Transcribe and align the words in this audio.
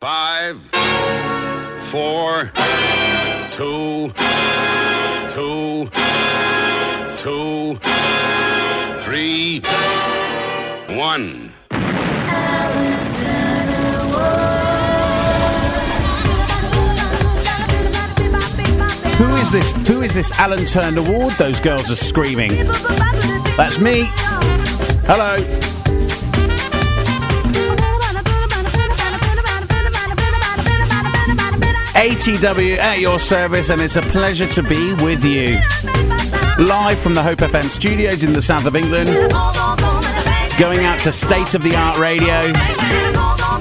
Five, 0.00 0.58
four, 1.90 2.50
two, 3.52 4.10
two, 5.34 5.90
two, 7.18 7.74
three, 9.04 9.60
one. 10.96 11.52
Who 19.18 19.34
is 19.34 19.52
this? 19.52 19.72
Who 19.86 20.00
is 20.00 20.14
this 20.14 20.32
Alan 20.38 20.64
Turner 20.64 21.02
Ward? 21.02 21.34
Those 21.34 21.60
girls 21.60 21.90
are 21.90 21.94
screaming. 21.94 22.52
That's 23.58 23.78
me. 23.78 24.04
Hello. 25.04 25.69
ATW 32.00 32.78
at 32.78 32.98
your 32.98 33.18
service, 33.18 33.68
and 33.68 33.78
it's 33.78 33.96
a 33.96 34.00
pleasure 34.00 34.46
to 34.46 34.62
be 34.62 34.94
with 35.04 35.22
you. 35.22 35.60
Live 36.58 36.98
from 36.98 37.12
the 37.12 37.22
Hope 37.22 37.40
FM 37.40 37.68
studios 37.68 38.24
in 38.24 38.32
the 38.32 38.40
south 38.40 38.64
of 38.64 38.74
England, 38.74 39.10
going 40.58 40.86
out 40.86 40.98
to 41.00 41.12
state 41.12 41.52
of 41.52 41.62
the 41.62 41.76
art 41.76 41.98
radio, 41.98 42.54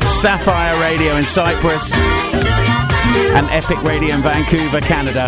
Sapphire 0.07 0.79
Radio 0.79 1.17
in 1.17 1.23
Cyprus, 1.23 1.93
and 3.35 3.45
Epic 3.49 3.83
Radio 3.83 4.15
in 4.15 4.21
Vancouver, 4.21 4.79
Canada. 4.79 5.27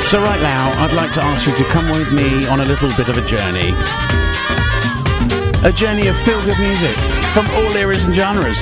So, 0.00 0.22
right 0.22 0.40
now, 0.40 0.72
I'd 0.78 0.92
like 0.94 1.10
to 1.14 1.24
ask 1.24 1.44
you 1.48 1.56
to 1.56 1.64
come 1.64 1.90
with 1.90 2.12
me 2.12 2.46
on 2.46 2.60
a 2.60 2.64
little 2.64 2.90
bit 2.96 3.08
of 3.08 3.18
a 3.18 3.26
journey. 3.26 3.74
A 5.68 5.72
journey 5.72 6.06
of 6.06 6.16
feel 6.16 6.42
good 6.46 6.58
music 6.58 6.96
from 7.34 7.46
all 7.50 7.70
eras 7.76 8.06
and 8.06 8.14
genres. 8.16 8.58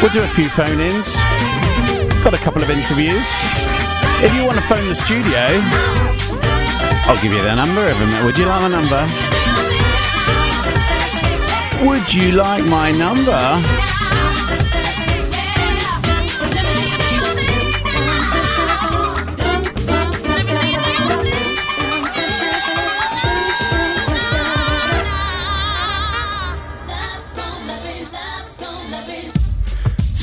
We'll 0.00 0.10
do 0.10 0.22
a 0.22 0.28
few 0.28 0.48
phone 0.48 0.80
ins, 0.80 1.14
got 2.24 2.32
a 2.32 2.38
couple 2.38 2.62
of 2.62 2.70
interviews. 2.70 3.28
If 4.24 4.34
you 4.34 4.46
want 4.46 4.56
to 4.56 4.62
phone 4.62 4.88
the 4.88 4.94
studio, 4.94 5.44
I'll 7.04 7.20
give 7.20 7.34
you 7.34 7.42
the 7.42 7.54
number. 7.54 7.86
Of 7.86 7.98
them. 7.98 8.24
Would 8.24 8.38
you 8.38 8.46
like 8.46 8.62
my 8.62 8.68
number? 8.70 9.06
Would 11.86 12.14
you 12.14 12.32
like 12.32 12.64
my 12.64 12.92
number? 12.92 13.81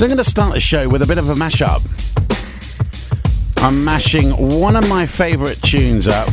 So 0.00 0.06
I'm 0.06 0.08
going 0.08 0.16
to 0.16 0.24
start 0.24 0.54
the 0.54 0.60
show 0.60 0.88
with 0.88 1.02
a 1.02 1.06
bit 1.06 1.18
of 1.18 1.28
a 1.28 1.34
mashup. 1.34 1.82
I'm 3.58 3.84
mashing 3.84 4.30
one 4.58 4.74
of 4.74 4.88
my 4.88 5.04
favourite 5.04 5.60
tunes 5.60 6.08
up 6.08 6.30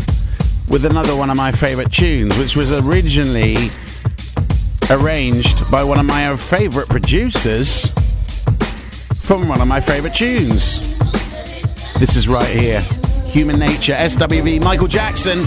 with 0.70 0.86
another 0.86 1.18
one 1.18 1.30
of 1.30 1.36
my 1.36 1.52
favourite 1.52 1.92
tunes, 1.92 2.38
which 2.38 2.56
was 2.56 2.72
originally 2.72 3.70
arranged 4.90 5.70
by 5.70 5.84
one 5.84 6.00
of 6.00 6.06
my 6.06 6.34
favourite 6.38 6.88
producers 6.88 7.92
from 9.14 9.50
one 9.50 9.60
of 9.60 9.68
my 9.68 9.82
favourite 9.82 10.16
tunes. 10.16 10.98
This 12.00 12.16
is 12.16 12.30
right 12.30 12.48
here 12.48 12.80
Human 13.26 13.60
Nature, 13.60 13.96
SWV, 13.96 14.64
Michael 14.64 14.88
Jackson. 14.88 15.40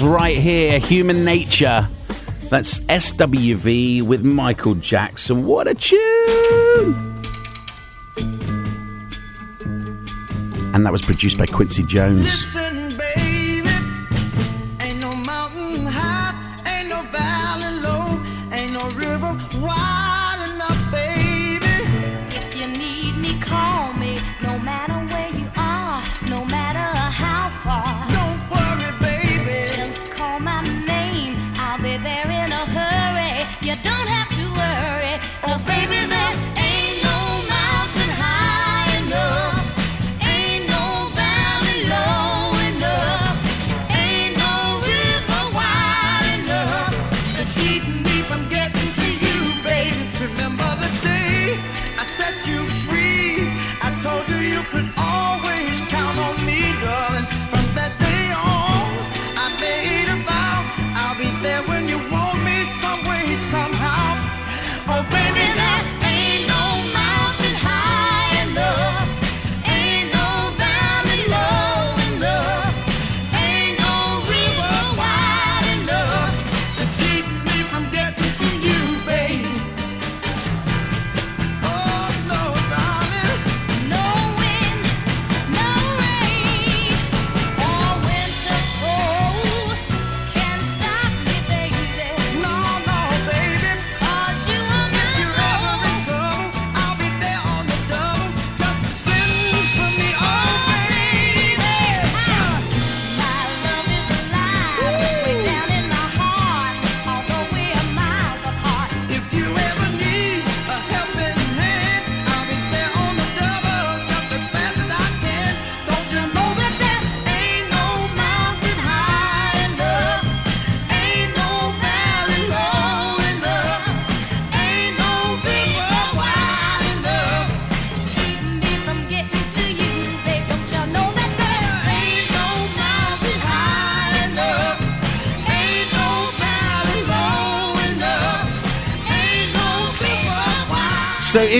That's 0.00 0.10
right 0.10 0.38
here, 0.38 0.78
Human 0.78 1.26
Nature. 1.26 1.86
That's 2.48 2.80
SWV 2.80 4.00
with 4.00 4.24
Michael 4.24 4.74
Jackson. 4.76 5.44
What 5.44 5.68
a 5.68 5.74
tune! 5.74 6.94
And 10.72 10.86
that 10.86 10.90
was 10.90 11.02
produced 11.02 11.36
by 11.36 11.44
Quincy 11.44 11.82
Jones. 11.82 12.56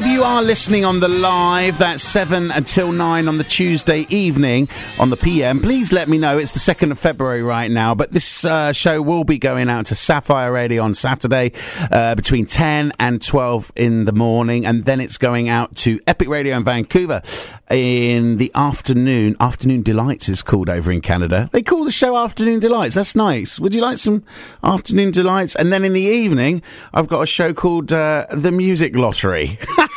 If 0.01 0.07
you 0.07 0.23
are 0.23 0.43
listening 0.43 0.83
on 0.83 0.99
the 1.01 1.09
live, 1.09 1.77
that's 1.77 2.03
7 2.03 2.51
until 2.53 2.91
9 2.91 3.29
on 3.29 3.37
the 3.37 3.45
Tuesday 3.45 4.07
evening 4.09 4.67
on 4.99 5.11
the 5.11 5.17
PM, 5.17 5.61
please 5.61 5.93
let 5.93 6.09
me 6.09 6.17
know. 6.17 6.39
It's 6.39 6.53
the 6.53 6.59
2nd 6.59 6.91
of 6.91 6.99
February 6.99 7.43
right 7.43 7.71
now, 7.71 7.95
but 7.95 8.11
this 8.11 8.43
uh, 8.47 8.73
show 8.73 9.03
will 9.03 9.25
be 9.25 9.39
going 9.39 9.69
out 9.69 9.85
to 9.87 9.95
Sapphire 9.95 10.53
Radio 10.53 10.83
on 10.85 10.95
Saturday 10.95 11.53
uh, 11.91 12.15
between 12.15 12.47
10 12.47 12.95
and 12.99 13.21
12 13.21 13.73
in 13.77 14.07
the 14.07 14.13
morning, 14.13 14.65
and 14.65 14.87
then 14.87 15.03
it's 15.03 15.19
going 15.19 15.51
out 15.51 15.77
to 15.77 16.01
Epic 16.07 16.29
Radio 16.29 16.57
in 16.57 16.65
Vancouver 16.65 17.21
in 17.71 18.39
the 18.39 18.51
afternoon. 18.55 19.37
Afternoon 19.39 19.83
Delights 19.83 20.31
is 20.31 20.43
called 20.43 20.71
over 20.71 20.91
in 20.91 21.03
Canada. 21.03 21.51
They 21.53 21.63
call 21.63 21.85
the 21.85 21.93
show 21.93 22.17
Afternoon 22.17 22.61
Delights. 22.61 22.95
That's 22.95 23.15
nice. 23.15 23.61
Would 23.61 23.75
you 23.75 23.83
like 23.83 23.99
some 23.99 24.25
Afternoon 24.65 25.11
Delights? 25.11 25.55
And 25.57 25.71
then 25.71 25.85
in 25.85 25.93
the 25.93 26.01
evening, 26.01 26.63
I've 26.95 27.09
got 27.09 27.21
a 27.21 27.27
show 27.27 27.53
called 27.53 27.93
uh, 27.93 28.25
The 28.33 28.51
Music 28.51 28.97
Lottery. 28.97 29.59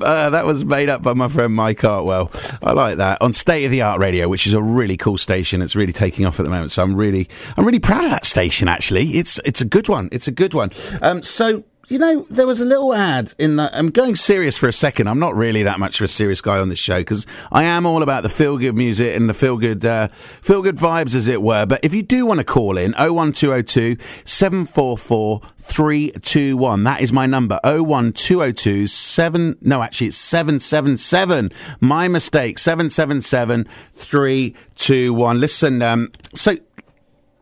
Uh, 0.00 0.30
that 0.30 0.46
was 0.46 0.64
made 0.64 0.88
up 0.88 1.02
by 1.02 1.14
my 1.14 1.28
friend 1.28 1.54
Mike 1.54 1.80
Artwell. 1.80 2.30
I 2.62 2.72
like 2.72 2.96
that 2.98 3.20
on 3.20 3.32
State 3.32 3.64
of 3.64 3.70
the 3.70 3.82
Art 3.82 4.00
Radio, 4.00 4.28
which 4.28 4.46
is 4.46 4.54
a 4.54 4.62
really 4.62 4.96
cool 4.96 5.18
station. 5.18 5.62
It's 5.62 5.76
really 5.76 5.92
taking 5.92 6.26
off 6.26 6.38
at 6.38 6.44
the 6.44 6.50
moment, 6.50 6.72
so 6.72 6.82
I'm 6.82 6.94
really, 6.94 7.28
I'm 7.56 7.64
really 7.64 7.78
proud 7.78 8.04
of 8.04 8.10
that 8.10 8.24
station. 8.26 8.68
Actually, 8.68 9.10
it's 9.10 9.38
it's 9.44 9.60
a 9.60 9.64
good 9.64 9.88
one. 9.88 10.08
It's 10.12 10.28
a 10.28 10.32
good 10.32 10.54
one. 10.54 10.70
Um, 11.02 11.22
so 11.22 11.64
you 11.88 11.98
know, 11.98 12.26
there 12.28 12.46
was 12.46 12.60
a 12.60 12.64
little 12.64 12.94
ad 12.94 13.32
in 13.38 13.56
that. 13.56 13.74
I'm 13.74 13.90
going 13.90 14.14
serious 14.14 14.58
for 14.58 14.68
a 14.68 14.72
second. 14.72 15.08
I'm 15.08 15.18
not 15.18 15.34
really 15.34 15.62
that 15.62 15.78
much 15.78 16.00
of 16.00 16.04
a 16.04 16.08
serious 16.08 16.40
guy 16.40 16.58
on 16.58 16.68
this 16.68 16.78
show 16.78 16.98
because 16.98 17.26
I 17.50 17.64
am 17.64 17.86
all 17.86 18.02
about 18.02 18.22
the 18.22 18.28
feel 18.28 18.58
good 18.58 18.76
music 18.76 19.16
and 19.16 19.28
the 19.28 19.34
feel 19.34 19.56
good, 19.56 19.84
uh, 19.84 20.08
feel 20.42 20.60
good 20.60 20.76
vibes, 20.76 21.14
as 21.14 21.28
it 21.28 21.42
were. 21.42 21.64
But 21.64 21.80
if 21.82 21.94
you 21.94 22.02
do 22.02 22.26
want 22.26 22.38
to 22.38 22.44
call 22.44 22.76
in, 22.76 22.92
01202 22.92 23.96
744 24.24 25.40
321. 25.58 26.84
That 26.84 27.00
is 27.00 27.12
my 27.12 27.26
number. 27.26 27.58
01202 27.64 28.86
7. 28.86 29.56
No, 29.62 29.82
actually, 29.82 30.08
it's 30.08 30.16
777. 30.18 31.50
My 31.80 32.08
mistake. 32.08 32.58
777 32.58 33.66
321. 33.94 35.40
Listen, 35.40 35.82
um, 35.82 36.12
so 36.34 36.56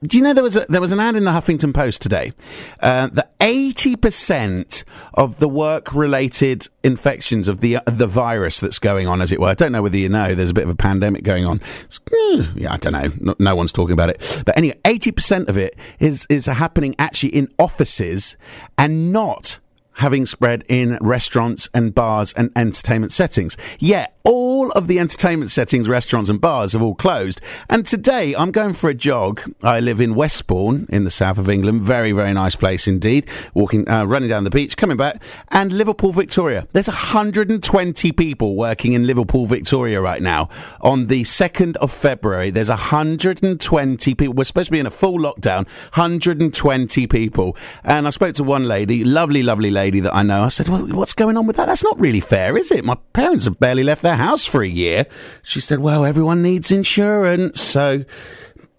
do 0.02 0.16
you 0.18 0.22
know 0.22 0.34
there 0.34 0.44
was 0.44 0.56
a, 0.56 0.66
there 0.68 0.80
was 0.80 0.92
an 0.92 1.00
ad 1.00 1.16
in 1.16 1.24
the 1.24 1.30
Huffington 1.30 1.72
Post 1.72 2.02
today 2.02 2.32
uh, 2.80 3.06
that 3.08 3.32
eighty 3.40 3.96
percent 3.96 4.84
of 5.14 5.38
the 5.38 5.48
work 5.48 5.94
related 5.94 6.68
infections 6.82 7.48
of 7.48 7.60
the 7.60 7.76
uh, 7.76 7.80
the 7.86 8.06
virus 8.06 8.60
that's 8.60 8.78
going 8.78 9.06
on, 9.06 9.22
as 9.22 9.32
it 9.32 9.40
were. 9.40 9.48
I 9.48 9.54
don't 9.54 9.72
know 9.72 9.82
whether 9.82 9.96
you 9.96 10.10
know. 10.10 10.34
There's 10.34 10.50
a 10.50 10.54
bit 10.54 10.64
of 10.64 10.70
a 10.70 10.76
pandemic 10.76 11.24
going 11.24 11.46
on. 11.46 11.60
It's, 11.84 11.98
eh, 12.12 12.46
yeah, 12.56 12.74
I 12.74 12.76
don't 12.76 12.92
know. 12.92 13.10
No, 13.20 13.34
no 13.38 13.56
one's 13.56 13.72
talking 13.72 13.94
about 13.94 14.10
it. 14.10 14.42
But 14.44 14.56
anyway, 14.58 14.78
eighty 14.84 15.12
percent 15.12 15.48
of 15.48 15.56
it 15.56 15.74
is 15.98 16.26
is 16.28 16.44
happening 16.44 16.94
actually 16.98 17.34
in 17.34 17.48
offices 17.58 18.36
and 18.76 19.12
not 19.12 19.58
having 19.96 20.26
spread 20.26 20.64
in 20.68 20.98
restaurants 21.00 21.68
and 21.72 21.94
bars 21.94 22.32
and 22.34 22.50
entertainment 22.54 23.12
settings. 23.12 23.56
Yet 23.78 24.14
all 24.24 24.70
of 24.72 24.88
the 24.88 24.98
entertainment 24.98 25.50
settings, 25.50 25.88
restaurants 25.88 26.28
and 26.28 26.40
bars 26.40 26.72
have 26.72 26.82
all 26.82 26.94
closed. 26.94 27.40
And 27.70 27.86
today 27.86 28.34
I'm 28.36 28.50
going 28.50 28.74
for 28.74 28.90
a 28.90 28.94
jog. 28.94 29.40
I 29.62 29.80
live 29.80 30.00
in 30.00 30.14
Westbourne 30.14 30.86
in 30.90 31.04
the 31.04 31.10
south 31.10 31.38
of 31.38 31.48
England. 31.48 31.82
Very, 31.82 32.12
very 32.12 32.32
nice 32.34 32.56
place 32.56 32.86
indeed. 32.86 33.26
Walking, 33.54 33.88
uh, 33.88 34.04
running 34.04 34.28
down 34.28 34.44
the 34.44 34.50
beach, 34.50 34.76
coming 34.76 34.96
back. 34.96 35.22
And 35.48 35.72
Liverpool, 35.72 36.12
Victoria. 36.12 36.66
There's 36.72 36.88
120 36.88 38.12
people 38.12 38.56
working 38.56 38.92
in 38.92 39.06
Liverpool, 39.06 39.46
Victoria 39.46 40.00
right 40.00 40.20
now. 40.20 40.48
On 40.80 41.06
the 41.06 41.22
2nd 41.22 41.76
of 41.76 41.90
February, 41.90 42.50
there's 42.50 42.68
120 42.68 44.14
people. 44.14 44.34
We're 44.34 44.44
supposed 44.44 44.66
to 44.66 44.72
be 44.72 44.80
in 44.80 44.86
a 44.86 44.90
full 44.90 45.18
lockdown. 45.18 45.66
120 45.94 47.06
people. 47.06 47.56
And 47.82 48.06
I 48.06 48.10
spoke 48.10 48.34
to 48.34 48.44
one 48.44 48.64
lady, 48.64 49.04
lovely, 49.04 49.42
lovely 49.42 49.70
lady 49.70 49.85
that 49.90 50.14
I 50.14 50.22
know. 50.22 50.44
I 50.44 50.48
said, 50.48 50.68
well, 50.68 50.86
what's 50.88 51.12
going 51.12 51.36
on 51.36 51.46
with 51.46 51.56
that? 51.56 51.66
That's 51.66 51.84
not 51.84 51.98
really 51.98 52.20
fair, 52.20 52.56
is 52.56 52.70
it? 52.70 52.84
My 52.84 52.96
parents 53.12 53.44
have 53.44 53.58
barely 53.58 53.82
left 53.82 54.02
their 54.02 54.16
house 54.16 54.44
for 54.44 54.62
a 54.62 54.68
year. 54.68 55.06
She 55.42 55.60
said, 55.60 55.78
well, 55.78 56.04
everyone 56.04 56.42
needs 56.42 56.70
insurance. 56.70 57.60
So, 57.60 58.04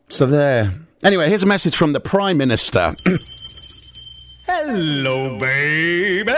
so 0.07 0.25
there. 0.25 0.73
Anyway, 1.03 1.29
here's 1.29 1.43
a 1.43 1.47
message 1.47 1.75
from 1.75 1.93
the 1.93 1.99
Prime 1.99 2.37
Minister. 2.37 2.95
Hello, 4.45 5.37
baby. 5.37 6.31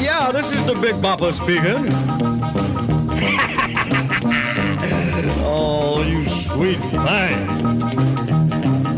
Yeah, 0.00 0.30
this 0.32 0.52
is 0.52 0.64
the 0.66 0.74
Big 0.80 0.94
Bopper 0.96 1.32
speaking. 1.32 1.62
oh, 5.44 6.02
you 6.06 6.28
sweet 6.28 6.78
thing. 6.78 7.82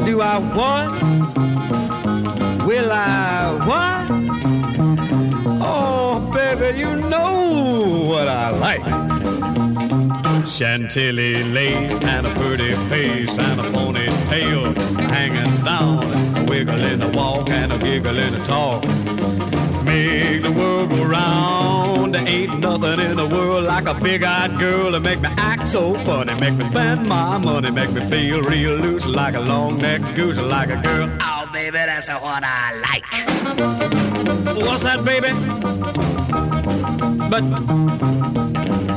Do 0.04 0.20
I 0.20 0.38
want? 0.38 1.73
Will 2.66 2.90
I 2.90 3.52
what? 3.68 4.06
Oh, 5.60 6.30
baby, 6.32 6.78
you 6.78 6.96
know 6.96 8.06
what 8.08 8.26
I 8.26 8.50
like. 8.50 8.84
Chantilly 10.46 11.44
lace 11.44 11.98
and 12.00 12.26
a 12.26 12.30
pretty 12.40 12.72
face 12.88 13.38
and 13.38 13.60
a 13.60 13.64
ponytail 13.64 14.74
hanging 15.10 15.64
down, 15.64 16.04
a 16.36 16.44
wiggle 16.48 16.82
in 16.82 17.00
the 17.00 17.08
walk 17.08 17.50
and 17.50 17.72
a 17.72 17.78
giggle 17.78 18.18
in 18.18 18.32
the 18.32 18.44
talk. 18.44 18.82
Make 19.94 20.42
the 20.42 20.50
world 20.50 20.90
go 20.90 21.04
round. 21.04 22.14
There 22.16 22.26
ain't 22.26 22.58
nothing 22.58 22.98
in 22.98 23.16
the 23.16 23.28
world 23.28 23.62
like 23.62 23.86
a 23.86 23.94
big-eyed 23.94 24.58
girl 24.58 24.90
to 24.90 24.98
make 24.98 25.20
me 25.20 25.28
act 25.36 25.68
so 25.68 25.94
funny, 25.98 26.34
make 26.40 26.54
me 26.54 26.64
spend 26.64 27.06
my 27.08 27.38
money, 27.38 27.70
make 27.70 27.92
me 27.92 28.00
feel 28.06 28.42
real 28.42 28.74
loose 28.74 29.06
like 29.06 29.34
a 29.34 29.40
long-necked 29.40 30.16
goose, 30.16 30.36
like 30.36 30.70
a 30.70 30.82
girl. 30.82 31.16
Oh, 31.20 31.48
baby, 31.52 31.78
that's 31.78 32.08
what 32.08 32.42
I 32.44 32.74
like. 32.86 33.04
What's 34.66 34.82
that, 34.82 35.04
baby? 35.04 35.30
But, 37.30 37.44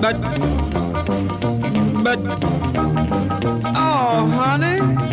but, 0.01 0.18
but, 2.04 2.20
oh, 3.75 4.25
honey. 4.34 5.07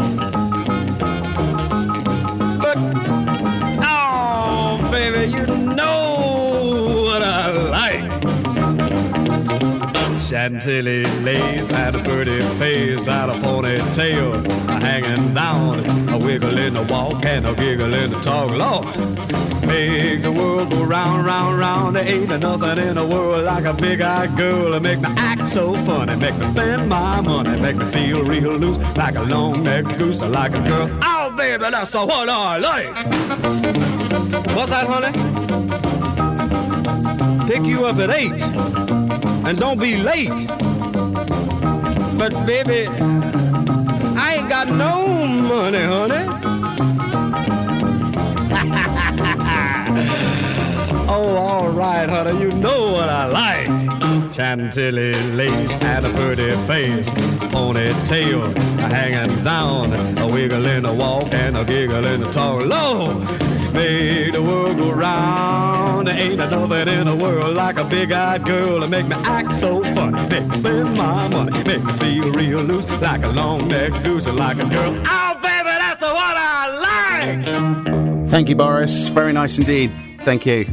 Chantilly 10.24 11.04
lace 11.20 11.70
and 11.70 11.94
a 11.96 11.98
pretty 11.98 12.40
face 12.58 13.06
and 13.06 13.30
a 13.30 13.34
ponytail 13.34 14.42
hanging 14.80 15.34
down, 15.34 15.78
a 16.08 16.16
wiggle 16.16 16.56
in 16.56 16.72
the 16.72 16.82
walk 16.84 17.26
and 17.26 17.46
a 17.46 17.54
giggle 17.54 17.92
in 17.92 18.10
the 18.10 18.18
talk. 18.20 18.50
Lord, 18.50 18.86
make 19.66 20.22
the 20.22 20.32
world 20.32 20.70
go 20.70 20.82
round, 20.82 21.26
round, 21.26 21.58
round. 21.58 21.96
There 21.96 22.08
ain't 22.08 22.28
nothing 22.40 22.78
in 22.78 22.94
the 22.94 23.06
world 23.06 23.44
like 23.44 23.64
a 23.66 23.74
big-eyed 23.74 24.34
girl 24.34 24.72
to 24.72 24.80
make 24.80 24.98
me 24.98 25.10
act 25.16 25.46
so 25.46 25.74
funny, 25.84 26.16
make 26.16 26.38
me 26.38 26.46
spend 26.46 26.88
my 26.88 27.20
money, 27.20 27.60
make 27.60 27.76
me 27.76 27.84
feel 27.84 28.24
real 28.24 28.56
loose 28.56 28.78
like 28.96 29.16
a 29.16 29.22
long-necked 29.22 29.98
goose, 29.98 30.20
like 30.22 30.54
a 30.54 30.60
girl. 30.62 30.88
Oh, 31.02 31.34
baby, 31.36 31.68
that's 31.70 31.92
what 31.92 32.30
I 32.30 32.56
like. 32.56 32.96
What's 34.56 34.70
that, 34.70 34.86
honey? 34.88 35.12
Pick 37.46 37.64
you 37.64 37.84
up 37.84 37.98
at 37.98 38.08
eight 38.08 38.93
and 39.46 39.58
don't 39.58 39.78
be 39.78 39.96
late. 39.96 40.30
But 42.18 42.32
baby, 42.46 42.86
I 44.16 44.36
ain't 44.38 44.48
got 44.48 44.68
no 44.68 45.06
money, 45.52 45.82
honey. 45.82 46.24
oh, 51.08 51.36
all 51.36 51.68
right, 51.68 52.08
honey, 52.08 52.40
you 52.40 52.50
know 52.52 52.92
what 52.92 53.08
I 53.08 53.26
like. 53.26 54.34
Chantilly 54.34 55.12
lace 55.32 55.82
and 55.82 56.06
a 56.06 56.10
pretty 56.10 56.50
face, 56.66 57.08
ponytail 57.52 58.56
hanging 58.88 59.44
down, 59.44 59.92
a 60.18 60.26
wiggle 60.26 60.64
in 60.66 60.82
the 60.84 60.92
walk 60.92 61.32
and 61.32 61.56
a 61.56 61.64
giggle 61.64 62.04
in 62.04 62.20
the 62.20 62.32
talk. 62.32 62.64
Lord, 62.64 63.26
make 63.74 64.32
the 64.32 64.42
world 64.42 64.76
go 64.76 64.92
round. 64.92 66.08
There 66.08 66.16
ain't 66.16 66.36
nothing 66.36 66.88
in 66.88 67.06
the 67.06 67.16
world 67.16 67.54
like 67.54 67.76
a 67.76 67.84
big-eyed 67.84 68.44
girl 68.44 68.80
to 68.80 68.86
make 68.86 69.06
me 69.06 69.16
act 69.16 69.54
so 69.54 69.82
funny, 69.94 70.28
make 70.28 70.46
me 70.46 70.56
spend 70.56 70.96
my 70.96 71.28
money, 71.28 71.64
make 71.64 71.82
me 71.84 71.92
feel 71.94 72.32
real 72.32 72.60
loose 72.60 72.88
like 73.00 73.22
a 73.24 73.28
long-necked 73.28 74.02
goose, 74.04 74.26
and 74.26 74.36
like 74.36 74.58
a 74.58 74.66
girl. 74.66 75.02
Oh, 75.06 75.34
baby, 75.42 75.74
that's 75.84 76.02
what 76.02 76.36
I 76.36 76.68
like. 76.86 78.28
Thank 78.28 78.48
you, 78.48 78.56
Boris. 78.56 79.08
Very 79.08 79.32
nice 79.32 79.58
indeed. 79.58 79.92
Thank 80.20 80.46
you. 80.46 80.66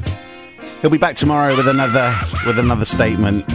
He'll 0.81 0.89
be 0.89 0.98
back 0.98 1.15
tomorrow 1.15 1.55
with 1.55 1.67
another 1.67 2.15
with 2.46 2.58
another 2.58 2.86
statement. 2.86 3.46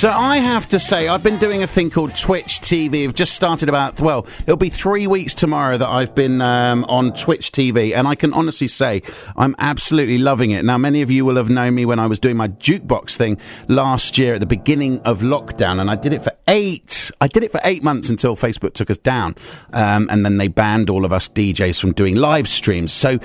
So 0.00 0.08
I 0.08 0.38
have 0.38 0.66
to 0.70 0.78
say, 0.78 1.08
I've 1.08 1.22
been 1.22 1.38
doing 1.38 1.62
a 1.62 1.66
thing 1.66 1.90
called 1.90 2.16
Twitch 2.16 2.60
TV. 2.60 3.04
I've 3.04 3.12
just 3.12 3.34
started 3.34 3.68
about 3.68 4.00
well, 4.00 4.26
it'll 4.40 4.56
be 4.56 4.70
three 4.70 5.06
weeks 5.06 5.34
tomorrow 5.34 5.76
that 5.76 5.88
I've 5.90 6.14
been 6.14 6.40
um, 6.40 6.86
on 6.88 7.12
Twitch 7.12 7.52
TV, 7.52 7.94
and 7.94 8.08
I 8.08 8.14
can 8.14 8.32
honestly 8.32 8.66
say 8.66 9.02
I'm 9.36 9.54
absolutely 9.58 10.16
loving 10.16 10.52
it. 10.52 10.64
Now, 10.64 10.78
many 10.78 11.02
of 11.02 11.10
you 11.10 11.26
will 11.26 11.36
have 11.36 11.50
known 11.50 11.74
me 11.74 11.84
when 11.84 11.98
I 11.98 12.06
was 12.06 12.18
doing 12.18 12.38
my 12.38 12.48
jukebox 12.48 13.16
thing 13.18 13.36
last 13.68 14.16
year 14.16 14.32
at 14.32 14.40
the 14.40 14.46
beginning 14.46 15.00
of 15.00 15.20
lockdown, 15.20 15.78
and 15.78 15.90
I 15.90 15.96
did 15.96 16.14
it 16.14 16.22
for 16.22 16.32
eight. 16.48 17.10
I 17.20 17.26
did 17.26 17.44
it 17.44 17.52
for 17.52 17.60
eight 17.64 17.82
months 17.82 18.08
until 18.08 18.36
Facebook 18.36 18.72
took 18.72 18.88
us 18.88 18.96
down, 18.96 19.34
um, 19.74 20.08
and 20.10 20.24
then 20.24 20.38
they 20.38 20.48
banned 20.48 20.88
all 20.88 21.04
of 21.04 21.12
us 21.12 21.28
DJs 21.28 21.78
from 21.78 21.92
doing 21.92 22.16
live 22.16 22.48
streams. 22.48 22.94
So 22.94 23.18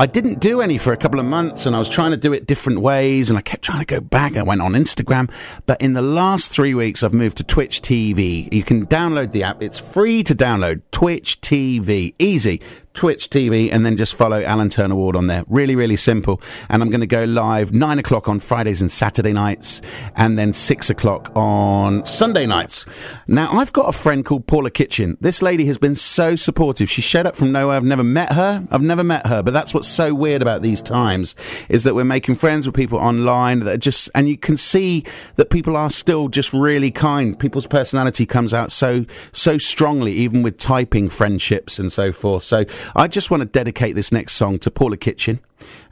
I 0.00 0.06
didn't 0.06 0.40
do 0.40 0.62
any 0.62 0.78
for 0.78 0.94
a 0.94 0.96
couple 0.96 1.20
of 1.20 1.26
months 1.26 1.66
and 1.66 1.76
I 1.76 1.78
was 1.78 1.90
trying 1.90 2.12
to 2.12 2.16
do 2.16 2.32
it 2.32 2.46
different 2.46 2.80
ways 2.80 3.28
and 3.28 3.38
I 3.38 3.42
kept 3.42 3.62
trying 3.62 3.80
to 3.80 3.84
go 3.84 4.00
back. 4.00 4.34
I 4.34 4.42
went 4.42 4.62
on 4.62 4.72
Instagram. 4.72 5.30
But 5.66 5.78
in 5.82 5.92
the 5.92 6.00
last 6.00 6.50
three 6.50 6.72
weeks, 6.72 7.02
I've 7.02 7.12
moved 7.12 7.36
to 7.36 7.44
Twitch 7.44 7.82
TV. 7.82 8.50
You 8.50 8.62
can 8.62 8.86
download 8.86 9.32
the 9.32 9.42
app. 9.42 9.62
It's 9.62 9.78
free 9.78 10.24
to 10.24 10.34
download. 10.34 10.80
Twitch 10.90 11.42
TV. 11.42 12.14
Easy. 12.18 12.62
Twitch 12.94 13.30
TV 13.30 13.72
and 13.72 13.86
then 13.86 13.96
just 13.96 14.14
follow 14.14 14.42
Alan 14.42 14.68
Turner 14.68 14.94
Ward 14.94 15.16
on 15.16 15.28
there. 15.28 15.44
Really, 15.48 15.76
really 15.76 15.96
simple. 15.96 16.40
And 16.68 16.82
I'm 16.82 16.90
going 16.90 17.00
to 17.00 17.06
go 17.06 17.24
live 17.24 17.72
nine 17.72 17.98
o'clock 17.98 18.28
on 18.28 18.40
Fridays 18.40 18.80
and 18.80 18.90
Saturday 18.90 19.32
nights 19.32 19.80
and 20.16 20.38
then 20.38 20.52
six 20.52 20.90
o'clock 20.90 21.30
on 21.36 22.04
Sunday 22.04 22.46
nights. 22.46 22.84
Now, 23.26 23.50
I've 23.52 23.72
got 23.72 23.88
a 23.88 23.92
friend 23.92 24.24
called 24.24 24.46
Paula 24.46 24.70
Kitchen. 24.70 25.16
This 25.20 25.40
lady 25.40 25.66
has 25.66 25.78
been 25.78 25.94
so 25.94 26.36
supportive. 26.36 26.90
She 26.90 27.00
showed 27.00 27.26
up 27.26 27.36
from 27.36 27.52
nowhere. 27.52 27.76
I've 27.76 27.84
never 27.84 28.02
met 28.02 28.32
her. 28.32 28.66
I've 28.70 28.82
never 28.82 29.04
met 29.04 29.26
her, 29.26 29.42
but 29.42 29.52
that's 29.52 29.72
what's 29.72 29.88
so 29.88 30.12
weird 30.14 30.42
about 30.42 30.62
these 30.62 30.82
times 30.82 31.34
is 31.68 31.84
that 31.84 31.94
we're 31.94 32.04
making 32.04 32.34
friends 32.34 32.66
with 32.66 32.74
people 32.74 32.98
online 32.98 33.60
that 33.60 33.78
just, 33.78 34.10
and 34.14 34.28
you 34.28 34.36
can 34.36 34.56
see 34.56 35.04
that 35.36 35.50
people 35.50 35.76
are 35.76 35.90
still 35.90 36.28
just 36.28 36.52
really 36.52 36.90
kind. 36.90 37.38
People's 37.38 37.66
personality 37.66 38.26
comes 38.26 38.52
out 38.52 38.72
so, 38.72 39.06
so 39.32 39.58
strongly, 39.58 40.12
even 40.12 40.42
with 40.42 40.58
typing 40.58 41.08
friendships 41.08 41.78
and 41.78 41.92
so 41.92 42.12
forth. 42.12 42.42
So 42.42 42.64
I 42.94 43.08
just 43.08 43.30
want 43.30 43.42
to 43.42 43.46
dedicate 43.46 43.94
this 43.94 44.12
next 44.12 44.34
song 44.34 44.58
to 44.60 44.70
Paula 44.70 44.96
Kitchen. 44.96 45.40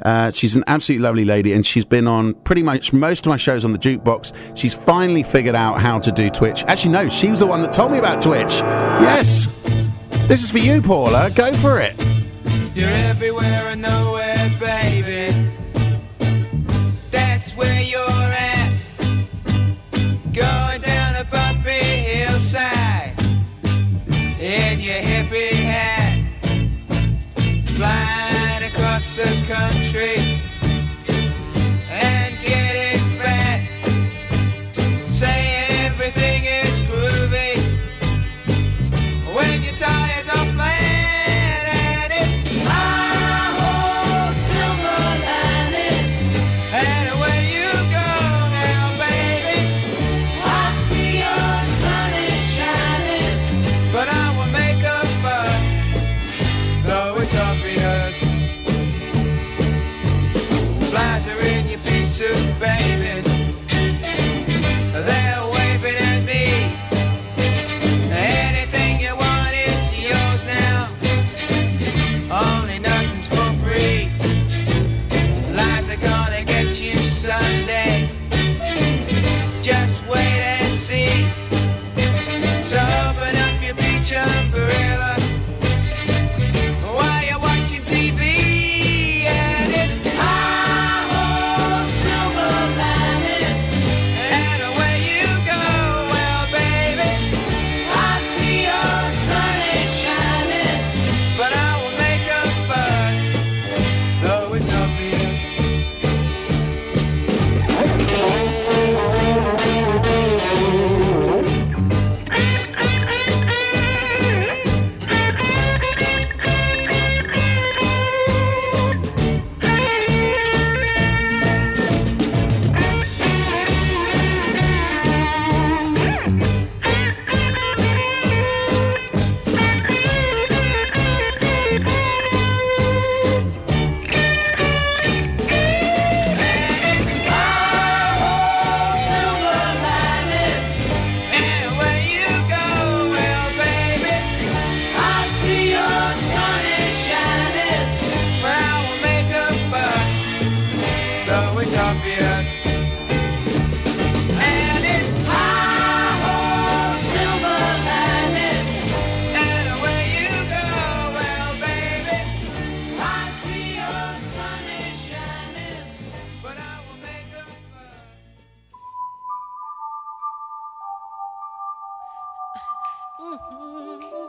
Uh, 0.03 0.31
she's 0.31 0.57
an 0.57 0.65
absolutely 0.67 1.03
lovely 1.05 1.25
lady, 1.25 1.53
and 1.53 1.65
she's 1.65 1.85
been 1.85 2.07
on 2.07 2.35
pretty 2.35 2.63
much 2.63 2.93
most 2.93 3.27
of 3.27 3.31
my 3.31 3.37
shows 3.37 3.65
on 3.65 3.73
the 3.73 3.79
jukebox. 3.79 4.35
She's 4.57 4.75
finally 4.75 5.23
figured 5.23 5.55
out 5.55 5.81
how 5.81 5.99
to 5.99 6.13
do 6.13 6.31
Twitch. 6.31 6.65
Actually, 6.65 6.93
no, 6.93 7.09
she 7.09 7.31
was 7.31 7.41
the 7.41 7.47
one 7.47 7.61
that 7.63 7.73
told 7.73 7.93
me 7.93 7.99
about 7.99 8.23
Twitch. 8.23 8.61
Yes, 8.61 9.47
this 10.29 10.43
is 10.43 10.51
for 10.51 10.59
you, 10.59 10.81
Paula. 10.83 11.31
Go 11.35 11.53
for 11.55 11.81
it. 11.81 11.97
You're 12.75 12.89
everywhere 12.91 13.69
and 13.69 13.83
nowhere, 13.83 14.28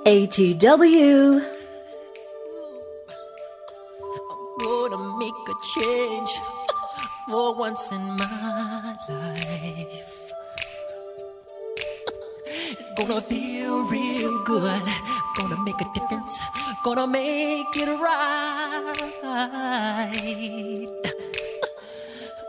ATW. 0.10 1.38
I'm 4.02 4.58
gonna 4.58 5.18
make 5.20 5.46
a 5.48 5.56
change 5.76 6.32
for 7.28 7.54
once 7.54 7.92
in 7.92 8.18
my 8.18 8.98
life. 9.08 10.34
It's 12.48 12.92
gonna 12.98 13.22
feel 13.22 13.84
real 13.84 14.44
good. 14.46 14.82
Gonna 15.38 15.62
make 15.64 15.80
a 15.80 15.86
difference. 15.94 16.40
Gonna 16.84 17.06
make 17.06 17.78
it 17.78 17.90
right. 18.02 18.90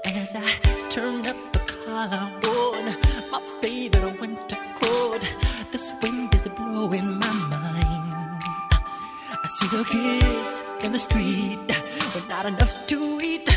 And 0.07 0.17
as 0.17 0.33
I 0.35 0.49
turn 0.89 1.27
up 1.27 1.37
the 1.53 1.59
collar 1.69 2.33
on 2.57 2.85
my 3.31 3.41
favorite 3.61 4.19
winter 4.19 4.57
coat, 4.81 5.23
this 5.73 5.93
wind 6.03 6.33
is 6.33 6.49
blowing 6.57 7.20
see 9.61 9.77
the 9.77 9.85
kids 9.85 10.63
in 10.85 10.93
the 10.93 10.99
street 10.99 11.59
but 12.15 12.27
not 12.29 12.47
enough 12.47 12.87
to 12.87 13.19
eat. 13.23 13.49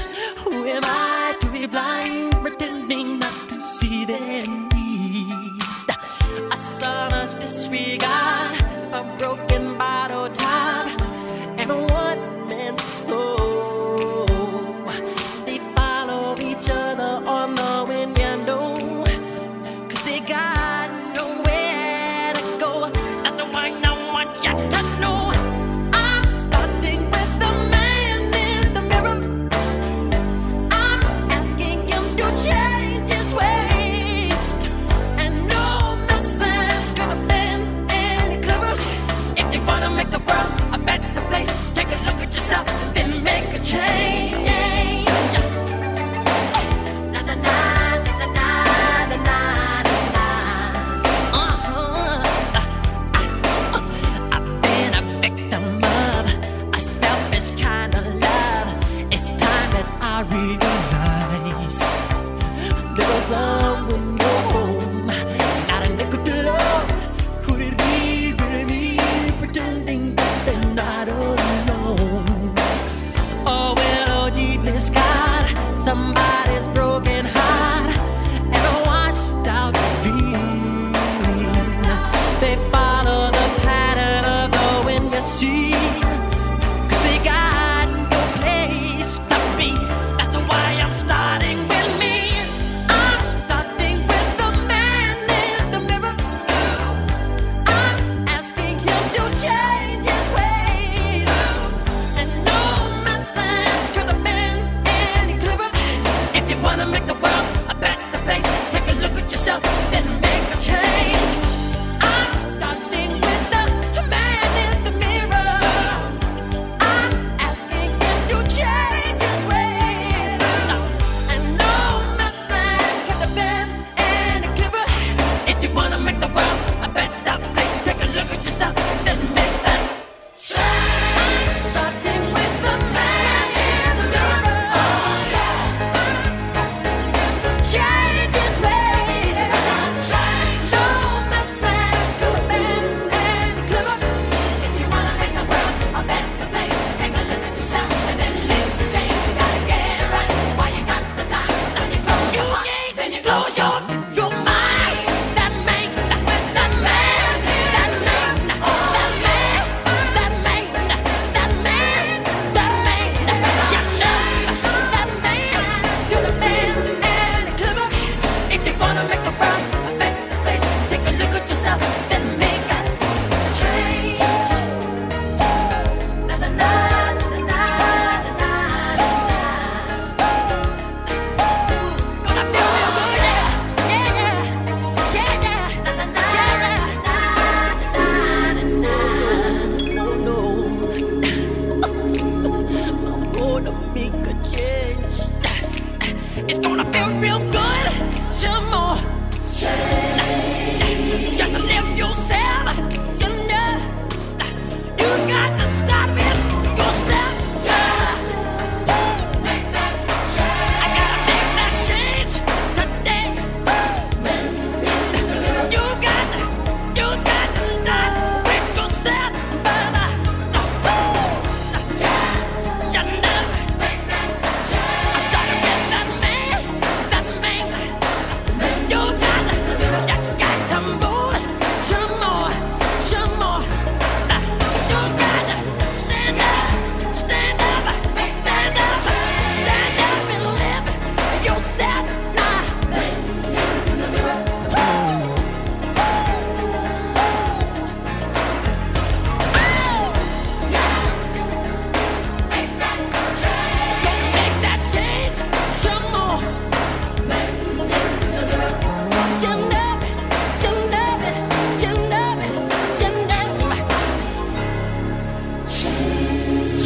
Who 0.43 0.65
am 0.65 0.83
I 0.83 1.35
to 1.39 1.47
be 1.47 1.65
blind, 1.65 2.32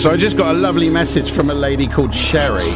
So 0.08 0.13
I 0.13 0.15
just 0.15 0.38
got 0.38 0.56
a 0.56 0.58
lovely 0.58 0.88
message 0.88 1.32
from 1.32 1.50
a 1.50 1.54
lady 1.54 1.86
called 1.86 2.15
Sherry. 2.15 2.72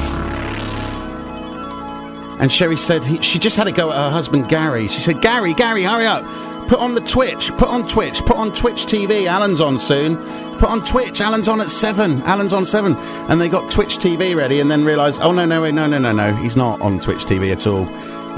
And 2.41 2.51
Sherry 2.51 2.75
said 2.75 3.03
he, 3.03 3.21
she 3.21 3.39
just 3.39 3.55
had 3.55 3.67
to 3.67 3.71
go 3.71 3.89
at 3.89 3.95
her 3.95 4.09
husband 4.09 4.49
Gary. 4.49 4.89
She 4.89 4.99
said, 4.99 5.21
Gary, 5.21 5.53
Gary, 5.53 5.83
hurry 5.83 6.05
up. 6.05 6.25
Put 6.67 6.79
on 6.79 6.93
the 6.93 6.99
Twitch. 6.99 7.49
Put 7.53 7.69
on 7.69 7.87
Twitch. 7.87 8.19
Put 8.23 8.35
on 8.35 8.51
Twitch 8.51 8.85
TV. 8.85 9.27
Alan's 9.27 9.61
on 9.61 9.79
soon. 9.79 10.17
Put 10.57 10.69
on 10.69 10.83
Twitch. 10.83 11.21
Alan's 11.21 11.47
on 11.47 11.61
at 11.61 11.69
7. 11.69 12.21
Alan's 12.23 12.51
on 12.51 12.65
7. 12.65 12.97
And 12.97 13.39
they 13.39 13.47
got 13.47 13.71
Twitch 13.71 13.95
TV 13.95 14.35
ready 14.35 14.59
and 14.59 14.69
then 14.69 14.83
realised, 14.83 15.21
oh, 15.21 15.31
no, 15.31 15.45
no, 15.45 15.71
no, 15.71 15.87
no, 15.87 15.99
no, 15.99 16.11
no. 16.11 16.35
He's 16.35 16.57
not 16.57 16.81
on 16.81 16.99
Twitch 16.99 17.19
TV 17.19 17.53
at 17.53 17.65
all. 17.65 17.85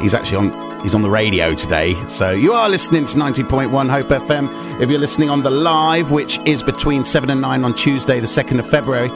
He's 0.02 0.14
actually 0.14 0.38
on... 0.38 0.74
He's 0.84 0.94
on 0.94 1.02
the 1.02 1.10
radio 1.10 1.56
today. 1.56 1.96
So 2.10 2.30
you 2.32 2.52
are 2.52 2.70
listening 2.70 3.06
to 3.06 3.18
90.1 3.18 3.90
Hope 3.90 4.08
FM. 4.08 4.63
If 4.82 4.90
you're 4.90 5.00
listening 5.00 5.30
on 5.30 5.44
the 5.44 5.50
live, 5.50 6.12
which 6.12 6.40
is 6.40 6.64
between 6.64 7.06
7 7.06 7.30
and 7.30 7.40
9 7.42 7.64
on 7.64 7.76
Tuesday, 7.76 8.20
the 8.20 8.28
2nd 8.28 8.60
of 8.60 8.68
February. 8.68 9.10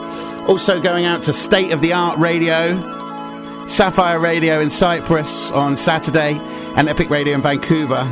Also 0.46 0.80
going 0.80 1.04
out 1.04 1.22
to 1.24 1.32
State 1.32 1.72
of 1.72 1.80
the 1.80 1.92
Art 1.92 2.16
Radio, 2.18 2.78
Sapphire 3.66 4.18
Radio 4.18 4.60
in 4.60 4.70
Cyprus 4.70 5.50
on 5.50 5.76
Saturday, 5.76 6.38
and 6.76 6.88
Epic 6.88 7.10
Radio 7.10 7.34
in 7.34 7.42
Vancouver. 7.42 8.04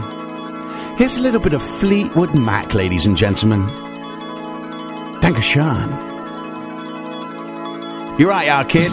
Here's 0.99 1.17
a 1.19 1.23
little 1.23 1.41
bit 1.41 1.55
of 1.55 1.63
Fleetwood 1.63 2.35
Mac, 2.35 2.75
ladies 2.75 3.07
and 3.07 3.17
gentlemen. 3.17 3.63
Dankeschön. 5.21 5.89
You're 8.19 8.31
right, 8.31 8.49
our 8.49 8.65
kid. 8.65 8.91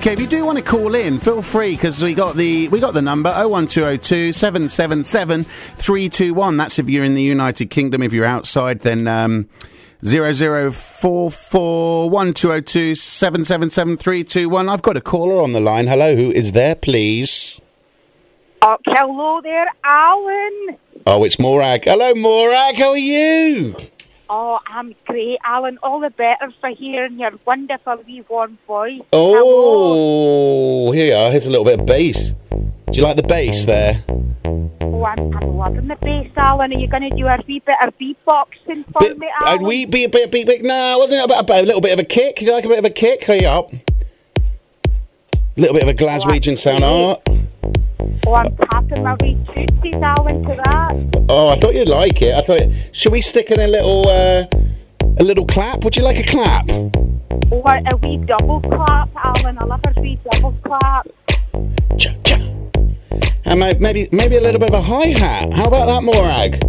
Okay, 0.00 0.14
if 0.14 0.20
you 0.22 0.26
do 0.26 0.46
want 0.46 0.56
to 0.56 0.64
call 0.64 0.94
in, 0.94 1.18
feel 1.18 1.42
free 1.42 1.72
because 1.72 2.02
we 2.02 2.14
got 2.14 2.34
the 2.34 2.68
we 2.68 2.80
got 2.80 2.94
the 2.94 3.02
number 3.02 3.28
01202 3.28 4.32
777 4.32 5.44
321. 5.44 6.56
That's 6.56 6.78
if 6.78 6.88
you're 6.88 7.04
in 7.04 7.12
the 7.12 7.22
United 7.22 7.68
Kingdom. 7.68 8.02
If 8.02 8.14
you're 8.14 8.24
outside, 8.24 8.80
then 8.80 9.06
um, 9.06 9.50
00441202 10.02 12.96
777 12.96 13.98
321. 13.98 14.70
I've 14.70 14.80
got 14.80 14.96
a 14.96 15.02
caller 15.02 15.42
on 15.42 15.52
the 15.52 15.60
line. 15.60 15.86
Hello, 15.86 16.16
who 16.16 16.30
is 16.30 16.52
there, 16.52 16.76
please? 16.76 17.60
Oh, 18.62 18.78
hello 18.86 19.42
there, 19.42 19.66
Alan. 19.84 20.78
Oh, 21.06 21.24
it's 21.24 21.38
Morag. 21.38 21.84
Hello, 21.84 22.14
Morag. 22.14 22.76
How 22.76 22.92
are 22.92 22.96
you? 22.96 23.76
Oh, 24.32 24.60
I'm 24.68 24.94
great, 25.06 25.38
Alan. 25.44 25.78
All 25.82 25.98
the 25.98 26.10
better 26.10 26.52
for 26.60 26.70
hearing 26.70 27.18
your 27.18 27.32
wonderful 27.44 27.96
wee 28.06 28.24
warm 28.28 28.58
voice. 28.64 29.00
Oh, 29.12 30.92
here 30.92 31.06
you 31.06 31.14
are. 31.14 31.32
Here's 31.32 31.46
a 31.46 31.50
little 31.50 31.64
bit 31.64 31.80
of 31.80 31.86
bass. 31.86 32.30
Do 32.30 32.92
you 32.92 33.02
like 33.02 33.16
the 33.16 33.24
bass 33.24 33.64
there? 33.64 34.04
Oh, 34.06 35.04
I'm, 35.04 35.36
I'm 35.36 35.56
loving 35.56 35.88
the 35.88 35.96
bass, 35.96 36.30
Alan. 36.36 36.72
Are 36.72 36.78
you 36.78 36.86
going 36.86 37.10
to 37.10 37.10
do 37.10 37.26
a 37.26 37.38
wee 37.48 37.60
bit 37.66 37.74
of 37.84 37.92
beatboxing 37.98 38.84
for 38.92 39.00
Bit, 39.00 39.18
me, 39.18 39.28
Alan? 39.40 39.64
we 39.64 39.84
be 39.84 40.04
a 40.04 40.08
bit, 40.08 40.30
bit, 40.30 40.46
bit. 40.46 40.62
No, 40.62 40.98
wasn't 40.98 41.20
it 41.20 41.24
about, 41.24 41.50
a 41.50 41.62
little 41.62 41.80
bit 41.80 41.92
of 41.92 41.98
a 41.98 42.04
kick? 42.04 42.36
Do 42.36 42.44
you 42.44 42.52
like 42.52 42.64
a 42.64 42.68
bit 42.68 42.78
of 42.78 42.84
a 42.84 42.90
kick? 42.90 43.24
Hurry 43.24 43.44
up. 43.44 43.72
A 43.72 43.78
little 45.56 45.74
bit 45.74 45.82
of 45.82 45.88
a 45.88 45.94
Glaswegian 45.94 46.56
sound 46.56 46.84
art. 46.84 47.28
Oh, 48.26 48.34
I'm 48.34 48.56
tapping 48.56 49.02
my 49.02 49.16
wee 49.20 49.36
tootsies, 49.54 49.94
Alan, 50.02 50.42
to 50.44 50.54
that. 50.54 51.24
Oh, 51.28 51.48
I 51.48 51.58
thought 51.58 51.74
you'd 51.74 51.88
like 51.88 52.20
it. 52.22 52.34
I 52.34 52.40
thought. 52.42 52.62
Should 52.92 53.12
we 53.12 53.20
stick 53.20 53.50
in 53.50 53.60
a 53.60 53.66
little, 53.66 54.08
uh, 54.08 54.46
a 55.18 55.24
little 55.24 55.46
clap? 55.46 55.84
Would 55.84 55.96
you 55.96 56.02
like 56.02 56.16
a 56.18 56.22
clap? 56.24 56.68
Or 56.70 57.76
a 57.92 57.96
wee 57.96 58.18
double 58.18 58.60
clap, 58.60 59.10
Alan. 59.16 59.58
I 59.58 59.64
love 59.64 59.80
a 59.86 60.00
wee 60.00 60.18
double 60.30 60.52
clap. 60.64 61.06
Cha, 61.98 62.10
cha. 62.24 62.36
And 63.44 63.60
may- 63.60 63.74
maybe 63.74 64.08
maybe 64.12 64.36
a 64.36 64.40
little 64.40 64.60
bit 64.60 64.70
of 64.70 64.74
a 64.74 64.82
hi 64.82 65.06
hat. 65.08 65.52
How 65.52 65.64
about 65.66 65.86
that, 65.86 66.02
Morag? 66.02 66.62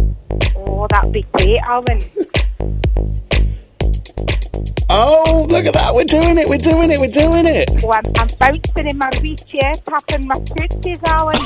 Oh, 0.56 0.86
that'd 0.90 1.12
be 1.12 1.24
great, 1.34 1.60
Alan. 1.60 2.02
Oh, 4.88 5.46
look 5.48 5.64
at 5.64 5.74
that! 5.74 5.94
We're 5.94 6.04
doing 6.04 6.38
it! 6.38 6.48
We're 6.48 6.58
doing 6.58 6.90
it! 6.90 7.00
We're 7.00 7.06
doing 7.08 7.46
it! 7.46 7.70
Oh, 7.84 7.92
I'm, 7.92 8.04
I'm 8.18 8.28
bouncing 8.38 8.88
in 8.88 8.98
my 8.98 9.10
wee 9.22 9.36
chair, 9.36 9.72
tapping 9.86 10.26
my 10.26 10.34
tootsies, 10.34 11.00
Alan. 11.04 11.40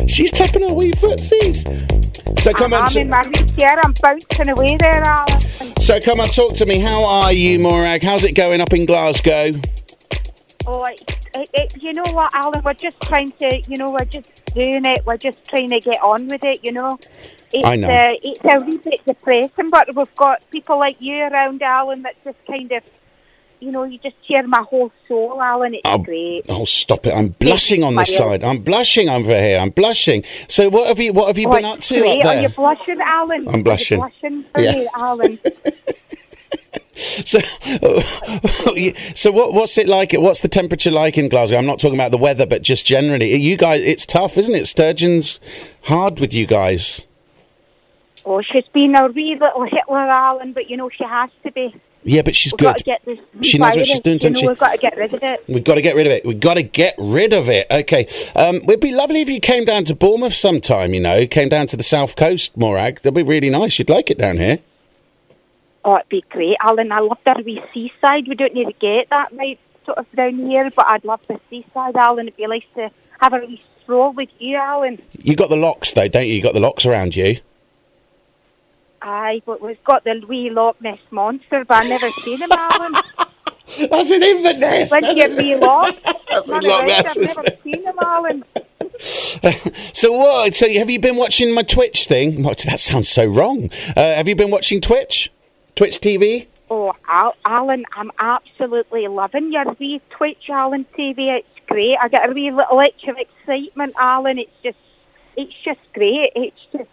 She's 0.08 0.30
tapping 0.30 0.68
her 0.68 0.74
wee 0.74 0.92
footsies. 0.92 2.40
So 2.40 2.52
come 2.52 2.74
I'm 2.74 2.84
on, 2.84 2.96
in 2.98 3.08
my 3.08 3.22
wee 3.26 3.44
chair, 3.58 3.78
I'm 3.82 3.94
bouncing 4.02 4.48
away 4.50 4.76
there, 4.78 5.02
Alan. 5.02 5.40
so 5.80 6.00
come 6.00 6.20
on, 6.20 6.28
talk 6.28 6.54
to 6.56 6.66
me. 6.66 6.78
How 6.78 7.04
are 7.04 7.32
you, 7.32 7.58
Morag? 7.58 8.02
How's 8.02 8.24
it 8.24 8.34
going 8.34 8.60
up 8.60 8.72
in 8.72 8.84
Glasgow? 8.86 9.52
Oh, 10.66 10.84
it, 10.84 11.18
it, 11.34 11.50
it, 11.54 11.82
you 11.82 11.92
know 11.94 12.12
what, 12.12 12.34
Alan? 12.34 12.62
We're 12.64 12.74
just 12.74 13.00
trying 13.00 13.32
to, 13.32 13.62
you 13.68 13.76
know, 13.78 13.90
we're 13.90 14.04
just 14.04 14.28
doing 14.54 14.84
it. 14.84 15.04
We're 15.06 15.16
just 15.16 15.44
trying 15.48 15.70
to 15.70 15.80
get 15.80 16.02
on 16.02 16.28
with 16.28 16.44
it, 16.44 16.60
you 16.62 16.72
know. 16.72 16.98
It's, 17.52 17.66
I 17.66 17.76
know. 17.76 17.88
Uh, 17.88 18.10
it's 18.22 18.40
a 18.44 18.64
wee 18.64 18.78
bit 18.78 19.00
depressing, 19.06 19.70
but 19.70 19.88
we've 19.94 20.14
got 20.16 20.48
people 20.50 20.78
like 20.78 20.96
you 21.00 21.16
around, 21.22 21.62
Alan, 21.62 22.02
that 22.02 22.14
just 22.22 22.36
kind 22.46 22.70
of, 22.72 22.82
you 23.58 23.72
know, 23.72 23.82
you 23.84 23.98
just 23.98 24.14
cheer 24.26 24.46
my 24.46 24.62
whole 24.70 24.92
soul, 25.08 25.42
Alan. 25.42 25.74
It's 25.74 25.82
Oh, 25.84 25.98
great. 25.98 26.44
oh, 26.48 26.64
stop 26.64 27.06
it! 27.06 27.12
I'm 27.12 27.28
blushing 27.28 27.82
on 27.82 27.94
this 27.96 28.16
side. 28.16 28.44
I'm 28.44 28.58
blushing 28.58 29.08
over 29.08 29.30
here. 29.38 29.58
I'm 29.58 29.70
blushing. 29.70 30.22
So 30.48 30.68
what 30.68 30.86
have 30.88 31.00
you 31.00 31.12
what 31.12 31.26
have 31.26 31.38
you 31.38 31.48
Oh, 31.48 31.52
been 31.56 31.64
up 31.64 31.80
to 31.80 31.98
great. 32.00 32.20
up 32.20 32.26
Are 32.26 32.34
you 32.36 32.40
there? 32.42 32.48
blushing, 32.50 33.00
Alan? 33.04 33.48
I'm 33.48 33.62
blushing. 33.62 33.98
Blushing 33.98 34.44
for 34.52 34.60
Yeah. 34.62 34.72
me, 34.72 34.88
Alan? 34.94 35.38
So, 37.24 37.40
so 39.14 39.30
what, 39.32 39.54
what's 39.54 39.78
it 39.78 39.88
like? 39.88 40.12
What's 40.12 40.40
the 40.40 40.48
temperature 40.48 40.90
like 40.90 41.16
in 41.16 41.28
Glasgow? 41.30 41.56
I'm 41.56 41.64
not 41.64 41.78
talking 41.80 41.94
about 41.94 42.10
the 42.10 42.18
weather, 42.18 42.44
but 42.44 42.60
just 42.62 42.86
generally. 42.86 43.34
You 43.36 43.56
guys, 43.56 43.80
it's 43.82 44.04
tough, 44.04 44.36
isn't 44.36 44.54
it? 44.54 44.66
Sturgeon's 44.66 45.40
hard 45.84 46.20
with 46.20 46.34
you 46.34 46.46
guys. 46.46 47.00
Oh, 48.24 48.42
she's 48.42 48.66
been 48.72 48.94
a 48.94 49.06
wee 49.08 49.36
little 49.40 49.64
Hitler, 49.64 49.98
Alan, 49.98 50.52
but, 50.52 50.68
you 50.70 50.76
know, 50.76 50.88
she 50.90 51.04
has 51.04 51.30
to 51.44 51.52
be. 51.52 51.74
Yeah, 52.02 52.22
but 52.22 52.34
she's 52.34 52.52
We've 52.54 52.58
good. 52.60 52.64
got 52.64 52.78
to 52.78 52.84
get 52.84 53.04
this 53.04 53.18
She 53.42 53.58
knows 53.58 53.76
what 53.76 53.86
she's 53.86 54.00
doing, 54.00 54.16
doesn't 54.16 54.32
know, 54.32 54.40
she? 54.40 54.48
we've 54.48 54.58
got 54.58 54.72
to 54.72 54.78
get 54.78 54.96
rid 54.96 55.12
of 55.12 55.22
it. 55.22 55.44
We've 55.46 55.62
got 55.64 55.74
to 55.74 55.82
get 55.82 55.96
rid 55.96 56.06
of 56.06 56.12
it. 56.12 56.24
We've 56.24 56.40
got 56.40 56.54
to 56.54 56.62
get 56.62 56.94
rid 56.96 57.34
of 57.34 57.50
it. 57.50 57.66
Okay. 57.70 58.06
Um, 58.34 58.56
it'd 58.56 58.80
be 58.80 58.92
lovely 58.92 59.20
if 59.20 59.28
you 59.28 59.38
came 59.38 59.66
down 59.66 59.84
to 59.84 59.94
Bournemouth 59.94 60.32
sometime, 60.34 60.94
you 60.94 61.00
know, 61.00 61.26
came 61.26 61.50
down 61.50 61.66
to 61.66 61.76
the 61.76 61.82
south 61.82 62.16
coast, 62.16 62.56
Morag. 62.56 63.02
That'd 63.02 63.12
be 63.14 63.22
really 63.22 63.50
nice. 63.50 63.78
You'd 63.78 63.90
like 63.90 64.10
it 64.10 64.16
down 64.16 64.38
here. 64.38 64.60
Oh, 65.84 65.96
it'd 65.96 66.08
be 66.08 66.24
great, 66.30 66.56
Alan. 66.62 66.90
I 66.90 67.00
love 67.00 67.18
the 67.24 67.42
wee 67.44 67.62
seaside. 67.74 68.28
We 68.28 68.34
don't 68.34 68.54
need 68.54 68.66
to 68.66 68.72
get 68.72 69.10
that 69.10 69.28
right 69.32 69.58
sort 69.84 69.98
of 69.98 70.06
down 70.12 70.38
here, 70.38 70.70
but 70.74 70.86
I'd 70.88 71.04
love 71.04 71.20
the 71.28 71.38
seaside, 71.50 71.96
Alan. 71.96 72.28
It'd 72.28 72.36
be 72.38 72.46
nice 72.46 72.62
to 72.76 72.90
have 73.20 73.34
a 73.34 73.38
wee 73.46 73.60
stroll 73.82 74.12
with 74.14 74.28
you, 74.38 74.56
Alan. 74.56 75.02
You 75.12 75.36
got 75.36 75.50
the 75.50 75.56
locks, 75.56 75.92
though, 75.92 76.08
don't 76.08 76.26
you? 76.26 76.34
You 76.34 76.42
got 76.42 76.54
the 76.54 76.60
locks 76.60 76.86
around 76.86 77.14
you. 77.14 77.40
Aye, 79.02 79.42
but 79.46 79.60
we've 79.60 79.82
got 79.84 80.04
the 80.04 80.22
wee 80.28 80.50
Loch 80.50 80.80
Ness 80.80 80.98
monster, 81.10 81.64
but 81.64 81.74
I've 81.78 81.88
never 81.88 82.10
seen 82.22 82.38
him, 82.38 82.50
Alan. 82.52 82.92
That's 83.90 84.10
an 84.10 84.22
Inverness. 84.22 84.90
When 84.90 85.04
you 85.16 85.36
wee 85.36 85.56
Loch, 85.56 85.96
That's 86.28 86.48
a 86.48 86.52
Loch 86.60 86.82
of 86.82 86.86
Ness, 86.86 87.16
I've 87.16 87.36
never 87.36 87.56
seen 87.62 87.82
him, 87.84 87.98
Alan. 88.00 88.44
So 89.94 90.12
what? 90.12 90.54
So 90.54 90.68
have 90.74 90.90
you 90.90 90.98
been 91.00 91.16
watching 91.16 91.52
my 91.54 91.62
Twitch 91.62 92.06
thing? 92.06 92.42
That 92.42 92.80
sounds 92.80 93.08
so 93.08 93.24
wrong. 93.24 93.70
Uh, 93.96 94.14
have 94.14 94.28
you 94.28 94.34
been 94.34 94.50
watching 94.50 94.80
Twitch? 94.82 95.32
Twitch 95.74 96.00
TV? 96.00 96.48
Oh, 96.68 96.92
Al- 97.08 97.34
Alan, 97.44 97.84
I'm 97.96 98.10
absolutely 98.18 99.08
loving 99.08 99.52
your 99.52 99.64
wee 99.78 100.00
Twitch, 100.10 100.48
Alan 100.50 100.84
TV. 100.98 101.38
It's 101.38 101.48
great. 101.66 101.96
I 102.00 102.08
get 102.08 102.28
a 102.28 102.32
wee 102.32 102.50
little 102.50 102.78
itch 102.80 103.04
of 103.08 103.16
excitement, 103.16 103.94
Alan. 103.98 104.38
It's 104.38 104.52
just, 104.62 104.78
it's 105.36 105.54
just 105.64 105.80
great. 105.94 106.32
It's 106.36 106.56
just, 106.72 106.90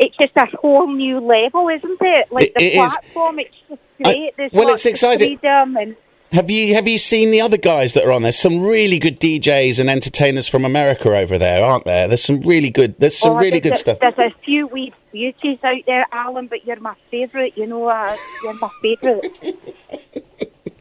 it's 0.00 0.16
just 0.16 0.32
a 0.36 0.46
whole 0.56 0.88
new 0.92 1.20
level, 1.20 1.68
isn't 1.68 1.98
it? 2.00 2.32
Like 2.32 2.44
It- 2.48 2.54
the 2.56 2.64
it 2.64 2.72
is. 2.84 2.92
platform, 2.92 3.38
it's 3.38 3.54
just 3.68 3.80
great. 4.02 4.36
There's 4.36 4.52
well, 4.52 4.70
it's 4.74 4.86
exciting. 4.86 5.34
Of 5.34 5.40
freedom 5.40 5.76
and 5.76 5.96
Have 6.32 6.48
you 6.48 6.74
have 6.74 6.86
you 6.88 6.96
seen 6.98 7.30
the 7.32 7.40
other 7.40 7.56
guys 7.56 7.92
that 7.94 8.04
are 8.04 8.12
on 8.12 8.22
there? 8.22 8.32
Some 8.32 8.60
really 8.62 8.98
good 8.98 9.18
DJs 9.20 9.78
and 9.80 9.90
entertainers 9.90 10.46
from 10.48 10.64
America 10.64 11.14
over 11.16 11.36
there, 11.38 11.64
aren't 11.64 11.84
there? 11.84 12.06
There's 12.08 12.24
some 12.24 12.40
really 12.40 12.70
good. 12.70 12.94
There's 12.98 13.18
some 13.18 13.32
oh, 13.32 13.36
really 13.36 13.60
there's 13.60 13.82
good 13.82 13.96
a, 13.96 13.98
stuff. 13.98 13.98
There's 14.00 14.32
a 14.32 14.34
few 14.44 14.66
wee 14.68 14.92
beauties 15.12 15.58
out 15.64 15.82
there, 15.86 16.06
Alan, 16.12 16.46
but 16.46 16.64
you're 16.64 16.78
my 16.80 16.94
favourite. 17.10 17.56
You 17.58 17.66
know, 17.66 17.86
uh, 17.88 18.16
you're 18.44 18.54
my 18.60 18.70
favourite. 18.80 19.26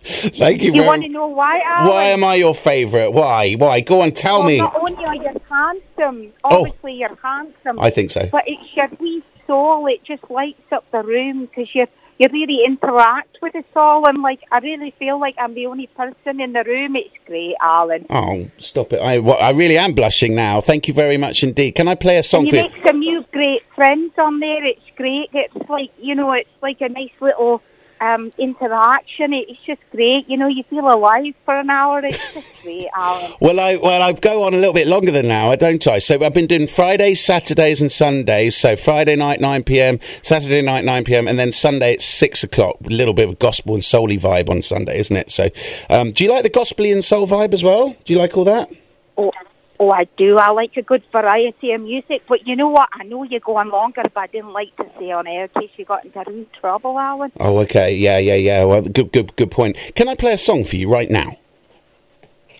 Thank 0.04 0.62
you. 0.62 0.74
You 0.74 0.84
want 0.84 1.04
to 1.04 1.10
know 1.10 1.28
why, 1.28 1.62
Alan? 1.66 1.88
Why 1.90 2.04
am 2.06 2.24
I 2.24 2.36
your 2.36 2.56
favourite? 2.56 3.10
Why? 3.10 3.54
Why? 3.54 3.82
Go 3.82 4.02
on, 4.02 4.12
tell 4.12 4.40
Well, 4.40 4.48
me. 4.48 4.58
Not 4.60 4.76
only 4.76 5.04
are 5.06 5.16
you 5.16 5.39
handsome, 5.50 6.34
Oh. 6.44 6.62
obviously 6.66 6.94
you're 6.94 7.18
handsome. 7.22 7.80
I 7.80 7.90
think 7.90 8.12
so. 8.12 8.28
But 8.32 8.44
it's 8.48 8.76
your 8.76 8.90
wee 9.00 9.24
soul. 9.48 9.88
It 9.88 10.04
just 10.04 10.24
lights 10.30 10.72
up 10.72 10.86
the 10.92 11.02
room 11.04 11.46
because 11.46 11.74
you 11.74 11.88
you 12.20 12.28
really 12.34 12.66
interact 12.66 13.38
with 13.42 13.56
us 13.56 13.64
all, 13.78 14.06
and 14.06 14.22
like 14.22 14.42
I 14.52 14.60
really 14.60 14.94
feel 15.00 15.18
like 15.22 15.36
I'm 15.38 15.54
the 15.54 15.68
only 15.68 15.88
person 15.88 16.42
in 16.42 16.52
the 16.52 16.66
room. 16.68 16.98
It's 16.98 17.16
great, 17.26 17.56
Alan. 17.62 18.06
Oh, 18.10 18.50
stop 18.58 18.92
it! 18.92 19.00
I 19.00 19.20
well, 19.20 19.38
I 19.40 19.52
really 19.52 19.78
am 19.78 19.94
blushing 19.94 20.36
now. 20.36 20.60
Thank 20.60 20.90
you 20.90 20.94
very 20.94 21.16
much 21.16 21.44
indeed. 21.44 21.76
Can 21.76 21.88
I 21.88 21.96
play 21.96 22.18
a 22.18 22.24
song 22.24 22.44
And 22.44 22.52
you? 22.52 22.62
make 22.64 22.86
some 22.86 23.00
new 23.00 23.24
great 23.32 23.64
friends 23.74 24.12
on 24.18 24.42
there. 24.42 24.66
It's 24.66 24.82
great. 24.98 25.30
It's 25.34 25.70
like 25.70 25.92
you 25.98 26.14
know, 26.14 26.34
it's 26.34 26.50
like 26.62 26.82
a 26.82 26.90
nice 26.90 27.16
little 27.22 27.62
um, 28.02 28.32
interaction. 28.38 29.34
It's 29.34 29.60
just 29.66 29.82
great. 29.92 30.30
You 30.30 30.38
know, 30.38 30.48
you 30.48 30.64
feel 30.70 30.88
alive 30.88 31.34
for 31.46 31.58
an 31.58 31.70
hour. 31.70 32.04
It's 32.04 32.18
just 32.34 32.48
great, 32.62 32.88
Alan. 32.96 33.34
Well, 33.40 33.60
I 33.60 33.76
well 33.78 34.02
I 34.02 34.12
go 34.14 34.44
on 34.44 34.54
a 34.54 34.58
little 34.58 34.74
bit 34.74 34.88
longer 34.88 35.12
than 35.12 35.26
an 35.26 35.32
hour, 35.32 35.56
don't 35.56 35.86
I? 35.88 36.00
So 36.00 36.24
I've 36.24 36.34
been 36.34 36.48
doing 36.48 36.68
Fridays, 36.68 37.24
Saturdays, 37.24 37.82
and 37.82 37.92
Sundays. 37.92 38.58
So 38.58 38.76
Friday 38.76 39.16
night 39.16 39.40
nine 39.40 39.64
pm, 39.64 40.00
Saturday 40.22 40.62
night 40.62 40.86
nine 40.86 41.04
pm, 41.04 41.28
and 41.28 41.40
then 41.40 41.52
Sunday 41.52 41.94
at 41.94 42.02
six 42.02 42.44
o'clock. 42.44 42.78
A 42.86 42.90
little 42.90 43.14
bit 43.14 43.30
of 43.30 43.40
gospel 43.40 43.76
and 43.76 43.84
soul 43.84 44.10
vibe 44.10 44.50
on 44.50 44.62
Sunday, 44.62 45.00
isn't 45.00 45.16
it? 45.16 45.32
So, 45.32 45.50
um, 45.90 46.12
do 46.12 46.24
you 46.24 46.32
like 46.32 46.44
the 46.44 46.50
gospel 46.50 46.86
and 46.86 47.04
soul 47.04 47.28
vibe 47.28 47.54
as 47.54 47.64
well? 47.64 47.96
Do 48.06 48.14
you 48.14 48.20
like 48.20 48.36
all 48.38 48.46
that? 48.46 48.72
Oh, 49.18 49.32
oh, 49.80 49.92
I 49.92 50.06
do. 50.18 50.38
I 50.38 50.52
like 50.52 50.72
a 50.78 50.82
good 50.82 51.04
variety 51.12 51.72
of 51.72 51.82
music. 51.82 52.24
But 52.28 52.46
you 52.48 52.56
know 52.56 52.70
what? 52.70 52.90
I 52.94 53.04
know 53.06 53.24
you're 53.24 53.40
going 53.40 53.70
longer, 53.70 54.04
but 54.14 54.20
I 54.22 54.28
didn't 54.28 54.54
like 54.54 54.76
to 54.78 54.86
say 55.00 55.12
on 55.12 55.28
air 55.28 55.46
in 55.56 55.62
case 55.62 55.72
you 55.78 55.86
got 55.86 56.06
into 56.06 56.24
real 56.28 56.46
trouble, 56.60 57.00
Alan. 57.00 57.32
Oh, 57.40 57.58
okay, 57.60 57.96
yeah, 57.96 58.18
yeah, 58.18 58.36
yeah. 58.36 58.64
Well, 58.66 58.82
good, 58.82 59.12
good, 59.12 59.36
good 59.36 59.52
point. 59.52 59.78
Can 59.96 60.08
I 60.10 60.16
play 60.16 60.34
a 60.34 60.38
song 60.38 60.64
for 60.66 60.76
you 60.76 60.92
right 60.92 61.10
now? 61.10 61.38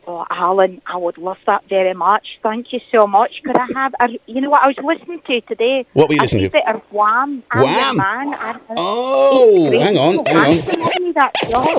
Oh, 0.08 0.26
Alan, 0.32 0.82
I 0.88 0.98
would 0.98 1.20
love 1.20 1.38
that 1.46 1.66
very 1.70 1.94
much. 1.94 2.26
Thank 2.42 2.74
you 2.74 2.80
so 2.92 3.06
much. 3.06 3.32
Could 3.46 3.56
I 3.58 3.68
have 3.76 3.94
a, 4.00 4.08
you 4.26 4.42
know 4.42 4.50
what 4.50 4.66
I 4.66 4.70
was 4.70 4.78
listening 4.84 5.22
to 5.28 5.42
today? 5.42 5.86
What 5.94 6.10
were 6.10 6.16
you 6.16 6.22
listening 6.22 6.46
to? 6.46 6.50
bit 6.50 6.64
of 6.68 6.82
Wham. 6.90 7.44
I'm 7.52 7.62
Wham? 7.64 7.98
man. 7.98 8.34
I- 8.34 8.56
Oh, 8.76 9.70
hang 9.80 9.98
on, 9.98 10.26
hang 10.26 10.36
on. 10.38 10.46
handsome, 10.46 10.82
isn't 10.82 11.06
he, 11.06 11.12
that 11.12 11.32
song? 11.52 11.78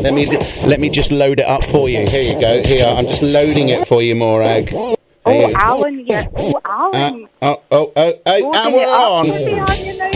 Let 0.00 0.14
me 0.14 0.26
let 0.66 0.80
me 0.80 0.88
just 0.88 1.12
load 1.12 1.38
it 1.40 1.46
up 1.46 1.64
for 1.66 1.88
you. 1.88 2.06
Here 2.06 2.22
you 2.22 2.38
go. 2.40 2.62
Here, 2.62 2.86
I'm 2.86 3.06
just 3.06 3.22
loading 3.22 3.68
it 3.68 3.86
for 3.86 4.02
you, 4.02 4.14
Morag. 4.14 4.70
There 4.70 4.96
Oh, 5.26 5.48
you. 5.48 5.54
Alan, 5.56 6.06
you're, 6.06 6.24
oh, 6.36 6.52
Uh, 6.64 6.90
Alan. 6.92 7.28
oh, 7.40 7.60
oh, 7.70 7.92
oh, 7.96 8.14
oh, 8.26 8.52
and 8.54 8.74
we're 8.74 8.86
on. 8.86 9.24
for 9.26 9.32
me, 9.32 9.58
are 9.58 9.74
you 9.76 9.96
now? 9.96 10.10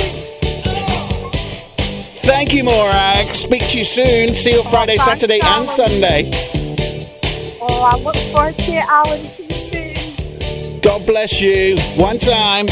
Thank 2.23 2.53
you, 2.53 2.63
Morag. 2.65 3.35
Speak 3.35 3.67
to 3.69 3.79
you 3.79 3.85
soon. 3.85 4.35
See 4.35 4.53
you 4.53 4.63
Friday, 4.65 4.97
thanks, 4.99 5.05
Saturday, 5.23 5.41
and 5.43 5.67
Sunday. 5.69 6.31
Oh, 7.63 7.83
I 7.83 7.97
look 8.03 8.17
forward 8.33 8.59
to 8.59 8.73
it, 8.73 8.85
Alan. 8.87 9.27
See 9.29 9.45
you 9.45 9.95
soon. 10.75 10.81
God 10.83 11.07
bless 11.07 11.41
you. 11.41 11.79
One 11.97 12.19
time. 12.19 12.67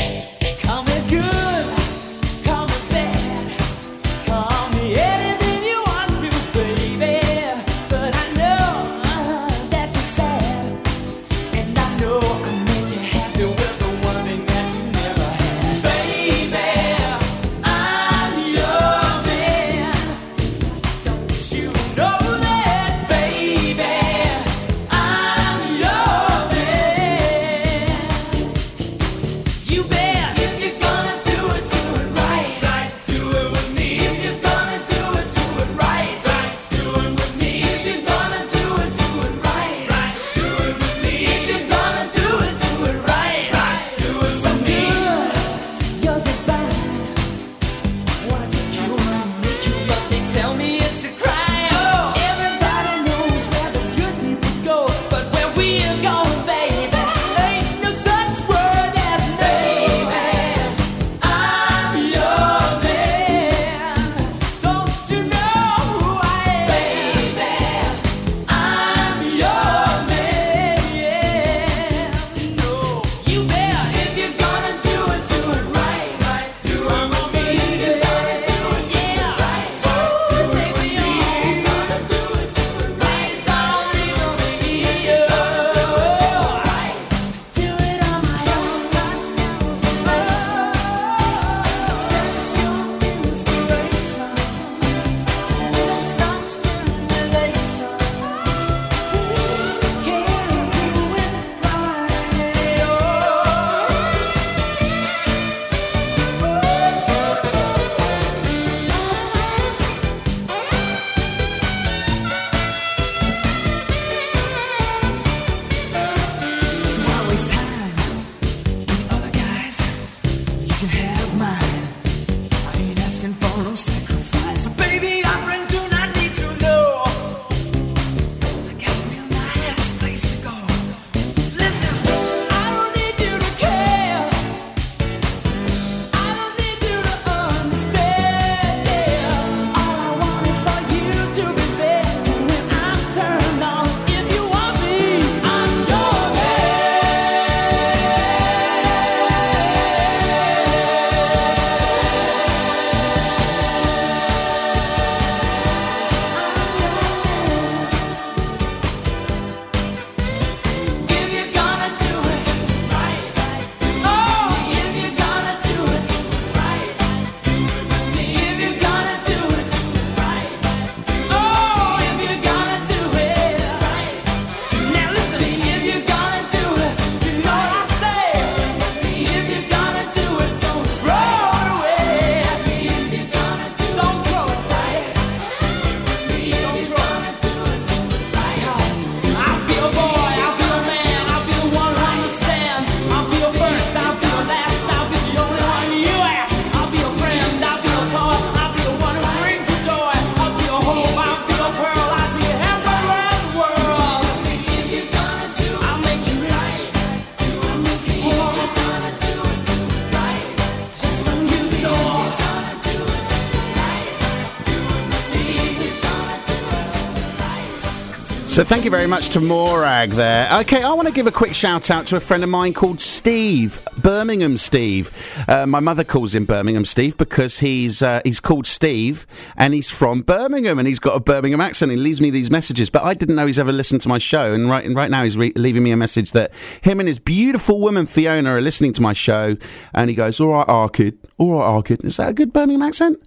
You 218.86 218.90
very 218.90 219.08
much 219.08 219.30
to 219.30 219.40
Morag 219.40 220.10
there. 220.10 220.48
Okay, 220.60 220.80
I 220.80 220.92
want 220.92 221.08
to 221.08 221.12
give 221.12 221.26
a 221.26 221.32
quick 221.32 221.54
shout 221.54 221.90
out 221.90 222.06
to 222.06 222.16
a 222.16 222.20
friend 222.20 222.44
of 222.44 222.48
mine 222.48 222.72
called 222.72 223.00
Steve, 223.00 223.80
Birmingham 223.98 224.56
Steve. 224.58 225.10
Uh, 225.48 225.66
my 225.66 225.80
mother 225.80 226.04
calls 226.04 226.36
him 226.36 226.44
Birmingham 226.44 226.84
Steve 226.84 227.18
because 227.18 227.58
he's 227.58 228.00
uh, 228.00 228.20
he's 228.22 228.38
called 228.38 228.64
Steve 228.64 229.26
and 229.56 229.74
he's 229.74 229.90
from 229.90 230.22
Birmingham 230.22 230.78
and 230.78 230.86
he's 230.86 231.00
got 231.00 231.16
a 231.16 231.20
Birmingham 231.20 231.60
accent. 231.60 231.90
He 231.90 231.96
leaves 231.96 232.20
me 232.20 232.30
these 232.30 232.48
messages, 232.48 232.88
but 232.88 233.02
I 233.02 233.14
didn't 233.14 233.34
know 233.34 233.46
he's 233.46 233.58
ever 233.58 233.72
listened 233.72 234.02
to 234.02 234.08
my 234.08 234.18
show. 234.18 234.52
And 234.52 234.70
right 234.70 234.84
and 234.84 234.94
right 234.94 235.10
now 235.10 235.24
he's 235.24 235.36
re- 235.36 235.52
leaving 235.56 235.82
me 235.82 235.90
a 235.90 235.96
message 235.96 236.30
that 236.30 236.52
him 236.80 237.00
and 237.00 237.08
his 237.08 237.18
beautiful 237.18 237.80
woman 237.80 238.06
Fiona 238.06 238.50
are 238.50 238.60
listening 238.60 238.92
to 238.92 239.02
my 239.02 239.14
show, 239.14 239.56
and 239.94 240.10
he 240.10 240.14
goes, 240.14 240.38
"All 240.38 240.52
right, 240.52 240.66
Arkid, 240.68 241.18
all 241.38 241.58
right, 241.58 241.82
Arkid." 241.82 242.04
Is 242.04 242.18
that 242.18 242.28
a 242.28 242.34
good 242.34 242.52
Birmingham 242.52 242.82
accent? 242.82 243.20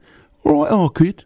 All 0.45 0.64
right, 0.64 0.72
Arkid. 0.72 1.26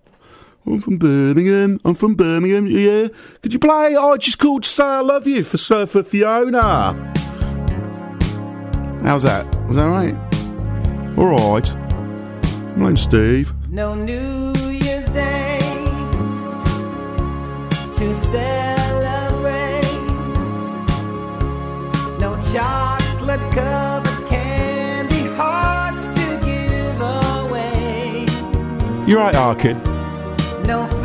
I'm 0.66 0.80
from 0.80 0.98
Birmingham. 0.98 1.80
I'm 1.84 1.94
from 1.94 2.16
Birmingham. 2.16 2.68
Yeah. 2.68 3.10
Could 3.42 3.52
you 3.52 3.60
play? 3.60 3.96
I 3.96 4.18
just 4.18 4.40
called 4.40 4.64
to 4.64 4.70
say 4.70 4.84
I 4.84 5.02
love 5.02 5.28
you 5.28 5.44
for 5.44 5.86
for 5.86 6.04
Fiona. 6.04 6.94
How's 9.04 9.24
that? 9.24 9.46
Was 9.68 9.76
that 9.76 9.88
right? 9.88 10.16
All 11.18 11.28
right. 11.28 12.78
My 12.78 12.88
name's 12.88 13.02
Steve. 13.02 13.54
No 13.70 13.94
New 13.94 14.54
Year's 14.70 15.10
Day 15.10 15.60
to 17.98 18.16
celebrate. 18.32 19.84
No 22.20 22.40
chocolate 22.54 23.52
covered 23.52 24.30
candy 24.30 25.28
hearts 25.36 26.06
to 26.20 26.40
give 26.46 27.02
away. 27.02 28.26
You're 29.06 29.20
right, 29.20 29.36
Arkid. 29.36 29.93
No 30.66 31.03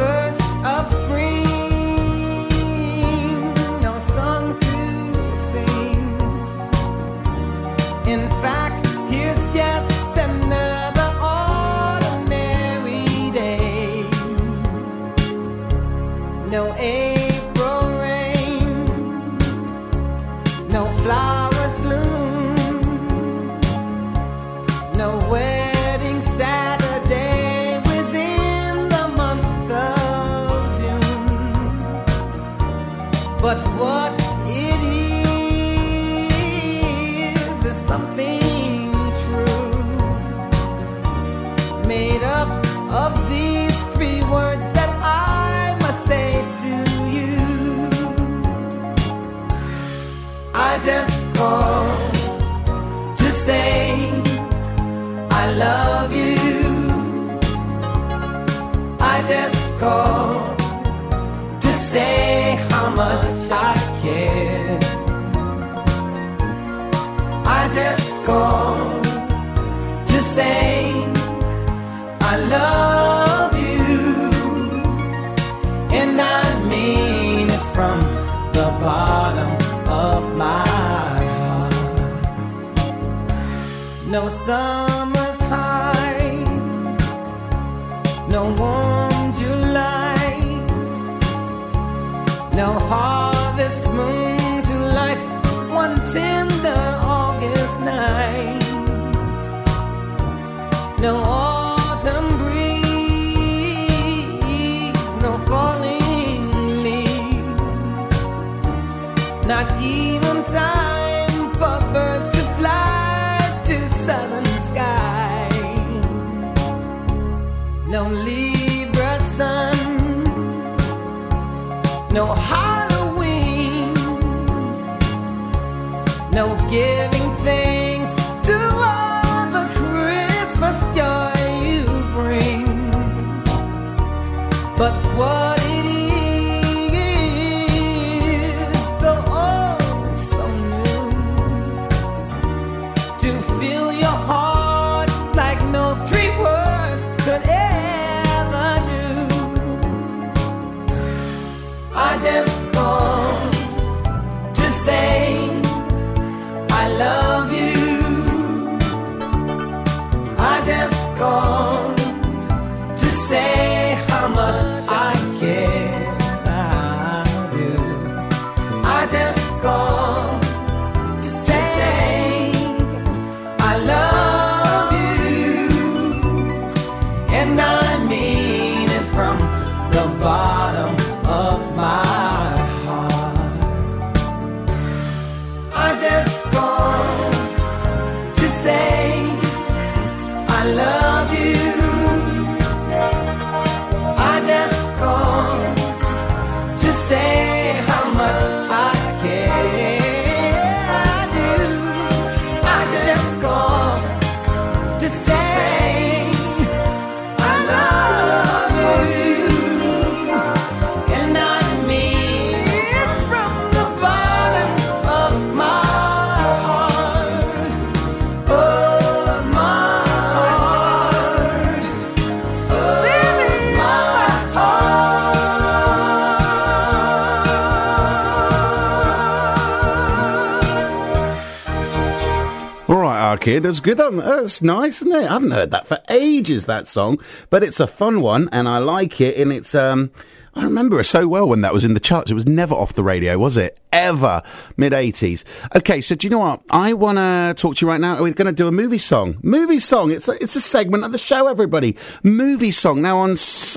Kid. 233.40 233.64
It's 233.64 233.80
good. 233.80 234.00
On, 234.00 234.20
it's 234.44 234.62
nice, 234.62 235.02
isn't 235.02 235.12
it? 235.12 235.26
I 235.28 235.32
haven't 235.32 235.52
heard 235.52 235.70
that 235.70 235.86
for 235.86 235.98
ages. 236.10 236.66
That 236.66 236.86
song, 236.86 237.18
but 237.50 237.62
it's 237.62 237.80
a 237.80 237.86
fun 237.86 238.20
one, 238.20 238.48
and 238.52 238.68
I 238.68 238.78
like 238.78 239.20
it. 239.20 239.36
And 239.36 239.52
it's 239.52 239.74
um, 239.74 240.10
I 240.54 240.64
remember 240.64 240.98
it 240.98 241.04
so 241.04 241.28
well 241.28 241.48
when 241.48 241.60
that 241.60 241.72
was 241.72 241.84
in 241.84 241.94
the 241.94 242.00
charts. 242.00 242.30
It 242.30 242.34
was 242.34 242.46
never 242.46 242.74
off 242.74 242.92
the 242.92 243.04
radio, 243.04 243.38
was 243.38 243.56
it? 243.56 243.78
Ever. 243.92 244.42
Mid 244.76 244.92
80s. 244.92 245.44
Okay, 245.76 246.00
so 246.00 246.16
do 246.16 246.26
you 246.26 246.30
know 246.30 246.40
what? 246.40 246.62
I 246.70 246.94
want 246.94 247.18
to 247.18 247.54
talk 247.56 247.76
to 247.76 247.86
you 247.86 247.90
right 247.90 248.00
now. 248.00 248.20
We're 248.20 248.32
going 248.32 248.46
to 248.46 248.52
do 248.52 248.66
a 248.66 248.72
movie 248.72 248.98
song. 248.98 249.38
Movie 249.42 249.78
song. 249.78 250.10
It's 250.10 250.26
a, 250.26 250.32
it's 250.32 250.56
a 250.56 250.60
segment 250.60 251.04
of 251.04 251.12
the 251.12 251.18
show, 251.18 251.46
everybody. 251.46 251.96
Movie 252.24 252.72
song. 252.72 253.02
Now, 253.02 253.18
on, 253.18 253.32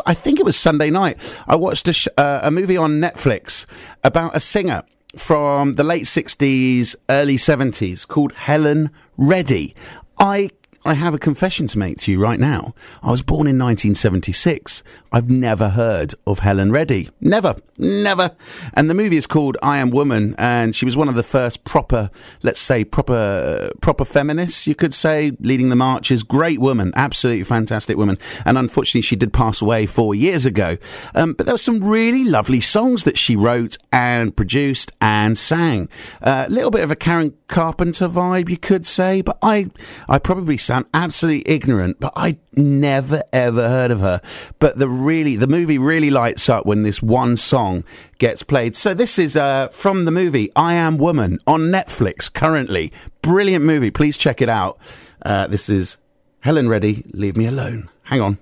I 0.07 0.15
think 0.15 0.39
it 0.39 0.45
was 0.45 0.57
Sunday 0.57 0.89
night, 0.89 1.17
I 1.47 1.55
watched 1.55 1.87
a, 1.87 1.93
sh- 1.93 2.07
uh, 2.17 2.39
a 2.41 2.49
movie 2.49 2.77
on 2.77 2.99
Netflix 2.99 3.67
about 4.03 4.35
a 4.35 4.39
singer 4.39 4.83
from 5.15 5.75
the 5.75 5.83
late 5.83 6.05
60s, 6.05 6.95
early 7.09 7.35
70s 7.35 8.07
called 8.07 8.33
Helen 8.33 8.89
Reddy. 9.17 9.75
I 10.17 10.49
I 10.83 10.95
have 10.95 11.13
a 11.13 11.19
confession 11.19 11.67
to 11.67 11.77
make 11.77 11.97
to 11.99 12.11
you 12.11 12.19
right 12.19 12.39
now. 12.39 12.73
I 13.03 13.11
was 13.11 13.21
born 13.21 13.45
in 13.47 13.59
1976. 13.59 14.83
I've 15.11 15.29
never 15.29 15.69
heard 15.69 16.15
of 16.25 16.39
Helen 16.39 16.71
Reddy. 16.71 17.09
Never. 17.19 17.55
Never. 17.77 18.31
And 18.73 18.89
the 18.89 18.93
movie 18.93 19.17
is 19.17 19.25
called 19.27 19.57
I 19.61 19.77
Am 19.77 19.89
Woman, 19.89 20.35
and 20.37 20.75
she 20.75 20.85
was 20.85 20.95
one 20.95 21.09
of 21.09 21.15
the 21.15 21.23
first 21.23 21.63
proper, 21.63 22.09
let's 22.43 22.59
say, 22.59 22.83
proper, 22.83 23.71
proper 23.81 24.05
feminists, 24.05 24.67
you 24.67 24.75
could 24.75 24.93
say, 24.93 25.31
leading 25.39 25.69
the 25.69 25.75
marches. 25.75 26.23
Great 26.23 26.59
woman. 26.59 26.93
Absolutely 26.95 27.43
fantastic 27.43 27.97
woman. 27.97 28.17
And 28.45 28.57
unfortunately, 28.57 29.01
she 29.01 29.15
did 29.15 29.33
pass 29.33 29.61
away 29.61 29.85
four 29.85 30.13
years 30.15 30.45
ago. 30.45 30.77
Um, 31.15 31.33
but 31.33 31.45
there 31.45 31.55
were 31.55 31.59
some 31.59 31.83
really 31.83 32.23
lovely 32.23 32.61
songs 32.61 33.03
that 33.03 33.17
she 33.17 33.35
wrote 33.35 33.77
and 33.91 34.35
produced 34.35 34.91
and 35.01 35.37
sang. 35.37 35.89
A 36.21 36.49
little 36.49 36.71
bit 36.71 36.83
of 36.83 36.91
a 36.91 36.95
Karen 36.95 37.35
Carpenter 37.47 38.07
vibe, 38.07 38.47
you 38.49 38.57
could 38.57 38.85
say, 38.85 39.21
but 39.21 39.37
I, 39.41 39.71
I 40.07 40.19
probably 40.19 40.57
sound 40.71 40.85
absolutely 40.93 41.43
ignorant, 41.53 41.99
but 41.99 42.13
I 42.15 42.37
never 42.53 43.23
ever 43.33 43.67
heard 43.67 43.91
of 43.91 43.99
her. 43.99 44.21
But 44.59 44.77
the 44.77 44.87
really, 44.87 45.35
the 45.35 45.45
movie 45.47 45.77
really 45.77 46.09
lights 46.09 46.47
up 46.47 46.65
when 46.65 46.83
this 46.83 47.01
one 47.01 47.35
song 47.35 47.83
gets 48.19 48.41
played. 48.41 48.77
So 48.77 48.93
this 48.93 49.19
is 49.19 49.35
uh, 49.35 49.67
from 49.67 50.05
the 50.05 50.11
movie 50.11 50.49
I 50.55 50.75
Am 50.75 50.97
Woman 50.97 51.39
on 51.45 51.63
Netflix 51.63 52.31
currently. 52.31 52.93
Brilliant 53.21 53.65
movie. 53.65 53.91
Please 53.91 54.17
check 54.17 54.41
it 54.41 54.47
out. 54.47 54.79
Uh, 55.25 55.45
this 55.47 55.67
is 55.67 55.97
Helen 56.39 56.69
Reddy. 56.69 57.03
Leave 57.11 57.35
me 57.35 57.47
alone. 57.47 57.89
Hang 58.03 58.21
on. 58.21 58.37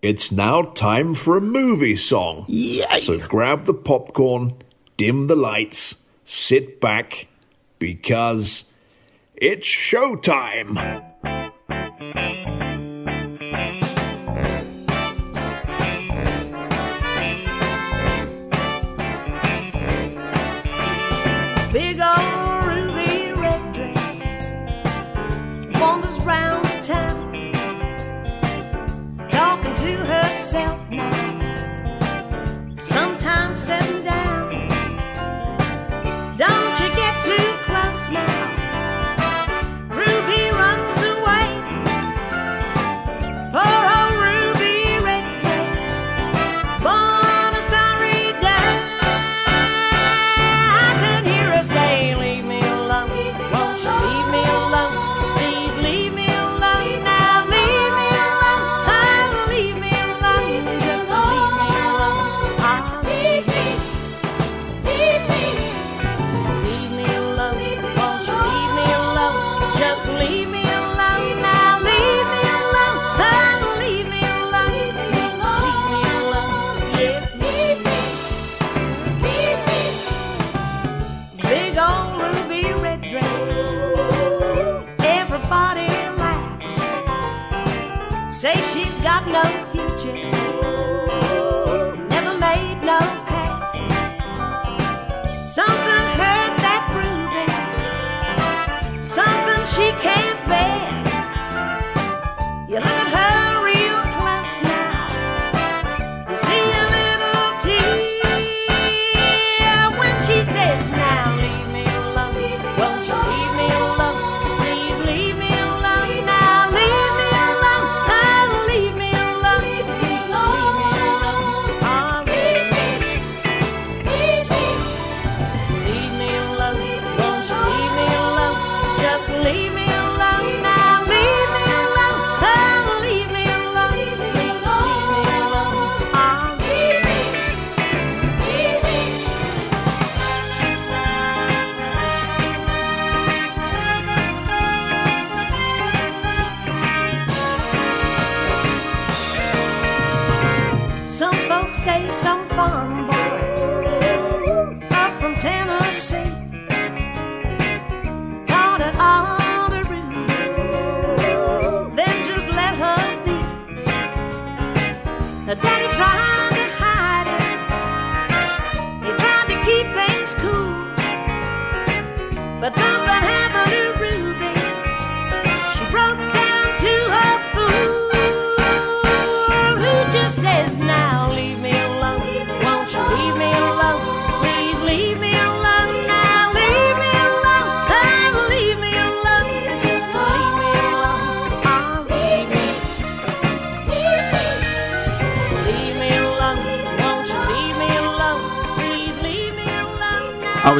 It's 0.00 0.30
now 0.30 0.62
time 0.62 1.12
for 1.16 1.36
a 1.36 1.40
movie 1.40 1.96
song. 1.96 2.44
Yay! 2.46 3.00
So 3.00 3.18
grab 3.18 3.64
the 3.64 3.74
popcorn, 3.74 4.62
dim 4.96 5.26
the 5.26 5.34
lights, 5.34 5.96
sit 6.22 6.80
back, 6.80 7.26
because 7.80 8.62
it's 9.34 9.66
showtime. 9.66 11.10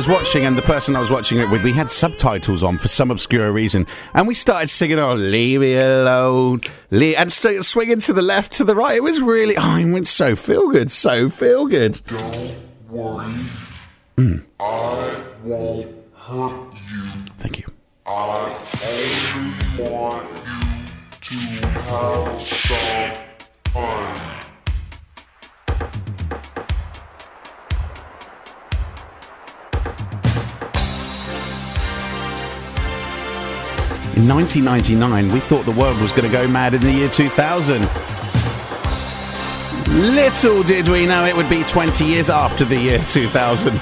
Was 0.06 0.14
watching, 0.14 0.44
and 0.44 0.58
the 0.58 0.62
person 0.62 0.96
I 0.96 1.00
was 1.00 1.10
watching 1.10 1.38
it 1.38 1.48
with, 1.48 1.62
we 1.62 1.72
had 1.72 1.90
subtitles 1.90 2.62
on 2.62 2.76
for 2.76 2.88
some 2.88 3.10
obscure 3.10 3.50
reason, 3.50 3.86
and 4.12 4.28
we 4.28 4.34
started 4.34 4.68
singing, 4.68 4.98
"Oh, 4.98 5.14
leave 5.14 5.60
me 5.60 5.76
alone," 5.76 6.60
Le-, 6.90 7.16
and 7.16 7.32
st- 7.32 7.64
swinging 7.64 8.00
to 8.00 8.12
the 8.12 8.20
left, 8.20 8.52
to 8.54 8.64
the 8.64 8.74
right. 8.74 8.96
It 8.96 9.02
was 9.02 9.22
really, 9.22 9.54
oh, 9.56 9.76
it 9.78 9.90
went 9.90 10.06
so 10.06 10.36
feel 10.36 10.68
good, 10.68 10.92
so 10.92 11.30
feel 11.30 11.66
good. 11.66 12.02
1999, 34.62 35.32
we 35.32 35.40
thought 35.40 35.64
the 35.64 35.72
world 35.72 36.00
was 36.00 36.12
going 36.12 36.24
to 36.24 36.30
go 36.30 36.46
mad 36.46 36.74
in 36.74 36.80
the 36.82 36.92
year 36.92 37.08
2000. 37.08 37.80
Little 40.14 40.62
did 40.62 40.88
we 40.88 41.06
know 41.06 41.24
it 41.24 41.36
would 41.36 41.48
be 41.48 41.62
20 41.64 42.04
years 42.04 42.30
after 42.30 42.64
the 42.64 42.76
year 42.76 42.98
2000. 43.08 43.80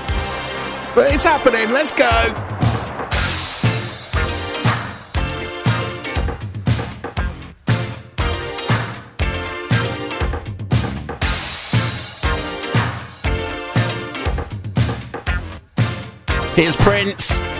But 0.95 1.12
it's 1.12 1.25
happening, 1.25 1.70
let's 1.70 1.91
go! 1.91 2.09
Here's 16.55 16.77
Prince. 16.77 17.51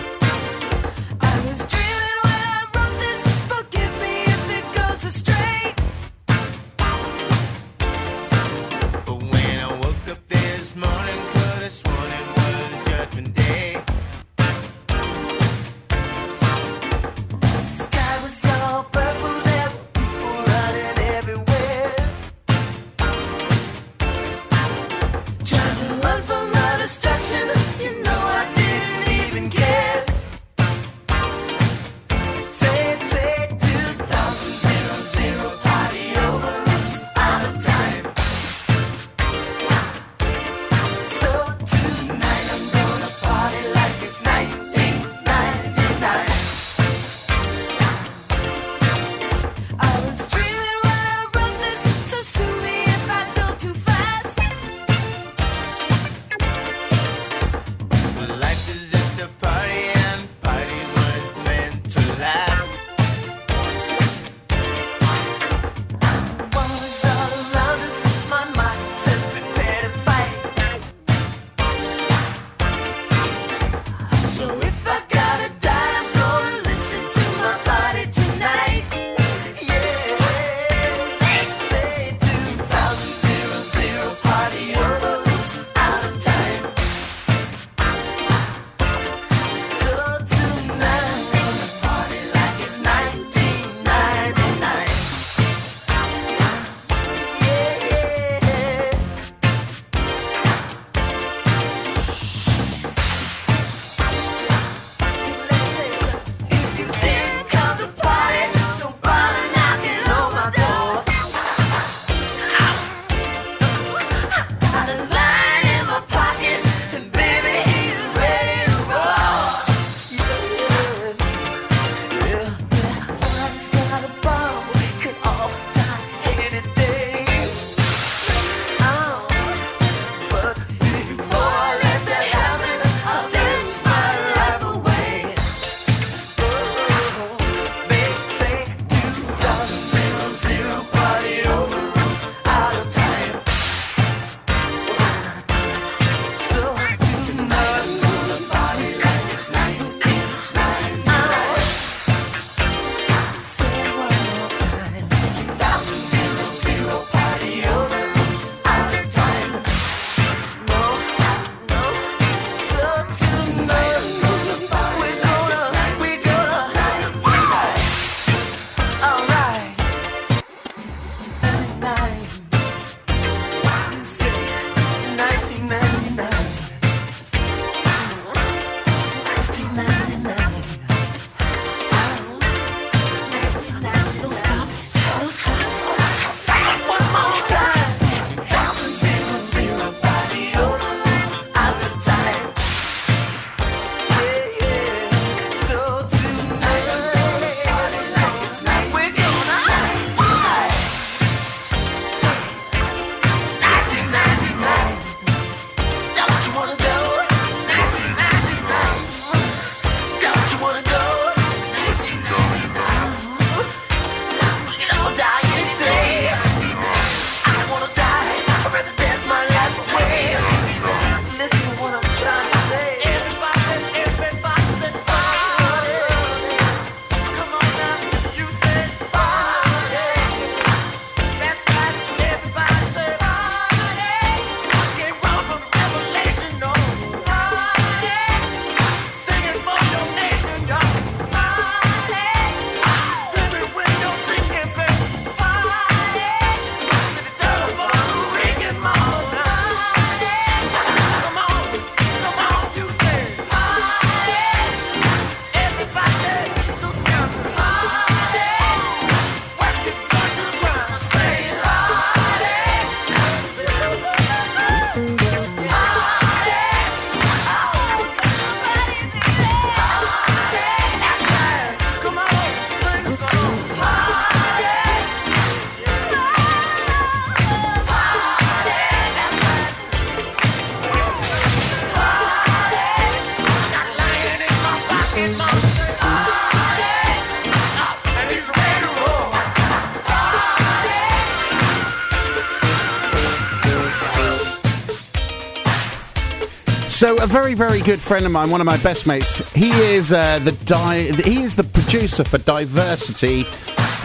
So 297.03 297.17
a 297.17 297.27
very, 297.27 297.53
very 297.53 297.81
good 297.81 297.99
friend 297.99 298.25
of 298.25 298.31
mine, 298.31 298.49
one 298.49 298.61
of 298.61 298.65
my 298.65 298.77
best 298.77 299.05
mates. 299.05 299.51
He 299.51 299.71
is 299.71 300.13
uh, 300.13 300.39
the 300.39 300.53
di- 300.63 301.11
he 301.25 301.41
is 301.41 301.53
the 301.53 301.65
producer 301.65 302.23
for 302.23 302.37
Diversity 302.37 303.43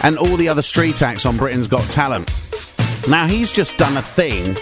and 0.03 0.17
all 0.17 0.35
the 0.35 0.49
other 0.49 0.61
street 0.61 1.01
acts 1.01 1.25
on 1.25 1.37
Britain's 1.37 1.67
Got 1.67 1.83
Talent. 1.83 2.27
Now 3.07 3.25
he's 3.25 3.53
just 3.53 3.77
done 3.77 3.95
a 3.95 4.01
thing 4.01 4.55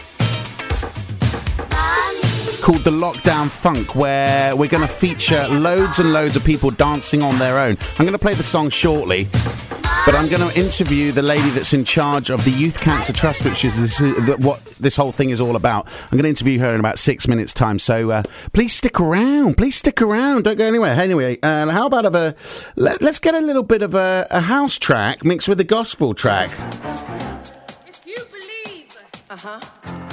called 2.62 2.84
the 2.84 2.92
Lockdown 2.92 3.50
Funk, 3.50 3.96
where 3.96 4.56
we're 4.56 4.70
going 4.70 4.86
to 4.86 4.94
feature 4.94 5.48
loads 5.48 5.98
and 5.98 6.14
loads 6.14 6.36
of 6.36 6.44
people 6.44 6.70
dancing 6.70 7.24
on 7.24 7.40
their 7.40 7.58
own. 7.58 7.76
I'm 7.98 8.06
going 8.06 8.12
to 8.12 8.20
play 8.20 8.36
the 8.36 8.44
song 8.44 8.70
shortly, 8.70 9.26
but 10.08 10.16
I'm 10.16 10.30
going 10.30 10.50
to 10.50 10.58
interview 10.58 11.12
the 11.12 11.22
lady 11.22 11.50
that's 11.50 11.74
in 11.74 11.84
charge 11.84 12.30
of 12.30 12.46
the 12.46 12.50
Youth 12.50 12.80
Cancer 12.80 13.12
Trust, 13.12 13.44
which 13.44 13.66
is 13.66 13.78
this, 13.78 14.02
uh, 14.02 14.38
what 14.40 14.64
this 14.80 14.96
whole 14.96 15.12
thing 15.12 15.32
is 15.32 15.42
all 15.42 15.58
about. 15.58 15.86
I'm 16.04 16.12
going 16.12 16.24
to 16.24 16.30
interview 16.30 16.60
her 16.60 16.74
in 16.74 16.80
about 16.80 16.98
six 16.98 17.28
minutes' 17.28 17.54
time, 17.54 17.78
so 17.78 18.12
uh, 18.12 18.24
please 18.54 18.74
stick 18.74 19.02
around. 19.02 19.58
Please 19.58 19.76
stick 19.76 20.02
around. 20.02 20.46
Don't 20.46 20.58
go 20.58 20.64
anywhere. 20.64 20.94
Anyway, 20.94 21.38
uh, 21.44 21.70
how 21.70 21.88
about 21.88 22.06
a 22.06 22.36
let, 22.78 23.04
us 23.04 23.20
get 23.20 23.36
a 23.36 23.42
little 23.42 23.64
bit 23.64 23.82
of 23.82 23.96
a, 23.96 24.26
a 24.32 24.40
house 24.40 24.78
track 24.78 25.26
mixed 25.26 25.50
with 25.50 25.60
a 25.60 25.66
gospel 25.66 26.14
track. 26.14 26.52
If 27.86 28.08
you 28.08 28.26
believe 28.32 28.98
uh-huh. 29.30 29.60
that 29.60 30.07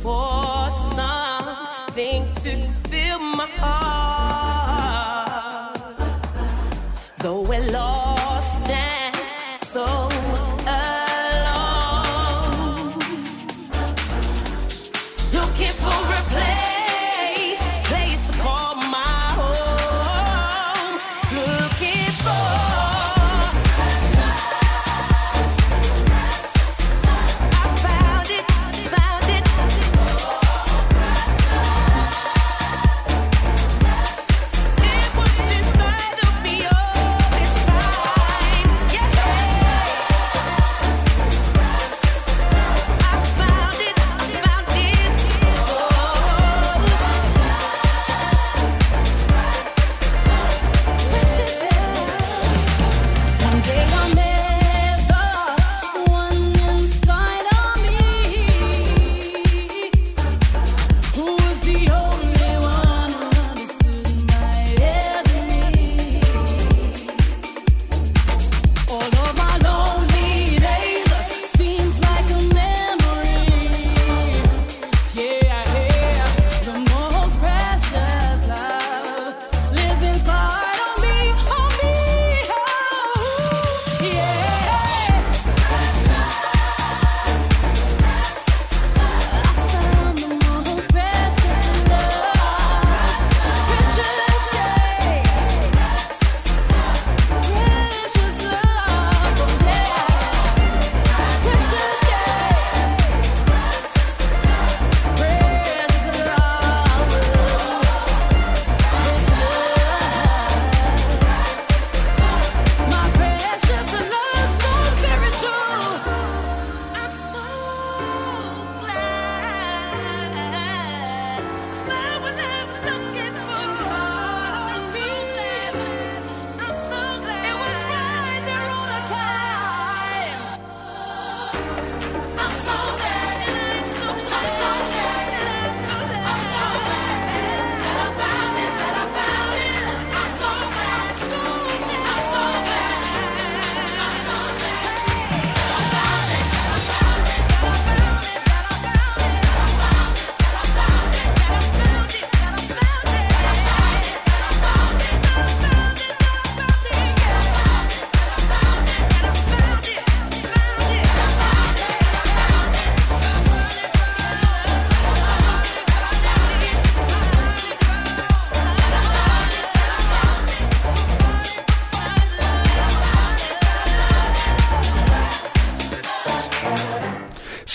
for 0.00 0.29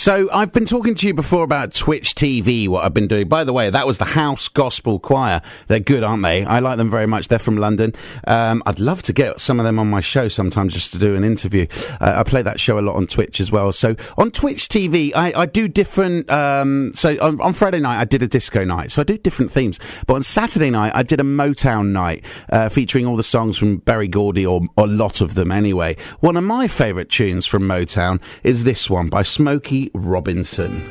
So 0.05 0.29
I've 0.31 0.51
been 0.51 0.65
talking 0.65 0.93
to 0.93 1.07
you 1.07 1.15
before 1.15 1.43
about 1.43 1.73
Twitch 1.73 2.13
TV, 2.13 2.67
what 2.67 2.85
I've 2.85 2.93
been 2.93 3.07
doing. 3.07 3.27
By 3.27 3.43
the 3.43 3.51
way, 3.51 3.71
that 3.71 3.87
was 3.87 3.97
the 3.97 4.05
House 4.05 4.49
Gospel 4.49 4.99
Choir. 4.99 5.41
They're 5.65 5.79
good, 5.79 6.03
aren't 6.03 6.21
they? 6.21 6.45
I 6.45 6.59
like 6.59 6.77
them 6.77 6.91
very 6.91 7.07
much. 7.07 7.27
They're 7.27 7.39
from 7.39 7.57
London. 7.57 7.91
Um, 8.27 8.61
I'd 8.67 8.79
love 8.79 9.01
to 9.01 9.13
get 9.13 9.39
some 9.39 9.59
of 9.59 9.65
them 9.65 9.79
on 9.79 9.89
my 9.89 10.01
show 10.01 10.27
sometimes 10.27 10.75
just 10.75 10.91
to 10.91 10.99
do 10.99 11.15
an 11.15 11.23
interview. 11.23 11.65
Uh, 11.99 12.17
I 12.17 12.21
play 12.21 12.43
that 12.43 12.59
show 12.59 12.77
a 12.77 12.81
lot 12.81 12.97
on 12.97 13.07
Twitch 13.07 13.39
as 13.39 13.51
well. 13.51 13.71
So 13.71 13.95
on 14.15 14.29
Twitch 14.29 14.67
TV, 14.67 15.11
I, 15.15 15.33
I 15.35 15.45
do 15.47 15.67
different. 15.67 16.31
Um, 16.31 16.91
so 16.93 17.17
on, 17.19 17.41
on 17.41 17.53
Friday 17.53 17.79
night, 17.79 17.99
I 17.99 18.05
did 18.05 18.21
a 18.21 18.27
disco 18.27 18.63
night. 18.63 18.91
So 18.91 19.01
I 19.01 19.05
do 19.05 19.17
different 19.17 19.51
themes. 19.51 19.79
But 20.05 20.13
on 20.13 20.21
Saturday 20.21 20.69
night, 20.69 20.91
I 20.93 21.01
did 21.01 21.19
a 21.19 21.23
Motown 21.23 21.93
night 21.93 22.23
uh, 22.51 22.69
featuring 22.69 23.07
all 23.07 23.15
the 23.15 23.23
songs 23.23 23.57
from 23.57 23.77
Berry 23.77 24.07
Gordy, 24.07 24.45
or, 24.45 24.61
or 24.77 24.83
a 24.83 24.87
lot 24.87 25.21
of 25.21 25.33
them 25.33 25.51
anyway. 25.51 25.97
One 26.19 26.37
of 26.37 26.43
my 26.43 26.67
favourite 26.67 27.09
tunes 27.09 27.47
from 27.47 27.63
Motown 27.63 28.21
is 28.43 28.65
this 28.65 28.87
one 28.87 29.09
by 29.09 29.23
Smokey 29.23 29.89
Robinson. 29.97 30.83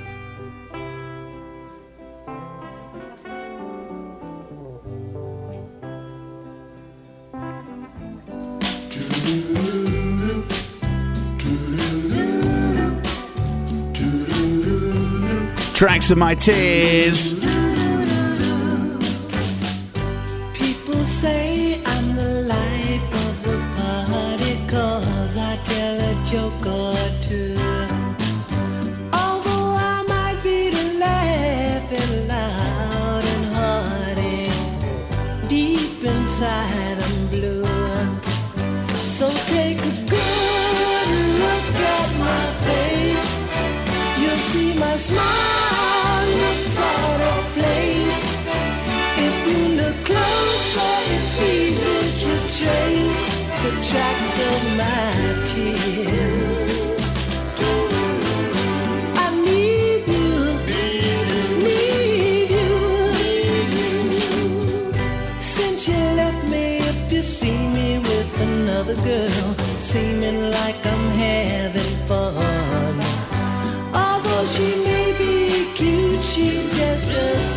Tracks 15.75 16.11
of 16.11 16.19
my 16.19 16.35
tears. 16.35 17.35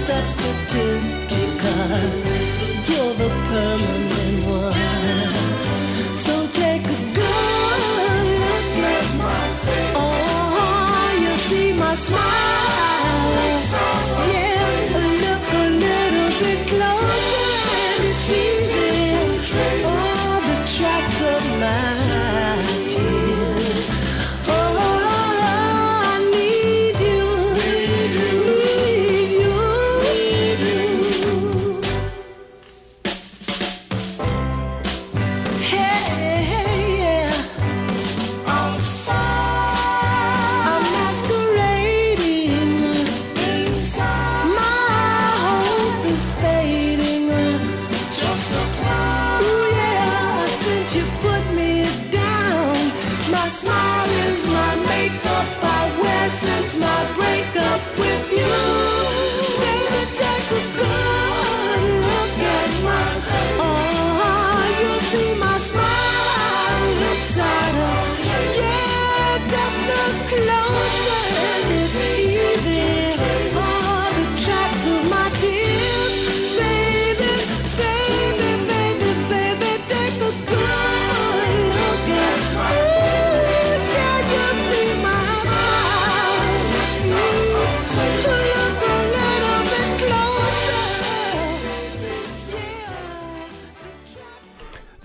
A 0.09 0.36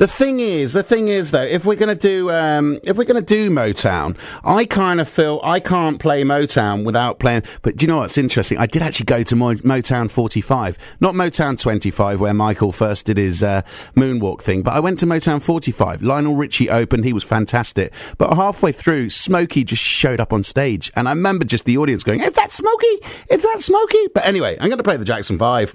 The 0.03 0.09
thing 0.09 0.40
is, 0.40 0.72
the 0.72 0.82
thing 0.82 1.07
is 1.07 1.30
though, 1.30 1.42
if 1.42 1.64
we're 1.64 1.76
going 1.76 1.88
to 1.88 1.94
do, 1.94 2.28
um, 2.28 2.76
if 2.82 2.96
we're 2.96 3.05
going 3.05 3.24
to 3.24 3.34
do 3.34 3.50
Motown, 3.50 4.18
I 4.42 4.64
kind 4.64 5.00
of 5.00 5.09
feel 5.09 5.38
I 5.44 5.61
can't 5.61 6.00
play 6.00 6.24
Motown 6.24 6.84
without 6.84 7.20
playing. 7.20 7.44
But 7.62 7.76
do 7.76 7.84
you 7.84 7.86
know 7.86 7.98
what's 7.98 8.18
interesting? 8.18 8.59
I 8.59 8.66
did 8.66 8.82
actually 8.82 9.05
go 9.05 9.22
to 9.22 9.36
Mo- 9.36 9.55
Motown 9.55 10.11
45, 10.11 10.96
not 10.98 11.14
Motown 11.14 11.57
25, 11.57 12.18
where 12.18 12.34
Michael 12.34 12.72
first 12.72 13.07
did 13.07 13.16
his 13.16 13.44
uh, 13.44 13.62
moonwalk 13.94 14.42
thing. 14.42 14.62
But 14.62 14.74
I 14.74 14.80
went 14.80 14.98
to 14.98 15.07
Motown 15.07 15.40
45. 15.40 16.03
Lionel 16.03 16.34
Richie 16.34 16.68
opened; 16.68 17.05
he 17.05 17.12
was 17.12 17.22
fantastic. 17.22 17.92
But 18.18 18.34
halfway 18.34 18.72
through, 18.72 19.11
Smokey 19.11 19.62
just 19.62 19.84
showed 19.84 20.18
up 20.18 20.32
on 20.32 20.42
stage, 20.42 20.90
and 20.96 21.09
I 21.09 21.12
remember 21.12 21.44
just 21.44 21.64
the 21.64 21.78
audience 21.78 22.03
going, 22.03 22.22
"Is 22.22 22.32
that 22.32 22.53
Smokey? 22.53 22.98
Is 23.30 23.44
that 23.44 23.61
Smokey?" 23.61 24.09
But 24.12 24.26
anyway, 24.26 24.57
I'm 24.59 24.66
going 24.66 24.78
to 24.78 24.82
play 24.82 24.96
the 24.96 25.05
Jackson 25.05 25.38
Five. 25.38 25.72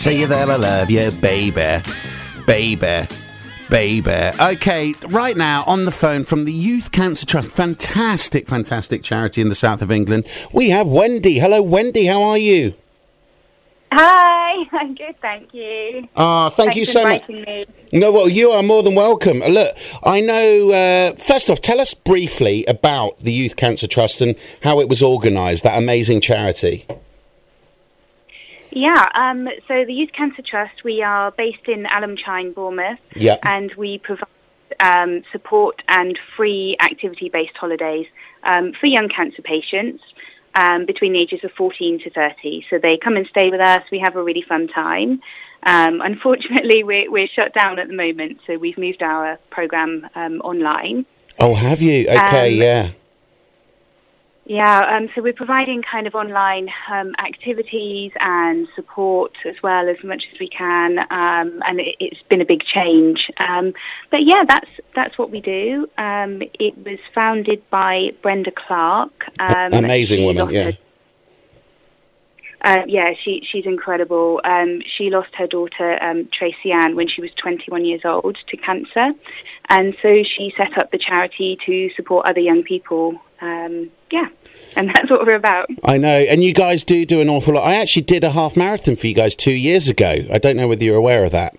Tell 0.00 0.12
you 0.14 0.26
that 0.26 0.48
I 0.48 0.56
love 0.56 0.90
you, 0.90 1.10
baby, 1.10 1.82
baby, 2.46 3.06
baby. 3.68 4.30
Okay, 4.40 4.94
right 5.06 5.36
now 5.36 5.62
on 5.66 5.84
the 5.84 5.92
phone 5.92 6.24
from 6.24 6.46
the 6.46 6.52
Youth 6.52 6.90
Cancer 6.90 7.26
Trust, 7.26 7.50
fantastic, 7.50 8.48
fantastic 8.48 9.02
charity 9.02 9.42
in 9.42 9.50
the 9.50 9.54
south 9.54 9.82
of 9.82 9.90
England. 9.90 10.26
We 10.54 10.70
have 10.70 10.86
Wendy. 10.86 11.38
Hello, 11.38 11.60
Wendy. 11.60 12.06
How 12.06 12.22
are 12.22 12.38
you? 12.38 12.72
Hi, 13.92 14.64
I'm 14.72 14.94
good, 14.94 15.20
thank 15.20 15.52
you. 15.52 16.08
Ah, 16.16 16.48
thank 16.48 16.68
Thanks 16.72 16.76
you 16.78 16.86
so 16.86 17.04
much. 17.04 17.28
Me. 17.28 17.66
No, 17.92 18.10
well, 18.10 18.28
you 18.28 18.52
are 18.52 18.62
more 18.62 18.82
than 18.82 18.94
welcome. 18.94 19.42
Uh, 19.42 19.48
Look, 19.48 19.76
I 20.02 20.22
know. 20.22 20.70
Uh, 20.70 21.14
first 21.16 21.50
off, 21.50 21.60
tell 21.60 21.78
us 21.78 21.92
briefly 21.92 22.64
about 22.64 23.18
the 23.18 23.32
Youth 23.32 23.56
Cancer 23.56 23.86
Trust 23.86 24.22
and 24.22 24.34
how 24.62 24.80
it 24.80 24.88
was 24.88 25.02
organised. 25.02 25.62
That 25.64 25.76
amazing 25.76 26.22
charity. 26.22 26.86
Yeah, 28.72 29.06
um, 29.14 29.48
so 29.66 29.84
the 29.84 29.92
Youth 29.92 30.12
Cancer 30.12 30.42
Trust, 30.42 30.84
we 30.84 31.02
are 31.02 31.32
based 31.32 31.66
in 31.66 31.86
Alum 31.86 32.16
Chine, 32.16 32.52
Bournemouth, 32.52 33.00
Yeah. 33.16 33.36
and 33.42 33.72
we 33.76 33.98
provide 33.98 34.28
um, 34.78 35.22
support 35.32 35.82
and 35.88 36.18
free 36.36 36.76
activity-based 36.80 37.56
holidays 37.56 38.06
um, 38.44 38.72
for 38.72 38.86
young 38.86 39.08
cancer 39.08 39.42
patients 39.42 40.02
um, 40.54 40.86
between 40.86 41.12
the 41.12 41.18
ages 41.18 41.40
of 41.44 41.52
14 41.52 42.00
to 42.00 42.10
30. 42.10 42.66
So 42.70 42.78
they 42.78 42.96
come 42.96 43.16
and 43.16 43.26
stay 43.26 43.50
with 43.50 43.60
us. 43.60 43.82
We 43.90 43.98
have 43.98 44.16
a 44.16 44.22
really 44.22 44.42
fun 44.42 44.68
time. 44.68 45.20
Um, 45.64 46.00
unfortunately, 46.04 46.84
we're, 46.84 47.10
we're 47.10 47.28
shut 47.28 47.52
down 47.54 47.78
at 47.78 47.88
the 47.88 47.94
moment, 47.94 48.40
so 48.46 48.56
we've 48.56 48.78
moved 48.78 49.02
our 49.02 49.38
program 49.50 50.08
um, 50.14 50.40
online. 50.40 51.06
Oh, 51.38 51.54
have 51.54 51.82
you? 51.82 52.06
Okay, 52.08 52.50
yeah. 52.50 52.90
Yeah, 54.50 54.80
um, 54.80 55.08
so 55.14 55.22
we're 55.22 55.32
providing 55.32 55.80
kind 55.80 56.08
of 56.08 56.16
online 56.16 56.70
um, 56.90 57.12
activities 57.24 58.10
and 58.18 58.66
support 58.74 59.30
as 59.46 59.54
well 59.62 59.88
as 59.88 60.02
much 60.02 60.24
as 60.34 60.40
we 60.40 60.48
can, 60.48 60.98
um, 60.98 61.62
and 61.68 61.78
it, 61.78 61.94
it's 62.00 62.20
been 62.28 62.40
a 62.40 62.44
big 62.44 62.64
change. 62.64 63.30
Um, 63.38 63.74
but 64.10 64.24
yeah, 64.24 64.42
that's 64.44 64.68
that's 64.96 65.16
what 65.16 65.30
we 65.30 65.40
do. 65.40 65.88
Um, 65.98 66.42
it 66.58 66.76
was 66.78 66.98
founded 67.14 67.62
by 67.70 68.10
Brenda 68.22 68.50
Clark. 68.50 69.12
Um, 69.38 69.72
Amazing 69.72 70.24
woman, 70.24 70.50
yeah. 70.50 70.72
uh, 72.62 72.82
yeah, 72.88 73.10
she 73.22 73.46
she's 73.48 73.66
incredible. 73.66 74.40
Um, 74.42 74.82
she 74.84 75.10
lost 75.10 75.32
her 75.38 75.46
daughter 75.46 75.96
um, 76.02 76.28
Tracy 76.36 76.72
Ann 76.72 76.96
when 76.96 77.06
she 77.06 77.20
was 77.20 77.30
21 77.40 77.84
years 77.84 78.00
old 78.04 78.36
to 78.48 78.56
cancer, 78.56 79.12
and 79.68 79.96
so 80.02 80.24
she 80.24 80.52
set 80.56 80.76
up 80.76 80.90
the 80.90 80.98
charity 80.98 81.56
to 81.66 81.88
support 81.94 82.28
other 82.28 82.40
young 82.40 82.64
people. 82.64 83.16
Um, 83.40 83.90
yeah, 84.10 84.26
and 84.76 84.88
that's 84.88 85.10
what 85.10 85.26
we're 85.26 85.34
about. 85.34 85.68
I 85.84 85.98
know, 85.98 86.18
and 86.20 86.42
you 86.42 86.52
guys 86.52 86.84
do 86.84 87.04
do 87.04 87.20
an 87.20 87.28
awful 87.28 87.54
lot. 87.54 87.66
I 87.66 87.74
actually 87.74 88.02
did 88.02 88.24
a 88.24 88.30
half 88.30 88.56
marathon 88.56 88.96
for 88.96 89.06
you 89.06 89.14
guys 89.14 89.34
two 89.34 89.52
years 89.52 89.88
ago. 89.88 90.24
I 90.30 90.38
don't 90.38 90.56
know 90.56 90.68
whether 90.68 90.84
you're 90.84 90.96
aware 90.96 91.24
of 91.24 91.32
that. 91.32 91.56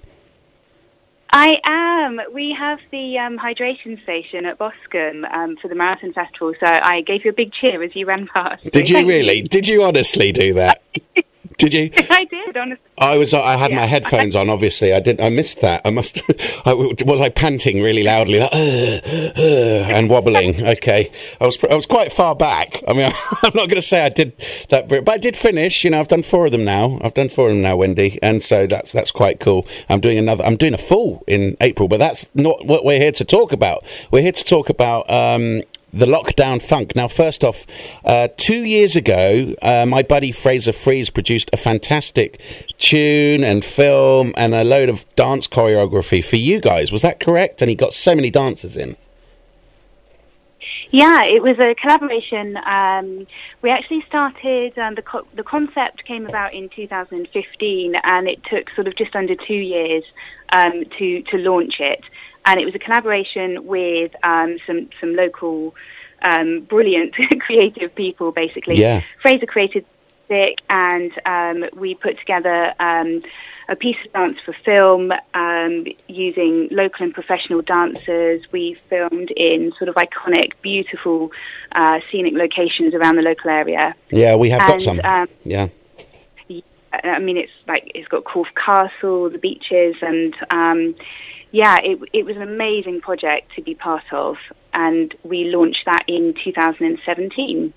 I 1.33 1.55
am. 1.63 2.19
We 2.33 2.55
have 2.57 2.79
the 2.91 3.17
um, 3.17 3.37
hydration 3.37 4.01
station 4.03 4.45
at 4.45 4.57
Boscombe 4.57 5.23
um, 5.33 5.55
for 5.61 5.69
the 5.69 5.75
marathon 5.75 6.11
festival, 6.11 6.53
so 6.59 6.65
I 6.65 7.01
gave 7.01 7.23
you 7.23 7.31
a 7.31 7.33
big 7.33 7.53
cheer 7.53 7.81
as 7.81 7.95
you 7.95 8.05
ran 8.05 8.27
past. 8.27 8.69
Did 8.71 8.89
you 8.89 9.07
really? 9.07 9.41
Did 9.41 9.67
you 9.67 9.83
honestly 9.83 10.31
do 10.31 10.53
that? 10.55 10.81
Did 11.61 11.73
you? 11.75 11.91
I 12.09 12.25
did, 12.25 12.57
honestly. 12.57 12.83
I 12.97 13.17
was. 13.17 13.35
I 13.35 13.55
had 13.55 13.71
my 13.71 13.85
headphones 13.85 14.35
on. 14.35 14.49
Obviously, 14.49 14.93
I 14.93 14.99
did. 14.99 15.21
I 15.21 15.29
missed 15.29 15.61
that. 15.61 15.81
I 15.85 15.91
must. 15.91 16.19
I, 16.65 16.73
was 16.73 17.21
I 17.21 17.29
panting 17.29 17.83
really 17.83 18.01
loudly, 18.01 18.39
like, 18.39 18.49
"Ugh, 18.51 19.01
ugh," 19.05 19.91
and 19.91 20.09
wobbling? 20.09 20.65
Okay, 20.71 21.11
I 21.39 21.45
was. 21.45 21.59
I 21.69 21.75
was 21.75 21.85
quite 21.85 22.11
far 22.11 22.33
back. 22.33 22.81
I 22.87 22.93
mean, 22.93 23.11
I'm 23.43 23.51
not 23.53 23.67
going 23.67 23.75
to 23.75 23.81
say 23.81 24.03
I 24.03 24.09
did 24.09 24.33
that, 24.69 24.87
but 24.87 25.07
I 25.07 25.17
did 25.17 25.37
finish. 25.37 25.83
You 25.83 25.91
know, 25.91 25.99
I've 25.99 26.07
done 26.07 26.23
four 26.23 26.47
of 26.47 26.51
them 26.51 26.63
now. 26.63 26.99
I've 27.03 27.13
done 27.13 27.29
four 27.29 27.47
of 27.47 27.53
them 27.53 27.61
now, 27.61 27.75
Wendy, 27.75 28.17
and 28.23 28.41
so 28.41 28.65
that's 28.65 28.91
that's 28.91 29.11
quite 29.11 29.39
cool. 29.39 29.67
I'm 29.87 29.99
doing 29.99 30.17
another. 30.17 30.43
I'm 30.43 30.57
doing 30.57 30.73
a 30.73 30.79
full 30.79 31.23
in 31.27 31.57
April, 31.61 31.87
but 31.87 31.97
that's 31.97 32.25
not 32.33 32.65
what 32.65 32.83
we're 32.85 32.99
here 32.99 33.11
to 33.11 33.25
talk 33.25 33.51
about. 33.51 33.85
We're 34.09 34.23
here 34.23 34.31
to 34.31 34.43
talk 34.43 34.69
about. 34.69 35.07
Um, 35.11 35.61
the 35.93 36.05
lockdown 36.05 36.61
funk. 36.61 36.95
Now, 36.95 37.07
first 37.07 37.43
off, 37.43 37.65
uh, 38.05 38.29
two 38.37 38.63
years 38.63 38.95
ago, 38.95 39.55
uh, 39.61 39.85
my 39.85 40.01
buddy 40.01 40.31
Fraser 40.31 40.71
Freeze 40.71 41.09
produced 41.09 41.49
a 41.53 41.57
fantastic 41.57 42.39
tune 42.77 43.43
and 43.43 43.63
film 43.63 44.33
and 44.37 44.55
a 44.55 44.63
load 44.63 44.89
of 44.89 45.05
dance 45.15 45.47
choreography 45.47 46.23
for 46.23 46.37
you 46.37 46.61
guys. 46.61 46.91
Was 46.91 47.01
that 47.01 47.19
correct? 47.19 47.61
And 47.61 47.69
he 47.69 47.75
got 47.75 47.93
so 47.93 48.15
many 48.15 48.29
dancers 48.29 48.77
in. 48.77 48.95
Yeah, 50.91 51.23
it 51.23 51.41
was 51.41 51.57
a 51.57 51.73
collaboration. 51.75 52.57
Um, 52.57 53.25
we 53.61 53.69
actually 53.69 54.03
started, 54.09 54.77
um, 54.77 54.95
the, 54.95 55.01
co- 55.01 55.27
the 55.35 55.43
concept 55.43 56.03
came 56.05 56.25
about 56.25 56.53
in 56.53 56.67
2015 56.75 57.93
and 58.03 58.27
it 58.27 58.41
took 58.49 58.69
sort 58.75 58.87
of 58.87 58.97
just 58.97 59.15
under 59.15 59.35
two 59.35 59.53
years 59.53 60.03
um, 60.51 60.83
to, 60.99 61.21
to 61.23 61.37
launch 61.37 61.75
it. 61.79 62.03
And 62.45 62.59
it 62.59 62.65
was 62.65 62.75
a 62.75 62.79
collaboration 62.79 63.65
with 63.65 64.11
um, 64.23 64.57
some, 64.65 64.89
some 64.99 65.15
local 65.15 65.75
um, 66.21 66.61
brilliant 66.61 67.13
creative 67.39 67.93
people, 67.95 68.31
basically. 68.31 68.77
Yeah. 68.77 69.01
Fraser 69.21 69.45
created 69.45 69.85
music 70.31 70.59
and 70.69 71.11
um, 71.25 71.69
we 71.73 71.95
put 71.95 72.17
together 72.19 72.73
um, 72.79 73.21
a 73.69 73.75
piece 73.75 73.97
of 74.05 74.13
dance 74.13 74.37
for 74.45 74.53
film 74.65 75.11
um, 75.33 75.85
using 76.07 76.67
local 76.71 77.05
and 77.05 77.13
professional 77.13 77.61
dancers. 77.61 78.41
We 78.51 78.77
filmed 78.89 79.31
in 79.31 79.71
sort 79.77 79.89
of 79.89 79.95
iconic, 79.95 80.53
beautiful, 80.61 81.31
uh, 81.73 81.99
scenic 82.11 82.33
locations 82.33 82.93
around 82.93 83.15
the 83.15 83.21
local 83.21 83.49
area. 83.49 83.95
Yeah, 84.09 84.35
we 84.35 84.49
have 84.49 84.59
got 84.59 84.81
some. 84.81 84.99
um, 85.01 85.27
yeah. 85.43 85.67
I 87.03 87.19
mean, 87.19 87.37
it's 87.37 87.51
like 87.67 87.89
it's 87.95 88.07
got 88.09 88.25
Corfe 88.25 88.53
Castle, 88.53 89.29
the 89.29 89.37
beaches, 89.37 89.95
and 90.01 90.35
um, 90.51 90.93
yeah, 91.51 91.79
it 91.83 91.99
it 92.13 92.25
was 92.25 92.35
an 92.35 92.41
amazing 92.43 93.01
project 93.01 93.53
to 93.55 93.61
be 93.61 93.75
part 93.75 94.03
of, 94.11 94.37
and 94.73 95.13
we 95.23 95.45
launched 95.45 95.83
that 95.85 96.03
in 96.07 96.33
2017. 96.43 97.73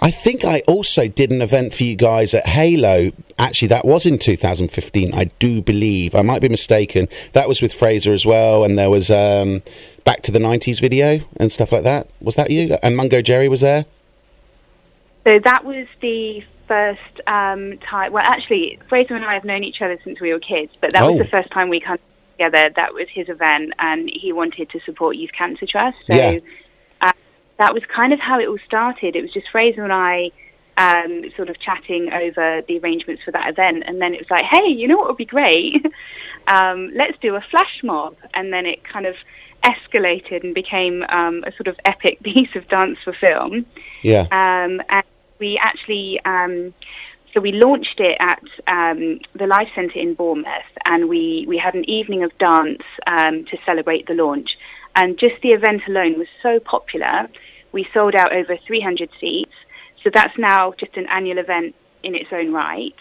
I 0.00 0.10
think 0.10 0.44
I 0.46 0.60
also 0.66 1.08
did 1.08 1.30
an 1.30 1.42
event 1.42 1.74
for 1.74 1.84
you 1.84 1.94
guys 1.94 2.32
at 2.32 2.46
Halo. 2.46 3.10
Actually, 3.38 3.68
that 3.68 3.84
was 3.84 4.06
in 4.06 4.18
2015, 4.18 5.12
I 5.12 5.24
do 5.38 5.60
believe. 5.60 6.14
I 6.14 6.22
might 6.22 6.40
be 6.40 6.48
mistaken. 6.48 7.06
That 7.34 7.48
was 7.48 7.60
with 7.60 7.74
Fraser 7.74 8.14
as 8.14 8.24
well, 8.24 8.64
and 8.64 8.78
there 8.78 8.88
was 8.88 9.10
um, 9.10 9.62
Back 10.04 10.22
to 10.22 10.32
the 10.32 10.38
90s 10.38 10.80
video 10.80 11.20
and 11.36 11.52
stuff 11.52 11.70
like 11.70 11.82
that. 11.82 12.08
Was 12.22 12.34
that 12.36 12.50
you? 12.50 12.78
And 12.82 12.96
Mungo 12.96 13.20
Jerry 13.20 13.46
was 13.46 13.60
there? 13.60 13.84
So 15.26 15.38
that 15.44 15.66
was 15.66 15.86
the 16.00 16.42
first 16.66 17.20
um, 17.26 17.76
time. 17.78 18.12
Well, 18.12 18.24
actually, 18.26 18.78
Fraser 18.88 19.14
and 19.14 19.24
I 19.26 19.34
have 19.34 19.44
known 19.44 19.64
each 19.64 19.82
other 19.82 19.98
since 20.04 20.18
we 20.18 20.32
were 20.32 20.40
kids, 20.40 20.72
but 20.80 20.92
that 20.94 21.02
Oh. 21.02 21.10
was 21.10 21.18
the 21.18 21.26
first 21.26 21.50
time 21.50 21.68
we 21.68 21.80
come 21.80 21.98
together. 22.38 22.70
That 22.76 22.94
was 22.94 23.06
his 23.12 23.28
event, 23.28 23.72
and 23.78 24.10
he 24.12 24.32
wanted 24.32 24.70
to 24.70 24.80
support 24.80 25.16
Youth 25.16 25.32
Cancer 25.36 25.66
Trust. 25.66 25.98
So 26.06 26.14
Yeah. 26.14 26.38
uh, 27.00 27.12
that 27.58 27.74
was 27.74 27.82
kind 27.86 28.12
of 28.12 28.20
how 28.20 28.38
it 28.38 28.46
all 28.46 28.58
started. 28.64 29.16
It 29.16 29.22
was 29.22 29.32
just 29.32 29.48
Fraser 29.50 29.82
and 29.82 29.92
I. 29.92 30.30
Um, 30.80 31.24
sort 31.36 31.48
of 31.48 31.58
chatting 31.58 32.12
over 32.12 32.62
the 32.68 32.78
arrangements 32.78 33.24
for 33.24 33.32
that 33.32 33.48
event, 33.48 33.82
and 33.88 34.00
then 34.00 34.14
it 34.14 34.20
was 34.20 34.30
like, 34.30 34.44
"Hey, 34.44 34.68
you 34.68 34.86
know 34.86 34.96
what 34.96 35.08
would 35.08 35.16
be 35.16 35.24
great? 35.24 35.84
um, 36.46 36.92
let's 36.94 37.18
do 37.18 37.34
a 37.34 37.40
flash 37.50 37.80
mob." 37.82 38.14
And 38.32 38.52
then 38.52 38.64
it 38.64 38.84
kind 38.84 39.04
of 39.04 39.16
escalated 39.64 40.44
and 40.44 40.54
became 40.54 41.02
um, 41.08 41.42
a 41.44 41.52
sort 41.56 41.66
of 41.66 41.74
epic 41.84 42.22
piece 42.22 42.54
of 42.54 42.68
dance 42.68 42.96
for 43.02 43.12
film. 43.12 43.66
Yeah. 44.02 44.28
Um, 44.30 44.80
and 44.88 45.04
we 45.40 45.58
actually, 45.58 46.20
um, 46.24 46.72
so 47.38 47.42
we 47.42 47.52
launched 47.52 48.00
it 48.00 48.16
at 48.18 48.42
um, 48.66 49.20
the 49.38 49.46
Life 49.46 49.68
Centre 49.72 50.00
in 50.00 50.14
Bournemouth, 50.14 50.72
and 50.86 51.08
we, 51.08 51.44
we 51.46 51.56
had 51.56 51.74
an 51.74 51.88
evening 51.88 52.24
of 52.24 52.36
dance 52.38 52.82
um, 53.06 53.44
to 53.44 53.56
celebrate 53.64 54.08
the 54.08 54.14
launch. 54.14 54.56
And 54.96 55.16
just 55.16 55.40
the 55.40 55.50
event 55.50 55.82
alone 55.86 56.18
was 56.18 56.26
so 56.42 56.58
popular, 56.58 57.28
we 57.70 57.86
sold 57.94 58.16
out 58.16 58.32
over 58.32 58.56
300 58.66 59.08
seats. 59.20 59.52
So 60.02 60.10
that's 60.12 60.36
now 60.36 60.72
just 60.80 60.96
an 60.96 61.06
annual 61.08 61.38
event 61.38 61.76
in 62.02 62.16
its 62.16 62.30
own 62.32 62.52
right. 62.52 62.96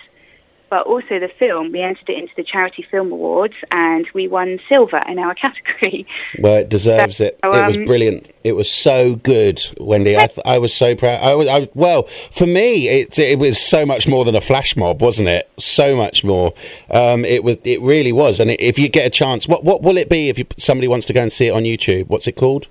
But 0.69 0.85
also 0.85 1.19
the 1.19 1.30
film, 1.39 1.72
we 1.72 1.81
entered 1.81 2.10
it 2.10 2.18
into 2.18 2.34
the 2.35 2.44
Charity 2.44 2.85
Film 2.89 3.11
Awards, 3.11 3.53
and 3.72 4.06
we 4.14 4.27
won 4.27 4.60
silver 4.68 4.99
in 5.07 5.18
our 5.18 5.34
category. 5.44 6.06
Well, 6.39 6.56
it 6.56 6.69
deserves 6.69 7.19
it. 7.22 7.39
So, 7.44 7.52
it 7.52 7.65
was 7.65 7.77
um, 7.77 7.85
brilliant. 7.85 8.27
It 8.44 8.52
was 8.53 8.69
so 8.72 9.15
good, 9.15 9.61
Wendy. 9.80 10.18
I, 10.18 10.27
th- 10.27 10.39
I 10.45 10.57
was 10.57 10.73
so 10.73 10.95
proud. 10.95 11.22
I 11.22 11.35
was, 11.35 11.48
I, 11.48 11.69
well, 11.73 12.03
for 12.31 12.45
me, 12.45 12.88
it 12.89 13.18
it 13.18 13.39
was 13.39 13.60
so 13.60 13.85
much 13.85 14.07
more 14.07 14.26
than 14.26 14.35
a 14.35 14.41
flash 14.41 14.76
mob, 14.76 15.02
wasn't 15.02 15.30
it? 15.30 15.49
So 15.57 15.95
much 15.95 16.23
more. 16.23 16.53
Um, 16.91 17.23
it 17.23 17.44
was. 17.44 17.57
It 17.64 17.81
really 17.81 18.11
was. 18.11 18.39
And 18.39 18.52
if 18.52 18.77
you 18.77 18.89
get 18.89 19.06
a 19.06 19.10
chance, 19.10 19.48
what 19.48 19.64
what 19.64 19.81
will 19.81 19.98
it 19.98 20.10
be 20.10 20.30
if 20.30 20.38
you, 20.38 20.45
somebody 20.57 20.88
wants 20.88 21.06
to 21.07 21.14
go 21.14 21.22
and 21.22 21.31
see 21.31 21.48
it 21.48 21.52
on 21.52 21.64
YouTube? 21.64 22.07
What's 22.07 22.27
it 22.27 22.35
called? 22.35 22.68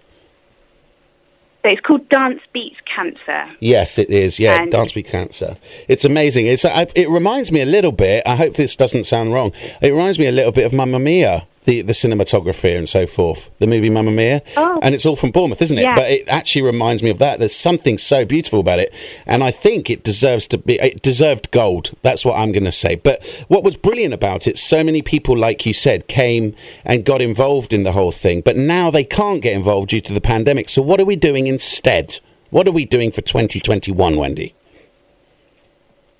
So 1.66 1.72
it's 1.72 1.80
called 1.80 2.08
Dance 2.10 2.38
Beats 2.52 2.76
Cancer. 2.94 3.52
Yes, 3.58 3.98
it 3.98 4.08
is. 4.08 4.38
Yeah, 4.38 4.62
And- 4.62 4.70
Dance 4.70 4.92
Beats 4.92 5.10
Cancer. 5.10 5.56
It's 5.88 6.04
amazing. 6.04 6.46
It's 6.46 6.64
I, 6.64 6.86
it 6.94 7.10
reminds 7.10 7.50
me 7.50 7.60
a 7.60 7.66
little 7.66 7.90
bit. 7.90 8.22
I 8.24 8.36
hope 8.36 8.54
this 8.54 8.76
doesn't 8.76 9.02
sound 9.02 9.34
wrong. 9.34 9.50
It 9.82 9.90
reminds 9.90 10.16
me 10.20 10.28
a 10.28 10.32
little 10.32 10.52
bit 10.52 10.64
of 10.64 10.72
Mamma 10.72 11.00
Mia, 11.00 11.44
the, 11.66 11.82
the 11.82 11.92
cinematography 11.92 12.76
and 12.76 12.88
so 12.88 13.06
forth. 13.06 13.50
The 13.58 13.66
movie 13.66 13.90
Mamma 13.90 14.10
Mia, 14.10 14.42
Oh. 14.56 14.80
and 14.82 14.94
it's 14.94 15.04
all 15.04 15.16
from 15.16 15.30
Bournemouth, 15.30 15.60
isn't 15.60 15.76
it? 15.78 15.82
Yeah. 15.82 15.94
But 15.94 16.10
it 16.10 16.26
actually 16.28 16.62
reminds 16.62 17.02
me 17.02 17.10
of 17.10 17.18
that. 17.18 17.38
There's 17.38 17.54
something 17.54 17.98
so 17.98 18.24
beautiful 18.24 18.60
about 18.60 18.78
it, 18.78 18.92
and 19.26 19.44
I 19.44 19.50
think 19.50 19.90
it 19.90 20.02
deserves 20.02 20.46
to 20.48 20.58
be. 20.58 20.80
It 20.80 21.02
deserved 21.02 21.50
gold. 21.50 21.92
That's 22.02 22.24
what 22.24 22.38
I'm 22.38 22.50
going 22.52 22.64
to 22.64 22.72
say. 22.72 22.94
But 22.94 23.24
what 23.48 23.62
was 23.62 23.76
brilliant 23.76 24.14
about 24.14 24.46
it, 24.46 24.56
so 24.58 24.82
many 24.82 25.02
people, 25.02 25.36
like 25.36 25.66
you 25.66 25.74
said, 25.74 26.08
came 26.08 26.54
and 26.84 27.04
got 27.04 27.20
involved 27.20 27.72
in 27.72 27.82
the 27.82 27.92
whole 27.92 28.12
thing. 28.12 28.40
But 28.40 28.56
now 28.56 28.90
they 28.90 29.04
can't 29.04 29.42
get 29.42 29.52
involved 29.54 29.90
due 29.90 30.00
to 30.00 30.14
the 30.14 30.20
pandemic. 30.20 30.68
So 30.70 30.80
what 30.82 31.00
are 31.00 31.04
we 31.04 31.16
doing 31.16 31.46
instead? 31.46 32.18
What 32.50 32.68
are 32.68 32.72
we 32.72 32.84
doing 32.84 33.10
for 33.10 33.20
2021, 33.22 34.16
Wendy? 34.16 34.54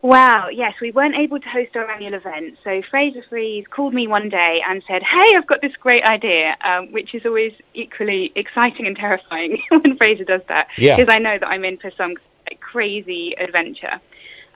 Wow, 0.07 0.51
yes, 0.51 0.75
we 0.81 0.93
weren't 0.93 1.17
able 1.17 1.41
to 1.41 1.49
host 1.49 1.75
our 1.75 1.91
annual 1.91 2.15
event. 2.15 2.59
So 2.63 2.81
Fraser 2.89 3.25
Freeze 3.29 3.65
called 3.69 3.93
me 3.93 4.07
one 4.07 4.29
day 4.29 4.63
and 4.65 4.81
said, 4.87 5.03
Hey, 5.03 5.33
I've 5.37 5.49
got 5.49 5.63
this 5.63 5.75
great 5.81 6.05
idea, 6.05 6.57
um, 6.65 6.93
which 6.93 7.13
is 7.13 7.27
always 7.27 7.53
equally 7.75 8.31
exciting 8.37 8.87
and 8.87 8.95
terrifying 8.95 9.61
when 9.69 9.97
Fraser 9.97 10.23
does 10.23 10.43
that. 10.47 10.69
Yeah. 10.79 10.97
Because 10.97 11.13
I 11.13 11.19
know 11.19 11.37
that 11.41 11.49
I'm 11.49 11.65
in 11.65 11.79
for 11.79 11.91
some 11.97 12.15
like, 12.49 12.61
crazy 12.61 13.35
adventure. 13.37 14.01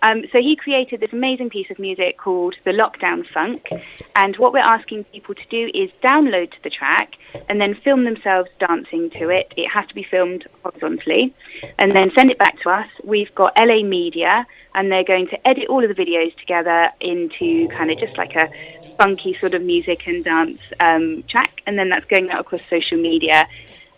Um, 0.02 0.24
so 0.32 0.38
he 0.38 0.56
created 0.56 1.00
this 1.00 1.12
amazing 1.12 1.50
piece 1.50 1.70
of 1.70 1.78
music 1.78 2.16
called 2.16 2.54
the 2.64 2.70
Lockdown 2.70 3.26
Funk. 3.32 3.68
And 4.16 4.36
what 4.36 4.52
we're 4.52 4.60
asking 4.60 5.04
people 5.04 5.34
to 5.34 5.46
do 5.50 5.70
is 5.74 5.90
download 6.02 6.52
the 6.64 6.70
track 6.70 7.14
and 7.48 7.60
then 7.60 7.74
film 7.84 8.04
themselves 8.04 8.48
dancing 8.58 9.10
to 9.10 9.28
it. 9.28 9.52
It 9.56 9.68
has 9.68 9.86
to 9.88 9.94
be 9.94 10.02
filmed 10.02 10.46
horizontally 10.62 11.34
and 11.78 11.94
then 11.94 12.10
send 12.16 12.30
it 12.30 12.38
back 12.38 12.60
to 12.62 12.70
us. 12.70 12.88
We've 13.04 13.34
got 13.34 13.52
LA 13.58 13.82
Media 13.82 14.46
and 14.74 14.90
they're 14.90 15.04
going 15.04 15.28
to 15.28 15.48
edit 15.48 15.68
all 15.68 15.82
of 15.82 15.94
the 15.94 16.02
videos 16.02 16.34
together 16.38 16.90
into 17.00 17.68
kind 17.68 17.90
of 17.90 17.98
just 17.98 18.16
like 18.16 18.34
a 18.36 18.50
funky 18.96 19.36
sort 19.40 19.54
of 19.54 19.62
music 19.62 20.06
and 20.06 20.24
dance 20.24 20.60
um, 20.80 21.22
track. 21.24 21.60
And 21.66 21.78
then 21.78 21.90
that's 21.90 22.06
going 22.06 22.30
out 22.30 22.40
across 22.40 22.62
social 22.70 22.98
media. 22.98 23.46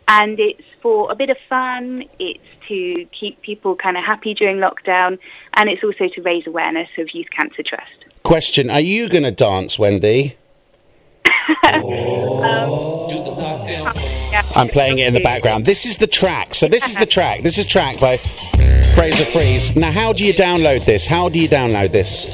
And 0.09 0.41
it's 0.41 0.65
for 0.83 1.11
a 1.11 1.15
bit 1.15 1.31
of 1.31 1.37
fun. 1.49 2.05
It's 2.19 2.43
to 2.69 3.07
keep 3.19 3.41
people 3.43 3.77
kind 3.77 3.97
of 3.97 4.05
happy 4.05 4.35
during 4.35 4.59
lockdown, 4.59 5.19
and 5.55 5.69
it's 5.71 5.83
also 5.83 6.09
to 6.15 6.23
raise 6.23 6.47
awareness 6.47 6.89
of 6.99 7.09
Youth 7.15 7.29
Cancer 7.37 7.63
Trust. 7.63 8.05
Question: 8.25 8.69
Are 8.69 8.81
you 8.81 9.09
going 9.09 9.25
to 9.25 9.31
dance, 9.31 9.79
Wendy? 9.79 10.37
Oh. 11.65 13.09
I'm 14.55 14.69
playing 14.69 14.99
it 14.99 15.07
in 15.07 15.15
the 15.15 15.21
background. 15.21 15.65
This 15.65 15.87
is 15.87 15.97
the 15.97 16.07
track. 16.07 16.55
So 16.55 16.69
this 16.69 16.87
is 16.87 16.97
the 16.97 17.07
track. 17.07 17.43
This 17.43 17.59
is 17.59 17.67
track 17.67 17.99
by 17.99 18.19
Fraser 18.95 19.25
Freeze. 19.25 19.75
Now, 19.75 19.93
how 19.93 20.13
do 20.13 20.25
you 20.25 20.35
download 20.35 20.85
this? 20.85 21.07
How 21.07 21.29
do 21.29 21.39
you 21.39 21.49
download 21.49 21.93
this? 21.93 22.31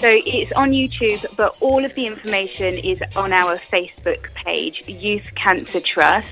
So 0.00 0.08
it's 0.26 0.50
on 0.52 0.72
YouTube, 0.72 1.24
but 1.36 1.56
all 1.60 1.84
of 1.84 1.94
the 1.94 2.06
information 2.06 2.78
is 2.78 2.98
on 3.14 3.32
our 3.32 3.56
Facebook 3.56 4.34
page, 4.34 4.82
Youth 4.88 5.22
Cancer 5.36 5.80
Trust, 5.80 6.26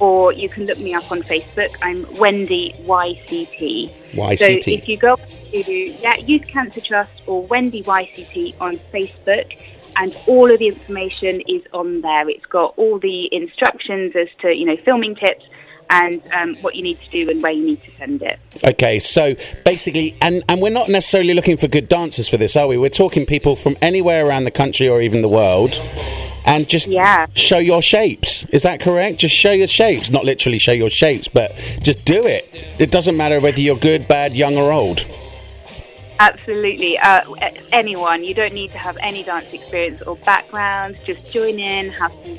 or 0.00 0.32
you 0.32 0.48
can 0.48 0.66
look 0.66 0.78
me 0.78 0.94
up 0.94 1.10
on 1.10 1.22
Facebook. 1.22 1.74
I'm 1.82 2.06
Wendy 2.16 2.74
YCT. 2.80 4.12
YCT. 4.12 4.38
So 4.38 4.70
if 4.70 4.88
you 4.88 4.96
go 4.96 5.16
to 5.16 5.72
yeah, 5.72 6.16
Youth 6.16 6.46
Cancer 6.46 6.80
Trust 6.80 7.12
or 7.26 7.42
Wendy 7.46 7.82
YCT 7.82 8.60
on 8.60 8.76
Facebook, 8.92 9.56
and 9.96 10.16
all 10.26 10.52
of 10.52 10.58
the 10.58 10.68
information 10.68 11.40
is 11.48 11.62
on 11.72 12.02
there. 12.02 12.28
It's 12.28 12.44
got 12.46 12.74
all 12.76 12.98
the 12.98 13.28
instructions 13.32 14.14
as 14.14 14.28
to 14.40 14.54
you 14.54 14.66
know 14.66 14.76
filming 14.84 15.16
tips 15.16 15.44
and 15.90 16.22
um, 16.32 16.56
what 16.56 16.74
you 16.74 16.82
need 16.82 17.00
to 17.00 17.10
do 17.10 17.30
and 17.30 17.42
where 17.42 17.52
you 17.52 17.64
need 17.64 17.82
to 17.82 17.90
send 17.98 18.22
it. 18.22 18.38
Okay, 18.64 18.98
so 18.98 19.36
basically, 19.64 20.16
and, 20.20 20.42
and 20.48 20.60
we're 20.60 20.68
not 20.68 20.88
necessarily 20.88 21.32
looking 21.32 21.56
for 21.56 21.68
good 21.68 21.88
dancers 21.88 22.28
for 22.28 22.36
this, 22.36 22.56
are 22.56 22.66
we? 22.66 22.76
We're 22.76 22.90
talking 22.90 23.24
people 23.24 23.56
from 23.56 23.76
anywhere 23.80 24.26
around 24.26 24.44
the 24.44 24.50
country 24.50 24.88
or 24.88 25.00
even 25.00 25.22
the 25.22 25.28
world. 25.28 25.80
And 26.46 26.68
just 26.68 26.88
show 27.34 27.58
your 27.58 27.82
shapes. 27.82 28.44
Is 28.50 28.62
that 28.62 28.80
correct? 28.80 29.18
Just 29.18 29.34
show 29.34 29.50
your 29.50 29.66
shapes. 29.66 30.10
Not 30.10 30.24
literally 30.24 30.58
show 30.58 30.72
your 30.72 30.90
shapes, 30.90 31.26
but 31.28 31.54
just 31.82 32.04
do 32.04 32.24
it. 32.26 32.48
It 32.78 32.90
doesn't 32.92 33.16
matter 33.16 33.40
whether 33.40 33.60
you're 33.60 33.76
good, 33.76 34.06
bad, 34.06 34.36
young, 34.36 34.56
or 34.56 34.70
old. 34.72 35.04
Absolutely. 36.18 36.98
Uh, 36.98 37.22
anyone. 37.72 38.24
You 38.24 38.32
don't 38.32 38.54
need 38.54 38.70
to 38.72 38.78
have 38.78 38.96
any 39.02 39.22
dance 39.22 39.46
experience 39.52 40.02
or 40.02 40.16
background. 40.18 40.96
Just 41.04 41.30
join 41.32 41.58
in, 41.58 41.90
have 41.90 42.12
some 42.24 42.38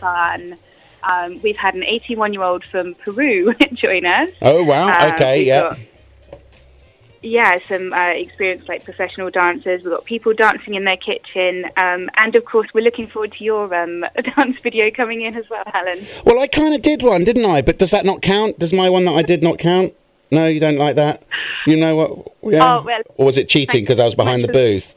fun. 0.00 0.58
Um, 1.02 1.40
we've 1.42 1.56
had 1.56 1.74
an 1.74 1.84
81 1.84 2.32
year 2.32 2.42
old 2.42 2.64
from 2.70 2.94
Peru 2.94 3.54
join 3.74 4.06
us. 4.06 4.30
Oh, 4.42 4.62
wow. 4.62 4.88
Uh, 4.88 5.12
okay, 5.14 5.44
yeah. 5.44 5.62
got- 5.62 5.78
yeah, 7.22 7.58
some 7.68 7.92
uh, 7.92 8.10
experienced 8.10 8.68
like 8.68 8.84
professional 8.84 9.30
dancers. 9.30 9.82
We've 9.82 9.92
got 9.92 10.04
people 10.04 10.34
dancing 10.34 10.74
in 10.74 10.84
their 10.84 10.96
kitchen, 10.96 11.64
um, 11.76 12.08
and 12.14 12.34
of 12.36 12.44
course, 12.44 12.68
we're 12.72 12.84
looking 12.84 13.08
forward 13.08 13.32
to 13.32 13.44
your 13.44 13.74
um, 13.74 14.04
dance 14.36 14.56
video 14.62 14.90
coming 14.90 15.22
in 15.22 15.34
as 15.36 15.48
well, 15.50 15.64
Helen. 15.66 16.06
Well, 16.24 16.38
I 16.38 16.46
kind 16.46 16.74
of 16.74 16.82
did 16.82 17.02
one, 17.02 17.24
didn't 17.24 17.46
I? 17.46 17.62
But 17.62 17.78
does 17.78 17.90
that 17.90 18.04
not 18.04 18.22
count? 18.22 18.58
Does 18.58 18.72
my 18.72 18.88
one 18.88 19.04
that 19.06 19.12
I 19.12 19.22
did 19.22 19.42
not 19.42 19.58
count? 19.58 19.94
No, 20.30 20.46
you 20.46 20.60
don't 20.60 20.76
like 20.76 20.96
that. 20.96 21.22
You 21.66 21.76
know 21.76 21.96
what? 21.96 22.52
Yeah. 22.52 22.76
Oh, 22.76 22.82
well, 22.82 23.02
or 23.16 23.26
was 23.26 23.38
it 23.38 23.48
cheating 23.48 23.82
because 23.82 23.98
I 23.98 24.04
was 24.04 24.14
behind 24.14 24.44
the 24.44 24.48
booth? 24.48 24.94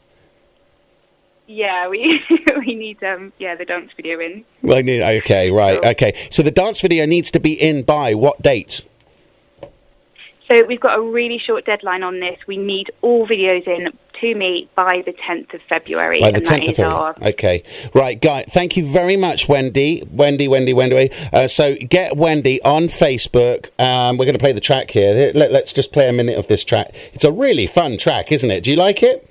Yeah, 1.46 1.88
we 1.88 2.22
we 2.58 2.74
need 2.74 3.02
um 3.02 3.32
yeah 3.38 3.54
the 3.54 3.64
dance 3.64 3.90
video 3.96 4.20
in. 4.20 4.44
Well, 4.62 4.78
okay, 4.78 5.50
right, 5.50 5.84
okay. 5.84 6.28
So 6.30 6.42
the 6.42 6.50
dance 6.50 6.80
video 6.80 7.04
needs 7.04 7.30
to 7.32 7.40
be 7.40 7.52
in 7.52 7.82
by 7.82 8.14
what 8.14 8.40
date? 8.42 8.82
So 10.52 10.62
we've 10.66 10.80
got 10.80 10.98
a 10.98 11.00
really 11.02 11.38
short 11.38 11.64
deadline 11.64 12.02
on 12.02 12.20
this. 12.20 12.36
We 12.46 12.58
need 12.58 12.90
all 13.00 13.26
videos 13.26 13.66
in 13.66 13.88
to 14.20 14.34
me 14.34 14.68
by 14.74 15.02
the 15.06 15.12
10th 15.12 15.54
of 15.54 15.62
February. 15.66 16.20
By 16.20 16.30
the 16.30 16.36
and 16.36 16.46
that 16.46 16.60
10th 16.60 16.62
of 16.64 16.70
is 16.70 16.78
our 16.78 17.14
February. 17.14 17.32
Okay. 17.32 17.64
Right, 17.94 18.20
Guy, 18.20 18.44
thank 18.50 18.76
you 18.76 18.84
very 18.84 19.16
much, 19.16 19.48
Wendy. 19.48 20.06
Wendy, 20.10 20.48
Wendy, 20.48 20.74
Wendy. 20.74 21.10
Uh, 21.32 21.48
so 21.48 21.76
get 21.76 22.18
Wendy 22.18 22.60
on 22.64 22.88
Facebook. 22.88 23.70
Um, 23.80 24.18
we're 24.18 24.26
going 24.26 24.34
to 24.34 24.38
play 24.38 24.52
the 24.52 24.60
track 24.60 24.90
here. 24.90 25.32
Let, 25.34 25.52
let's 25.52 25.72
just 25.72 25.90
play 25.90 26.06
a 26.06 26.12
minute 26.12 26.36
of 26.36 26.48
this 26.48 26.64
track. 26.64 26.94
It's 27.14 27.24
a 27.24 27.32
really 27.32 27.66
fun 27.66 27.96
track, 27.96 28.30
isn't 28.30 28.50
it? 28.50 28.62
Do 28.64 28.70
you 28.70 28.76
like 28.76 29.02
it? 29.02 29.26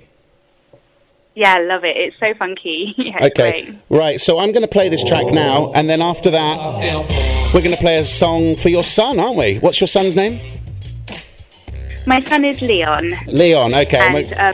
Yeah, 1.36 1.54
I 1.56 1.62
love 1.62 1.84
it. 1.84 1.96
It's 1.96 2.16
so 2.18 2.34
funky. 2.34 2.94
yeah, 2.98 3.26
okay. 3.26 3.62
great. 3.62 3.78
Right, 3.88 4.20
so 4.20 4.40
I'm 4.40 4.50
going 4.50 4.62
to 4.62 4.68
play 4.68 4.88
this 4.88 5.04
track 5.04 5.26
now, 5.26 5.72
and 5.72 5.88
then 5.88 6.02
after 6.02 6.32
that, 6.32 6.58
we're 7.54 7.62
going 7.62 7.76
to 7.76 7.80
play 7.80 7.98
a 7.98 8.04
song 8.04 8.56
for 8.56 8.70
your 8.70 8.82
son, 8.82 9.20
aren't 9.20 9.36
we? 9.36 9.58
What's 9.58 9.80
your 9.80 9.88
son's 9.88 10.16
name? 10.16 10.61
My 12.06 12.22
son 12.24 12.44
is 12.44 12.60
Leon. 12.60 13.10
Leon, 13.26 13.74
okay. 13.74 13.98
And 14.26 14.32
uh, 14.34 14.52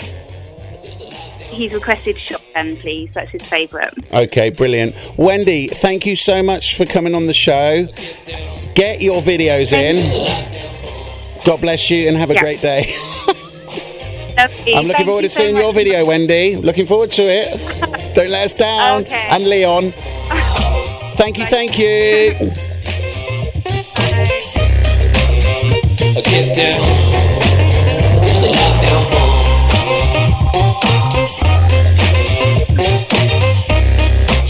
he's 1.51 1.73
requested 1.73 2.19
Shotgun, 2.19 2.77
please. 2.77 3.11
That's 3.15 3.31
his 3.31 3.43
favourite. 3.43 3.93
Okay, 4.13 4.51
brilliant. 4.51 4.95
Wendy, 5.17 5.69
thank 5.69 6.05
you 6.07 6.15
so 6.17 6.43
much 6.43 6.77
for 6.77 6.85
coming 6.85 7.15
on 7.15 7.27
the 7.27 7.35
show. 7.35 7.87
Get 8.75 9.01
your 9.01 9.23
videos 9.23 9.73
in. 9.73 9.97
God 11.45 11.61
bless 11.63 11.89
you 11.91 12.07
and 12.09 12.17
have 12.17 12.31
a 12.31 12.35
Yeah. 12.35 12.41
great 12.41 12.61
day. 12.61 12.95
Lovely. 14.37 14.75
I'm 14.75 14.87
looking 14.87 14.93
Thank 14.93 15.07
forward 15.07 15.23
to 15.23 15.29
so 15.31 15.41
seeing 15.41 15.55
much. 15.55 15.63
your 15.63 15.73
video, 15.73 16.05
Wendy. 16.05 16.55
Looking 16.57 16.87
forward 16.87 17.11
to 17.13 17.23
it. 17.23 17.59
Don't 18.15 18.29
let 18.31 18.45
us 18.45 18.53
down. 18.53 19.03
Okay. 19.03 19.27
And 19.31 19.49
Leon. 19.49 19.93
Thank 21.17 21.39
you, 21.39 21.47
thank 21.47 21.77
you. 21.79 22.35
Get 26.25 26.55
down 26.55 26.81
to 26.81 26.85
the 26.85 26.93
lockdown 26.95 27.08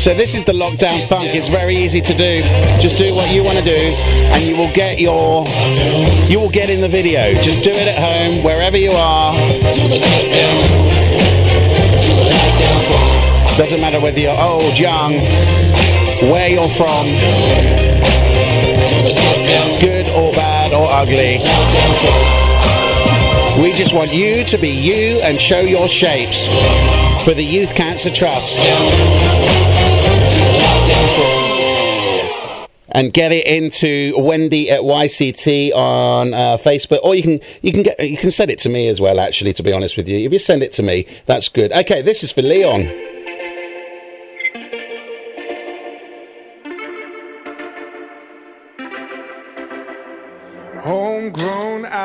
So 0.08 0.14
this 0.14 0.34
is 0.34 0.44
the 0.44 0.52
lockdown 0.52 1.06
funk. 1.06 1.34
It's 1.34 1.48
very 1.48 1.76
easy 1.76 2.00
to 2.00 2.14
do. 2.14 2.40
Just 2.80 2.96
do 2.96 3.14
what 3.14 3.30
you 3.30 3.44
want 3.44 3.58
to 3.58 3.64
do, 3.64 3.76
and 4.32 4.42
you 4.42 4.56
will 4.56 4.72
get 4.72 4.98
your, 4.98 5.46
you 6.30 6.40
will 6.40 6.48
get 6.48 6.70
in 6.70 6.80
the 6.80 6.88
video. 6.88 7.34
Just 7.42 7.62
do 7.62 7.70
it 7.70 7.88
at 7.88 7.98
home, 7.98 8.42
wherever 8.42 8.78
you 8.78 8.92
are. 8.92 9.34
Doesn't 13.58 13.80
matter 13.82 14.00
whether 14.00 14.18
you're 14.18 14.40
old, 14.40 14.78
young, 14.78 15.12
where 16.32 16.48
you're 16.48 16.70
from, 16.70 17.06
good 19.78 20.08
or 20.10 20.32
bad 20.32 20.72
or 20.72 20.88
ugly. 20.90 21.42
We 23.58 23.72
just 23.72 23.92
want 23.92 24.12
you 24.12 24.44
to 24.44 24.56
be 24.56 24.68
you 24.68 25.20
and 25.20 25.40
show 25.40 25.58
your 25.58 25.88
shapes 25.88 26.46
for 27.24 27.34
the 27.34 27.42
Youth 27.42 27.74
Cancer 27.74 28.08
Trust. 28.08 28.56
and 32.90 33.12
get 33.12 33.32
it 33.32 33.44
into 33.48 34.16
Wendy 34.16 34.70
at 34.70 34.82
YCT 34.82 35.74
on 35.74 36.34
uh, 36.34 36.56
Facebook, 36.56 37.00
or 37.02 37.16
you 37.16 37.22
can 37.24 37.40
you 37.60 37.72
can 37.72 37.82
get 37.82 37.98
you 37.98 38.16
can 38.16 38.30
send 38.30 38.52
it 38.52 38.60
to 38.60 38.68
me 38.68 38.86
as 38.86 39.00
well. 39.00 39.18
Actually, 39.18 39.52
to 39.54 39.64
be 39.64 39.72
honest 39.72 39.96
with 39.96 40.08
you, 40.08 40.24
if 40.24 40.32
you 40.32 40.38
send 40.38 40.62
it 40.62 40.72
to 40.74 40.82
me, 40.84 41.04
that's 41.26 41.48
good. 41.48 41.72
Okay, 41.72 42.00
this 42.00 42.22
is 42.22 42.30
for 42.30 42.42
Leon. 42.42 42.92
Homegrown 50.80 51.57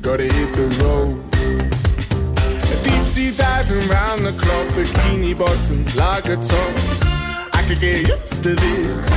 gotta 0.00 0.24
hit 0.24 0.54
the 0.54 0.68
road. 0.82 1.30
Deep 2.82 3.04
sea 3.06 3.30
diving 3.36 3.88
round 3.88 4.24
the 4.24 4.32
clock, 4.32 4.68
bikini 4.68 5.36
bottoms, 5.36 5.94
lager 5.96 6.36
tops. 6.36 7.02
I 7.52 7.64
could 7.66 7.80
get 7.80 8.06
used 8.06 8.42
to 8.44 8.54
this. 8.54 9.08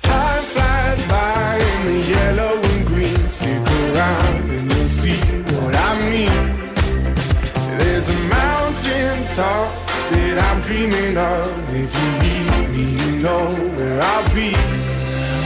Time 0.00 0.42
flies 0.42 1.02
by 1.04 1.56
in 1.56 1.86
the 1.86 2.00
yellow 2.08 2.60
and 2.60 2.86
green. 2.86 3.28
Stick 3.28 3.66
around 3.92 4.50
and 4.50 4.72
you'll 4.72 4.88
see 4.88 5.20
what 5.54 5.74
I 5.74 5.90
mean. 6.10 6.44
There's 7.78 8.08
a 8.08 8.18
mountain 8.36 9.24
top 9.36 9.68
that 10.12 10.38
I'm 10.46 10.60
dreaming 10.62 11.16
of. 11.16 11.74
If 11.74 11.90
you 12.00 12.10
need 12.24 12.68
me, 12.74 12.84
you 13.02 13.22
know 13.22 13.50
where 13.76 14.00
I'll 14.02 14.34
be. 14.34 14.77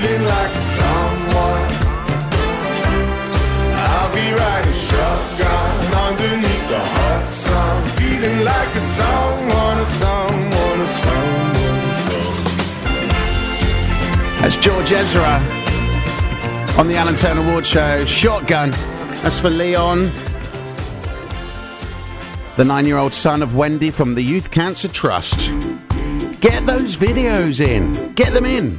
Feeling 0.00 0.24
like 0.24 0.54
someone. 0.54 1.64
I'll 3.76 4.12
be 4.14 4.32
riding 4.32 4.72
shotgun 4.72 5.94
underneath 5.94 6.68
the 6.68 6.78
hot 6.78 7.26
sun, 7.26 7.84
feeling 7.98 8.42
like 8.42 8.74
a 8.76 8.80
someone, 8.80 9.78
a 9.78 9.84
someone, 9.84 10.80
a 10.80 10.86
someone, 10.86 11.90
a 11.90 11.94
someone. 12.06 12.44
That's 14.40 14.56
George 14.56 14.90
Ezra 14.90 15.38
on 16.78 16.88
the 16.88 16.96
Alan 16.96 17.14
Turner 17.14 17.46
Ward 17.52 17.66
Show. 17.66 18.06
Shotgun. 18.06 18.70
That's 19.20 19.38
for 19.38 19.50
Leon, 19.50 20.10
the 22.56 22.64
nine 22.64 22.86
year 22.86 22.96
old 22.96 23.12
son 23.12 23.42
of 23.42 23.54
Wendy 23.54 23.90
from 23.90 24.14
the 24.14 24.22
Youth 24.22 24.50
Cancer 24.50 24.88
Trust. 24.88 25.52
Get 26.40 26.64
those 26.64 26.96
videos 26.96 27.60
in. 27.60 28.14
Get 28.14 28.32
them 28.32 28.46
in. 28.46 28.78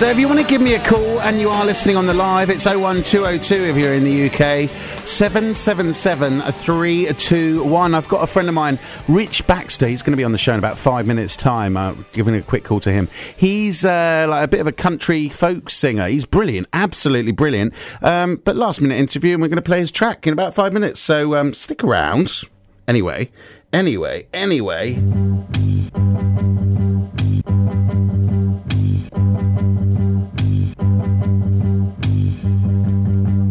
So 0.00 0.08
if 0.08 0.18
you 0.18 0.28
want 0.28 0.40
to 0.40 0.46
give 0.46 0.62
me 0.62 0.72
a 0.76 0.82
call 0.82 1.20
and 1.20 1.38
you 1.38 1.50
are 1.50 1.66
listening 1.66 1.94
on 1.94 2.06
the 2.06 2.14
live, 2.14 2.48
it's 2.48 2.64
01202 2.64 3.64
if 3.64 3.76
you're 3.76 3.92
in 3.92 4.02
the 4.02 4.28
UK, 4.28 4.70
777 5.06 6.40
321. 6.40 7.94
I've 7.94 8.08
got 8.08 8.24
a 8.24 8.26
friend 8.26 8.48
of 8.48 8.54
mine, 8.54 8.78
Rich 9.08 9.46
Baxter. 9.46 9.86
He's 9.86 10.00
going 10.00 10.12
to 10.12 10.16
be 10.16 10.24
on 10.24 10.32
the 10.32 10.38
show 10.38 10.54
in 10.54 10.58
about 10.58 10.78
five 10.78 11.06
minutes' 11.06 11.36
time. 11.36 11.76
Uh, 11.76 11.96
giving 12.14 12.34
a 12.34 12.40
quick 12.40 12.64
call 12.64 12.80
to 12.80 12.90
him. 12.90 13.10
He's 13.36 13.84
uh, 13.84 14.26
like 14.26 14.42
a 14.42 14.48
bit 14.48 14.60
of 14.60 14.66
a 14.66 14.72
country 14.72 15.28
folk 15.28 15.68
singer. 15.68 16.08
He's 16.08 16.24
brilliant, 16.24 16.68
absolutely 16.72 17.32
brilliant. 17.32 17.74
Um, 18.00 18.36
but 18.36 18.56
last 18.56 18.80
minute 18.80 18.96
interview, 18.96 19.34
and 19.34 19.42
we're 19.42 19.48
going 19.48 19.56
to 19.56 19.62
play 19.62 19.80
his 19.80 19.92
track 19.92 20.26
in 20.26 20.32
about 20.32 20.54
five 20.54 20.72
minutes. 20.72 20.98
So 20.98 21.34
um, 21.34 21.52
stick 21.52 21.84
around. 21.84 22.40
Anyway, 22.88 23.28
anyway, 23.70 24.28
anyway. 24.32 24.94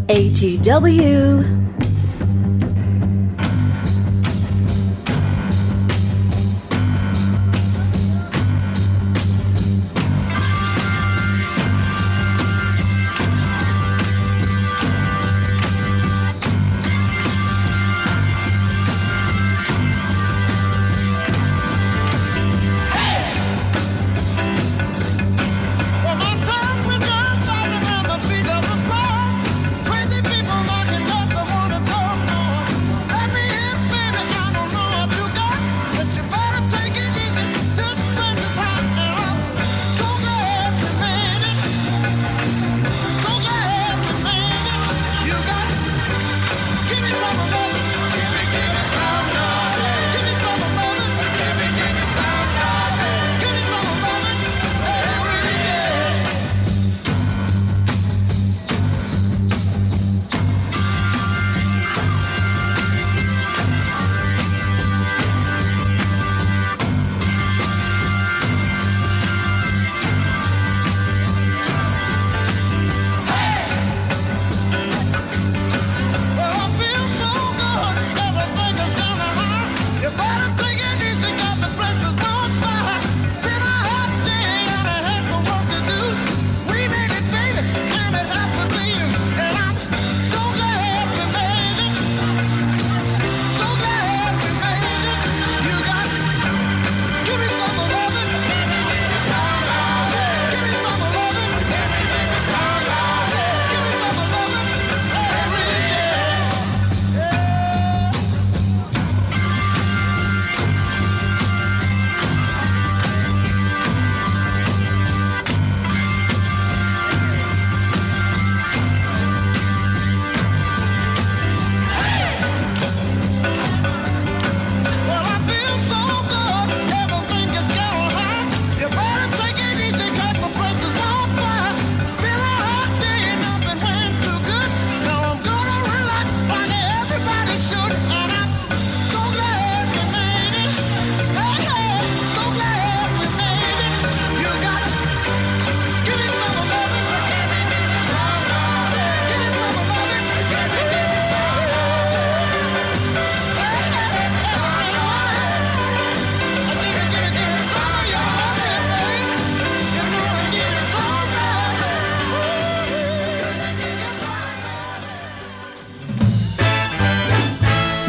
ATW. 0.10 1.69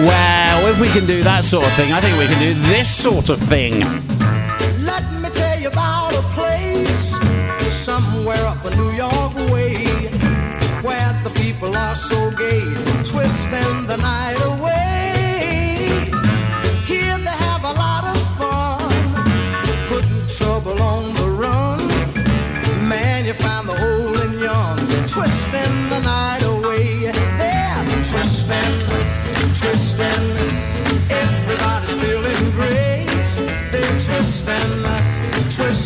Well, 0.00 0.66
if 0.68 0.80
we 0.80 0.88
can 0.88 1.06
do 1.06 1.22
that 1.24 1.44
sort 1.44 1.66
of 1.66 1.72
thing, 1.74 1.92
I 1.92 2.00
think 2.00 2.18
we 2.18 2.26
can 2.26 2.40
do 2.40 2.54
this 2.68 2.88
sort 2.90 3.28
of 3.28 3.38
thing. 3.38 4.09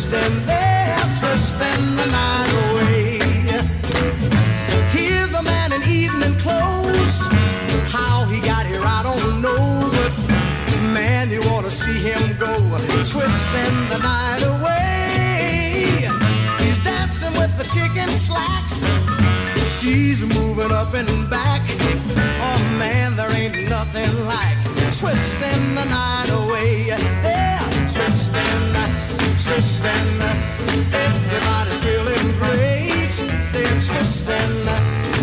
Twisting. 0.09 0.45
They're 0.45 1.15
twisting 1.19 1.95
the 1.95 2.05
night 2.05 2.51
away. 2.69 3.19
Here's 4.91 5.33
a 5.33 5.43
man 5.43 5.73
in 5.73 5.81
evening 5.83 6.37
clothes. 6.39 7.21
How 7.87 8.25
he 8.25 8.39
got 8.41 8.65
here, 8.65 8.81
I 8.81 9.01
don't 9.03 9.41
know. 9.41 9.89
But 9.91 10.13
man, 10.93 11.29
you 11.29 11.41
ought 11.43 11.65
to 11.65 11.71
see 11.71 11.99
him 11.99 12.37
go. 12.37 12.53
Twisting 13.03 13.77
the 13.89 13.99
night 14.01 14.43
away. 14.43 16.07
He's 16.59 16.77
dancing 16.79 17.33
with 17.39 17.55
the 17.57 17.65
chicken 17.75 18.09
slacks. 18.09 18.87
She's 19.79 20.23
moving 20.23 20.71
up 20.71 20.93
and 20.93 21.29
back. 21.29 21.61
Oh 22.41 22.77
man, 22.79 23.15
there 23.15 23.31
ain't 23.31 23.69
nothing 23.69 24.25
like 24.25 24.57
twisting 24.99 25.75
the 25.75 25.85
night 25.85 26.29
away. 26.29 27.34
Twisting. 29.45 30.21
Everybody's 30.91 31.79
feeling 31.79 32.31
great. 32.39 33.13
They're 33.53 33.79
twisting, 33.79 34.65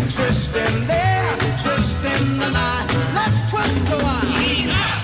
twisting. 0.07 0.87
They're 0.87 1.37
twisting 1.61 2.37
the 2.37 2.49
night. 2.49 2.87
Let's 3.13 3.41
twist 3.51 3.85
a 3.89 3.97
while. 3.97 5.02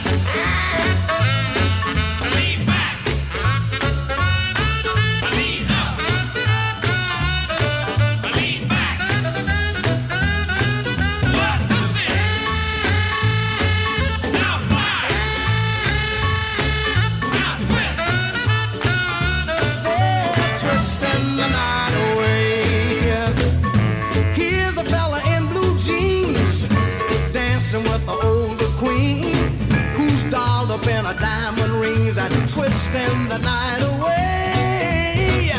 Twisting 32.59 33.29
the 33.29 33.37
night 33.37 33.81
away. 33.93 35.49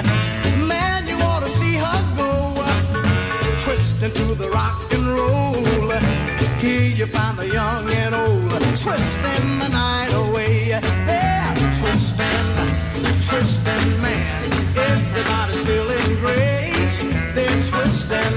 Man, 0.69 1.09
you 1.09 1.17
ought 1.29 1.43
to 1.43 1.49
see 1.49 1.75
her 1.77 2.01
go 2.15 2.31
twisting 3.57 4.13
to 4.13 4.35
the 4.35 4.51
rock 4.51 4.93
and 4.93 5.07
roll. 5.09 5.89
Here 6.61 6.93
you 7.01 7.07
find 7.07 7.39
the 7.39 7.49
young 7.49 7.89
and 8.03 8.15
old 8.15 8.51
twisting 8.85 9.49
the 9.63 9.71
night 9.71 10.13
away. 10.13 10.79
They're 11.09 11.55
twisting, 11.81 12.49
twisting, 13.29 13.89
man. 14.05 14.53
Everybody's 14.77 15.63
feeling 15.69 16.11
great. 16.25 16.93
They're 17.35 17.63
twisting, 17.71 18.37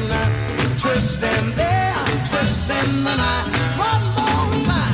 twisting, 0.84 1.46
they're 1.60 2.06
twisting 2.30 2.92
the 3.08 3.16
night. 3.24 3.48
One 3.78 4.04
more 4.16 4.62
time. 4.64 4.93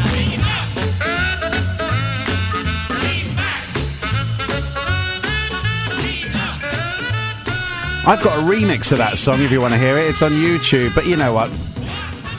I've 8.09 8.23
got 8.23 8.39
a 8.39 8.41
remix 8.41 8.91
of 8.91 8.97
that 8.97 9.19
song 9.19 9.39
if 9.41 9.51
you 9.51 9.61
want 9.61 9.75
to 9.75 9.79
hear 9.79 9.95
it. 9.95 10.09
It's 10.09 10.23
on 10.23 10.31
YouTube. 10.31 10.95
But 10.95 11.05
you 11.05 11.15
know 11.15 11.31
what? 11.31 11.51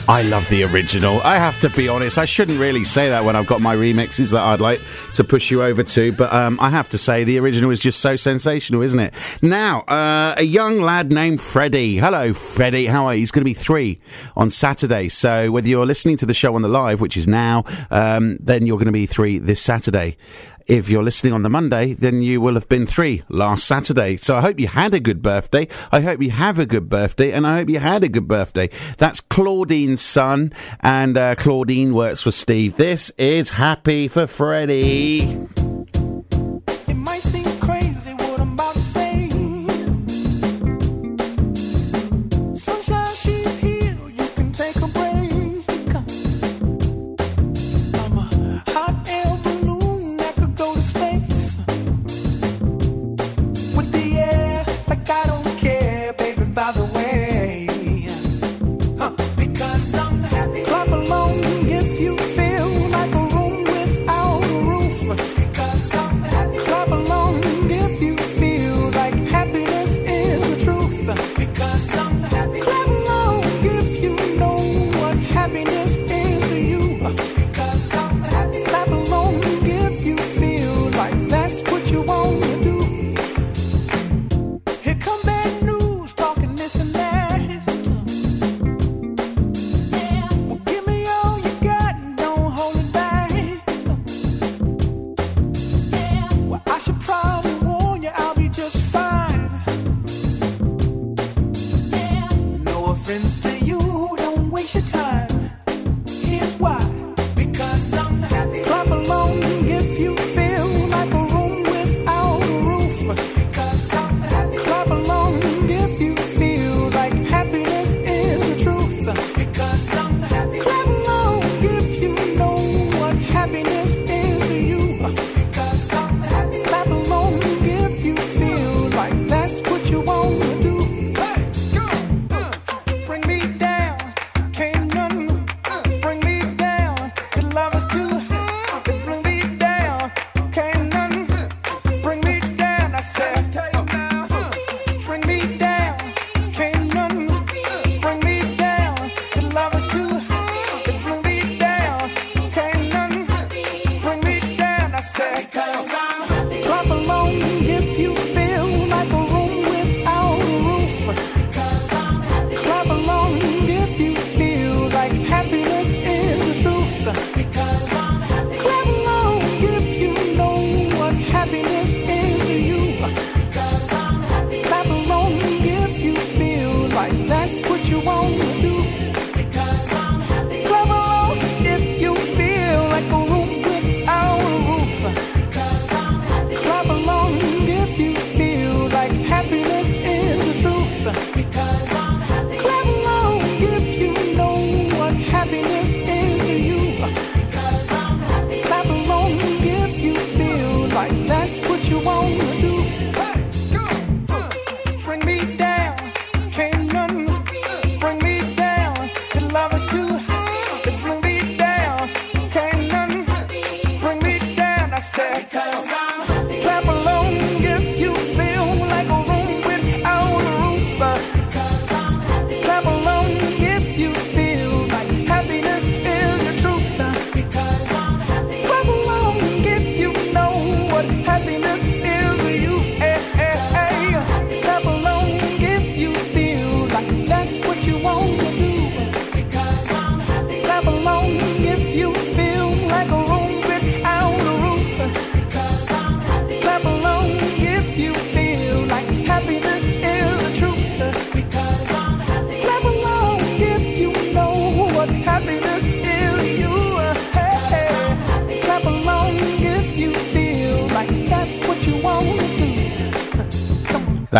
I 0.09 0.23
love 0.23 0.49
the 0.49 0.65
original. 0.65 1.21
I 1.21 1.37
have 1.37 1.61
to 1.61 1.69
be 1.69 1.87
honest. 1.87 2.17
I 2.17 2.25
shouldn't 2.25 2.59
really 2.59 2.83
say 2.83 3.07
that 3.07 3.23
when 3.23 3.37
I've 3.37 3.47
got 3.47 3.61
my 3.61 3.73
remixes 3.73 4.33
that 4.33 4.43
I'd 4.43 4.59
like 4.59 4.81
to 5.13 5.23
push 5.23 5.49
you 5.49 5.63
over 5.63 5.83
to, 5.83 6.11
but 6.11 6.33
um, 6.33 6.59
I 6.59 6.69
have 6.69 6.89
to 6.89 6.97
say 6.97 7.23
the 7.23 7.39
original 7.39 7.71
is 7.71 7.79
just 7.79 8.01
so 8.01 8.17
sensational, 8.17 8.81
isn't 8.81 8.99
it? 8.99 9.13
Now, 9.41 9.83
uh, 9.83 10.35
a 10.37 10.43
young 10.43 10.81
lad 10.81 11.09
named 11.09 11.39
Freddie. 11.39 11.95
Hello, 11.95 12.33
Freddie. 12.33 12.87
How 12.87 13.05
are 13.05 13.13
you? 13.13 13.21
He's 13.21 13.31
going 13.31 13.41
to 13.41 13.45
be 13.45 13.53
three 13.53 14.01
on 14.35 14.49
Saturday. 14.49 15.07
So 15.07 15.51
whether 15.51 15.69
you're 15.69 15.85
listening 15.85 16.17
to 16.17 16.25
the 16.25 16.33
show 16.33 16.55
on 16.55 16.63
the 16.63 16.67
live, 16.67 16.99
which 16.99 17.15
is 17.15 17.29
now, 17.29 17.63
um, 17.89 18.37
then 18.41 18.65
you're 18.65 18.77
going 18.77 18.87
to 18.87 18.91
be 18.91 19.05
three 19.05 19.39
this 19.39 19.61
Saturday. 19.61 20.17
If 20.67 20.89
you're 20.89 21.03
listening 21.03 21.33
on 21.33 21.43
the 21.43 21.49
Monday, 21.49 21.93
then 21.93 22.21
you 22.21 22.41
will 22.41 22.53
have 22.53 22.69
been 22.69 22.85
three 22.85 23.23
last 23.29 23.65
Saturday. 23.65 24.17
So 24.17 24.37
I 24.37 24.41
hope 24.41 24.59
you 24.59 24.67
had 24.67 24.93
a 24.93 24.99
good 24.99 25.21
birthday. 25.21 25.67
I 25.91 26.01
hope 26.01 26.21
you 26.21 26.31
have 26.31 26.59
a 26.59 26.65
good 26.65 26.89
birthday, 26.89 27.31
and 27.31 27.45
I 27.45 27.57
hope 27.57 27.69
you 27.69 27.79
had 27.79 28.03
a 28.03 28.09
good 28.09 28.27
birthday. 28.27 28.69
That's 28.97 29.21
Claudine's 29.21 30.01
son, 30.01 30.53
and 30.79 31.17
uh, 31.17 31.35
Claudine 31.35 31.93
works 31.93 32.21
for 32.21 32.31
Steve. 32.31 32.75
This 32.75 33.09
is 33.17 33.51
Happy 33.51 34.07
for 34.07 34.27
Freddie. 34.27 35.60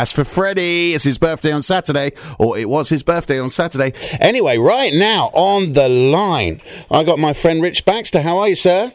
That's 0.01 0.11
for 0.11 0.23
Freddie. 0.23 0.95
It's 0.95 1.03
his 1.03 1.19
birthday 1.19 1.51
on 1.51 1.61
Saturday, 1.61 2.13
or 2.39 2.57
it 2.57 2.67
was 2.67 2.89
his 2.89 3.03
birthday 3.03 3.39
on 3.39 3.51
Saturday. 3.51 3.93
Anyway, 4.19 4.57
right 4.57 4.91
now 4.91 5.27
on 5.31 5.73
the 5.73 5.87
line, 5.87 6.59
I 6.89 7.03
got 7.03 7.19
my 7.19 7.33
friend 7.33 7.61
Rich 7.61 7.85
Baxter. 7.85 8.23
How 8.23 8.39
are 8.39 8.49
you, 8.49 8.55
sir? 8.55 8.93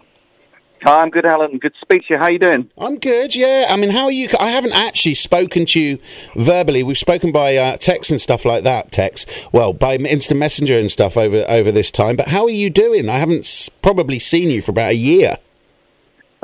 Hi, 0.83 1.03
I'm 1.03 1.11
good, 1.11 1.25
Alan. 1.25 1.59
Good 1.59 1.75
to 1.75 1.81
speak 1.81 2.09
to 2.09 2.15
you. 2.15 2.19
How 2.19 2.27
you 2.27 2.41
doing? 2.41 2.69
I'm 2.77 2.99
good, 2.99 3.37
yeah. 3.37 3.67
I 3.69 3.77
mean, 3.77 3.91
how 3.91 4.07
are 4.07 4.11
you? 4.11 4.29
I 4.41 4.51
haven't 4.51 4.73
actually 4.73 5.15
spoken 5.15 5.65
to 5.67 5.81
you 5.81 6.01
verbally. 6.35 6.83
We've 6.83 6.99
spoken 6.99 7.31
by 7.31 7.57
uh, 7.57 7.77
text 7.77 8.11
and 8.11 8.21
stuff 8.21 8.45
like 8.45 8.65
that. 8.65 8.91
Text, 8.91 9.29
well, 9.53 9.73
by 9.73 9.95
instant 9.95 10.41
messenger 10.41 10.77
and 10.77 10.91
stuff 10.91 11.17
over 11.17 11.45
over 11.49 11.71
this 11.71 11.93
time. 11.93 12.17
But 12.17 12.31
how 12.31 12.43
are 12.47 12.51
you 12.51 12.69
doing? 12.69 13.09
I 13.09 13.19
haven't 13.21 13.45
s- 13.45 13.71
probably 13.81 14.19
seen 14.19 14.51
you 14.51 14.61
for 14.61 14.73
about 14.73 14.91
a 14.91 14.97
year. 14.97 15.37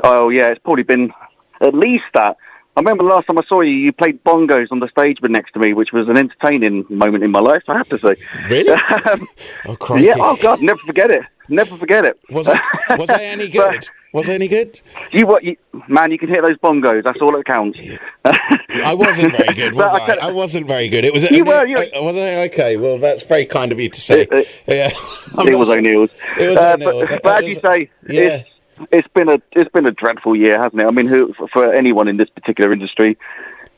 Oh, 0.05 0.29
yeah, 0.29 0.47
it's 0.47 0.61
probably 0.63 0.83
been 0.83 1.11
at 1.59 1.73
least 1.73 2.05
that. 2.13 2.37
I 2.75 2.79
remember 2.79 3.03
the 3.03 3.09
last 3.09 3.27
time 3.27 3.37
I 3.37 3.43
saw 3.47 3.61
you, 3.61 3.71
you 3.71 3.91
played 3.93 4.23
bongos 4.23 4.71
on 4.71 4.79
the 4.79 4.87
stage 4.87 5.19
but 5.21 5.29
next 5.29 5.51
to 5.53 5.59
me, 5.59 5.73
which 5.73 5.91
was 5.93 6.07
an 6.09 6.17
entertaining 6.17 6.85
moment 6.89 7.23
in 7.23 7.29
my 7.31 7.39
life, 7.39 7.61
I 7.67 7.77
have 7.77 7.89
to 7.89 7.99
say. 7.99 8.15
Really? 8.49 8.71
um, 9.11 9.27
oh, 9.67 9.75
crikey. 9.75 10.05
yeah, 10.05 10.15
oh, 10.17 10.35
God, 10.41 10.61
never 10.61 10.79
forget 10.79 11.11
it. 11.11 11.21
Never 11.49 11.77
forget 11.77 12.05
it. 12.05 12.17
Was 12.31 12.47
I, 12.47 12.59
was 12.97 13.09
I 13.09 13.21
any 13.23 13.49
good? 13.59 13.87
Was 14.13 14.29
I 14.29 14.33
any 14.35 14.47
good? 14.47 14.79
You 15.11 15.27
what? 15.27 15.43
You, 15.43 15.57
man, 15.87 16.11
you 16.11 16.17
can 16.17 16.29
hit 16.29 16.43
those 16.43 16.55
bongos. 16.57 17.03
That's 17.03 17.19
all 17.21 17.31
that 17.33 17.45
counts. 17.45 17.77
I 18.23 18.93
wasn't 18.93 19.31
very 19.35 19.53
good, 19.53 19.73
was 19.75 19.91
I? 19.91 19.97
I 20.15 20.27
I, 20.27 20.31
wasn't 20.31 20.67
very 20.67 20.87
good. 20.87 21.03
It 21.03 21.11
was. 21.13 21.29
You 21.29 21.43
were, 21.43 21.65
you- 21.67 21.75
uh, 21.77 22.01
was 22.01 22.15
I? 22.15 22.43
Okay. 22.45 22.77
Well, 22.77 22.97
that's 22.97 23.23
very 23.23 23.45
kind 23.45 23.71
of 23.71 23.79
you 23.79 23.89
to 23.89 23.99
say. 23.99 24.27
yeah. 24.67 24.91
I'm 25.35 25.47
it 25.47 25.51
not 25.51 25.59
was. 25.59 25.69
O'Neill's. 25.69 26.11
It 26.39 26.47
was 26.49 26.57
Uh, 26.57 26.73
O'Neill's. 26.75 27.09
But, 27.09 27.23
but 27.23 27.43
as 27.43 27.49
you 27.49 27.59
say, 27.65 27.89
yeah. 28.07 28.43
It's, 28.77 28.87
it's 28.91 29.07
been 29.09 29.29
a 29.29 29.41
it's 29.51 29.71
been 29.71 29.85
a 29.85 29.91
dreadful 29.91 30.35
year, 30.35 30.61
hasn't 30.61 30.81
it? 30.81 30.85
I 30.85 30.91
mean, 30.91 31.07
who, 31.07 31.33
for, 31.51 31.73
anyone 31.73 32.07
in 32.07 32.17
this 32.17 32.29
particular 32.29 32.71
industry, 32.71 33.17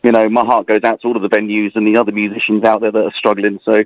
you 0.04 0.12
know, 0.12 0.30
my 0.30 0.46
heart 0.46 0.68
goes 0.68 0.84
out 0.84 1.02
to 1.02 1.08
all 1.08 1.16
of 1.16 1.22
the 1.22 1.30
venues 1.30 1.76
and 1.76 1.88
the 1.88 1.98
other 1.98 2.12
musicians 2.12 2.64
out 2.64 2.82
there 2.82 2.92
that 2.92 3.04
are 3.04 3.14
struggling. 3.14 3.60
So 3.64 3.84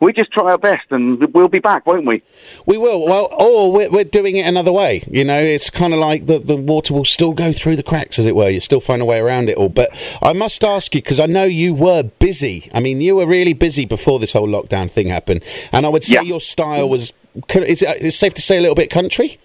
we 0.00 0.12
just 0.12 0.32
try 0.32 0.50
our 0.50 0.58
best, 0.58 0.84
and 0.90 1.32
we'll 1.32 1.48
be 1.48 1.60
back, 1.60 1.86
won't 1.86 2.04
we? 2.04 2.22
We 2.66 2.76
will. 2.76 3.06
Well, 3.06 3.28
or 3.38 3.72
we're, 3.72 3.88
we're 3.88 4.04
doing 4.04 4.34
it 4.34 4.44
another 4.44 4.72
way. 4.72 5.04
You 5.08 5.22
know, 5.22 5.40
it's 5.40 5.70
kind 5.70 5.94
of 5.94 6.00
like 6.00 6.26
the, 6.26 6.40
the 6.40 6.56
water 6.56 6.92
will 6.92 7.04
still 7.04 7.32
go 7.32 7.52
through 7.52 7.76
the 7.76 7.84
cracks, 7.84 8.18
as 8.18 8.26
it 8.26 8.34
were. 8.34 8.48
You 8.48 8.60
still 8.60 8.80
find 8.80 9.00
a 9.00 9.04
way 9.04 9.20
around 9.20 9.48
it 9.48 9.56
all. 9.56 9.68
But 9.68 9.96
I 10.20 10.32
must 10.32 10.64
ask 10.64 10.92
you, 10.94 11.00
because 11.00 11.20
I 11.20 11.26
know 11.26 11.44
you 11.44 11.72
were 11.72 12.02
busy. 12.02 12.68
I 12.74 12.80
mean, 12.80 13.00
you 13.00 13.14
were 13.14 13.26
really 13.26 13.52
busy 13.52 13.84
before 13.84 14.18
this 14.18 14.32
whole 14.32 14.48
lockdown 14.48 14.90
thing 14.90 15.06
happened. 15.06 15.44
And 15.70 15.86
I 15.86 15.88
would 15.88 16.02
say 16.02 16.22
your 16.24 16.40
style 16.40 16.88
was, 16.88 17.12
is 17.50 17.82
it 17.82 18.02
is 18.02 18.14
it 18.14 18.18
safe 18.18 18.34
to 18.34 18.42
say, 18.42 18.58
a 18.58 18.60
little 18.60 18.74
bit 18.74 18.90
country? 18.90 19.38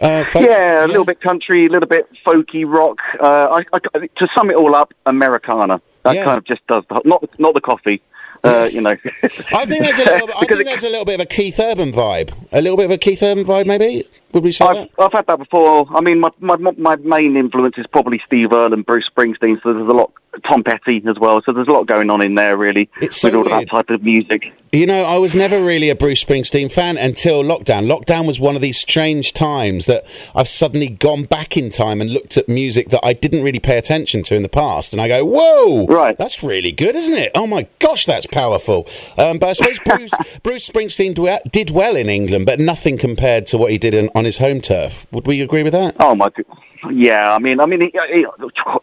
Uh, 0.00 0.24
folk- 0.26 0.44
yeah, 0.46 0.84
a 0.84 0.86
little 0.86 1.04
bit 1.04 1.20
country, 1.20 1.66
a 1.66 1.68
little 1.70 1.88
bit 1.88 2.08
folky 2.26 2.64
rock. 2.66 2.98
Uh, 3.20 3.60
I, 3.72 3.76
I, 3.94 3.98
to 4.06 4.28
sum 4.36 4.50
it 4.50 4.56
all 4.56 4.74
up, 4.74 4.92
Americana. 5.06 5.80
That 6.04 6.14
Yeah. 6.14 6.24
kind 6.24 6.38
of 6.38 6.44
just 6.44 6.64
does 6.68 6.84
the, 6.88 7.00
not 7.04 7.28
not 7.38 7.54
the 7.54 7.60
coffee. 7.60 8.00
Uh, 8.44 8.68
you 8.72 8.80
know, 8.80 8.90
I 8.92 9.66
think 9.66 9.82
there's 9.82 9.98
a 9.98 10.04
little. 10.04 10.28
I 10.36 10.44
think 10.46 10.64
there's 10.66 10.84
a 10.84 10.88
little 10.88 11.04
bit 11.04 11.14
of 11.14 11.20
a 11.22 11.26
Keith 11.26 11.58
Urban 11.58 11.92
vibe. 11.92 12.32
A 12.52 12.60
little 12.62 12.76
bit 12.76 12.84
of 12.84 12.92
a 12.92 12.98
Keith 12.98 13.22
Urban 13.22 13.44
vibe, 13.44 13.66
maybe. 13.66 14.04
Would 14.32 14.44
we 14.44 14.52
say? 14.52 14.64
I've, 14.66 14.88
I've 14.98 15.12
had 15.12 15.26
that 15.26 15.38
before. 15.38 15.86
I 15.96 16.00
mean, 16.00 16.20
my, 16.20 16.30
my 16.40 16.56
my 16.56 16.96
main 16.96 17.36
influence 17.36 17.76
is 17.78 17.86
probably 17.86 18.20
Steve 18.26 18.52
Earle 18.52 18.72
and 18.74 18.84
Bruce 18.84 19.08
Springsteen. 19.14 19.62
So 19.62 19.72
there's 19.72 19.88
a 19.88 19.92
lot, 19.92 20.12
Tom 20.48 20.62
Petty 20.62 21.02
as 21.08 21.18
well. 21.18 21.40
So 21.44 21.52
there's 21.52 21.68
a 21.68 21.72
lot 21.72 21.86
going 21.86 22.10
on 22.10 22.22
in 22.22 22.34
there, 22.34 22.56
really, 22.56 22.90
It's 23.00 23.22
with 23.22 23.32
so 23.32 23.38
all 23.38 23.44
weird. 23.46 23.68
that 23.68 23.70
type 23.70 23.90
of 23.90 24.02
music. 24.02 24.52
You 24.70 24.84
know, 24.84 25.02
I 25.04 25.16
was 25.16 25.34
never 25.34 25.64
really 25.64 25.88
a 25.88 25.94
Bruce 25.94 26.22
Springsteen 26.22 26.70
fan 26.70 26.98
until 26.98 27.42
lockdown. 27.42 27.86
Lockdown 27.86 28.26
was 28.26 28.38
one 28.38 28.54
of 28.54 28.60
these 28.60 28.78
strange 28.78 29.32
times 29.32 29.86
that 29.86 30.04
I've 30.34 30.46
suddenly 30.46 30.88
gone 30.88 31.24
back 31.24 31.56
in 31.56 31.70
time 31.70 32.02
and 32.02 32.12
looked 32.12 32.36
at 32.36 32.50
music 32.50 32.90
that 32.90 33.00
I 33.02 33.14
didn't 33.14 33.42
really 33.42 33.60
pay 33.60 33.78
attention 33.78 34.22
to 34.24 34.34
in 34.34 34.42
the 34.42 34.48
past, 34.50 34.92
and 34.92 35.00
I 35.00 35.08
go, 35.08 35.24
"Whoa, 35.24 35.86
right, 35.86 36.18
that's 36.18 36.42
really 36.42 36.70
good, 36.70 36.96
isn't 36.96 37.14
it? 37.14 37.32
Oh 37.34 37.46
my 37.46 37.66
gosh, 37.78 38.04
that's 38.04 38.26
powerful." 38.26 38.86
Um, 39.16 39.38
but 39.38 39.48
I 39.48 39.52
suppose 39.54 39.78
Bruce, 39.86 40.10
Bruce 40.42 40.68
Springsteen 40.68 41.14
did 41.50 41.70
well 41.70 41.96
in 41.96 42.10
England, 42.10 42.44
but 42.44 42.60
nothing 42.60 42.98
compared 42.98 43.46
to 43.46 43.56
what 43.56 43.70
he 43.72 43.78
did 43.78 43.94
in, 43.94 44.10
on 44.18 44.24
his 44.24 44.38
home 44.38 44.60
turf. 44.60 45.06
Would 45.12 45.26
we 45.26 45.40
agree 45.40 45.62
with 45.62 45.72
that? 45.72 45.94
Oh 46.00 46.14
my, 46.14 46.28
yeah. 46.90 47.34
I 47.34 47.38
mean, 47.38 47.60
I 47.60 47.66
mean, 47.66 47.80
he, 47.80 47.92
he, 48.12 48.26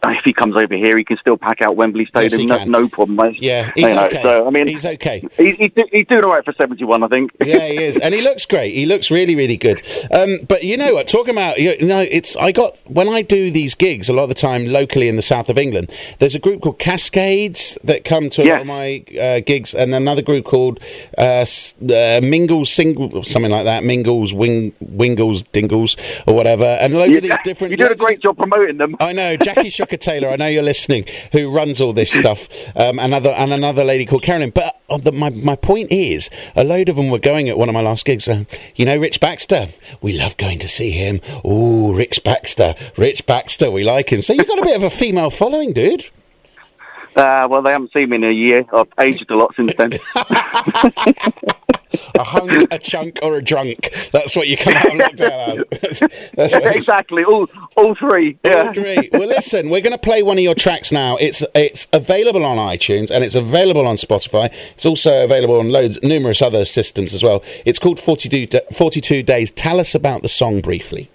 if 0.04 0.24
he 0.24 0.32
comes 0.32 0.56
over 0.56 0.74
here, 0.74 0.96
he 0.96 1.04
can 1.04 1.16
still 1.18 1.36
pack 1.36 1.62
out 1.62 1.76
Wembley 1.76 2.06
Stadium. 2.06 2.40
he 2.40 2.46
no, 2.46 2.64
no 2.64 2.88
problem. 2.88 3.16
mate. 3.16 3.40
Yeah, 3.42 3.72
You 3.76 3.86
he's 3.86 3.94
know, 3.94 4.04
okay. 4.06 4.22
So 4.22 4.46
I 4.46 4.50
mean, 4.50 4.66
he's 4.68 4.84
okay. 4.86 5.26
He's, 5.36 5.56
he's, 5.56 5.72
do- 5.74 5.88
he's 5.92 6.06
doing 6.06 6.24
all 6.24 6.30
right 6.30 6.44
for 6.44 6.54
71, 6.58 7.02
I 7.02 7.08
think. 7.08 7.30
yeah, 7.44 7.66
he 7.66 7.76
is, 7.82 7.96
and 7.98 8.14
he 8.14 8.20
looks 8.20 8.46
great. 8.46 8.74
He 8.74 8.86
looks 8.86 9.10
really, 9.10 9.34
really 9.34 9.56
good. 9.56 9.82
Um, 10.10 10.38
but 10.48 10.62
you 10.64 10.76
know 10.76 10.94
what? 10.94 11.08
Talking 11.08 11.34
about 11.34 11.58
you 11.58 11.76
know, 11.82 12.04
it's 12.10 12.36
I 12.36 12.52
got 12.52 12.78
when 12.86 13.08
I 13.08 13.22
do 13.22 13.50
these 13.50 13.74
gigs 13.74 14.08
a 14.08 14.12
lot 14.12 14.24
of 14.24 14.28
the 14.28 14.34
time 14.34 14.66
locally 14.66 15.08
in 15.08 15.16
the 15.16 15.22
south 15.22 15.48
of 15.48 15.58
England. 15.58 15.90
There's 16.18 16.34
a 16.34 16.38
group 16.38 16.62
called 16.62 16.78
Cascades 16.78 17.78
that 17.84 18.04
come 18.04 18.30
to 18.30 18.42
a 18.42 18.44
lot 18.44 18.60
of 18.62 18.66
my 18.66 19.04
uh, 19.20 19.40
gigs, 19.40 19.74
and 19.74 19.94
another 19.94 20.22
group 20.22 20.44
called 20.44 20.80
uh, 21.18 21.44
uh, 21.44 22.20
Mingles 22.22 22.70
Single, 22.72 23.24
something 23.24 23.50
like 23.50 23.64
that. 23.64 23.84
Mingles, 23.84 24.32
Wing, 24.32 24.72
Wingles, 24.82 25.44
Dingles, 25.52 25.96
or 26.26 26.34
whatever. 26.34 26.64
And 26.64 26.94
loads 26.94 27.16
of 27.16 27.22
these 27.22 27.32
different. 27.44 27.76
A 27.86 27.94
great 27.94 28.20
job 28.20 28.36
promoting 28.36 28.78
them. 28.78 28.96
I 28.98 29.12
know 29.12 29.36
Jackie 29.36 29.70
Shucker 29.70 29.98
Taylor. 29.98 30.28
I 30.28 30.36
know 30.36 30.48
you're 30.48 30.62
listening. 30.62 31.04
Who 31.32 31.50
runs 31.50 31.80
all 31.80 31.92
this 31.92 32.10
stuff? 32.10 32.48
Um, 32.74 32.98
another 32.98 33.30
and 33.30 33.52
another 33.52 33.84
lady 33.84 34.04
called 34.04 34.22
Carolyn. 34.22 34.50
But 34.50 34.80
uh, 34.90 34.98
the, 34.98 35.12
my 35.12 35.30
my 35.30 35.54
point 35.54 35.92
is, 35.92 36.28
a 36.56 36.64
load 36.64 36.88
of 36.88 36.96
them 36.96 37.10
were 37.10 37.18
going 37.18 37.48
at 37.48 37.56
one 37.56 37.68
of 37.68 37.74
my 37.74 37.82
last 37.82 38.04
gigs. 38.04 38.26
Uh, 38.26 38.44
you 38.74 38.84
know, 38.84 38.96
Rich 38.96 39.20
Baxter. 39.20 39.68
We 40.02 40.12
love 40.18 40.36
going 40.36 40.58
to 40.58 40.68
see 40.68 40.90
him. 40.90 41.20
Ooh, 41.46 41.94
Rich 41.94 42.24
Baxter. 42.24 42.74
Rich 42.96 43.26
Baxter. 43.26 43.70
We 43.70 43.84
like 43.84 44.10
him. 44.10 44.20
So 44.20 44.32
you've 44.32 44.48
got 44.48 44.58
a 44.58 44.62
bit 44.62 44.76
of 44.76 44.82
a 44.82 44.90
female 44.90 45.30
following, 45.30 45.72
dude. 45.72 46.10
Uh, 47.16 47.48
well, 47.50 47.62
they 47.62 47.72
haven't 47.72 47.92
seen 47.92 48.10
me 48.10 48.16
in 48.16 48.24
a 48.24 48.30
year. 48.30 48.64
I've 48.72 48.88
aged 49.00 49.30
a 49.30 49.36
lot 49.36 49.54
since 49.56 49.72
then. 49.74 49.92
a 52.14 52.24
hunk, 52.24 52.68
a 52.70 52.78
chunk, 52.78 53.18
or 53.22 53.36
a 53.36 53.42
drunk. 53.42 53.90
That's 54.12 54.36
what 54.36 54.48
you 54.48 54.56
come 54.56 54.74
out 54.74 54.86
of 54.86 54.92
lockdown 54.92 55.64
as. 56.36 56.50
That's 56.52 56.76
exactly. 56.76 57.24
All, 57.24 57.46
all 57.76 57.94
three. 57.94 58.38
Yeah. 58.44 58.68
Oh, 58.68 58.72
great. 58.72 59.12
Well, 59.12 59.28
listen, 59.28 59.70
we're 59.70 59.80
going 59.80 59.92
to 59.92 59.98
play 59.98 60.22
one 60.22 60.38
of 60.38 60.44
your 60.44 60.54
tracks 60.54 60.92
now. 60.92 61.16
It's 61.16 61.42
it's 61.54 61.86
available 61.92 62.44
on 62.44 62.56
iTunes 62.56 63.10
and 63.10 63.24
it's 63.24 63.34
available 63.34 63.86
on 63.86 63.96
Spotify. 63.96 64.52
It's 64.74 64.86
also 64.86 65.24
available 65.24 65.58
on 65.58 65.70
loads, 65.70 65.98
numerous 66.02 66.42
other 66.42 66.64
systems 66.64 67.14
as 67.14 67.22
well. 67.22 67.42
It's 67.64 67.78
called 67.78 68.00
42, 68.00 68.60
42 68.72 69.22
Days. 69.22 69.50
Tell 69.50 69.80
us 69.80 69.94
about 69.94 70.22
the 70.22 70.28
song 70.28 70.60
briefly. 70.60 71.10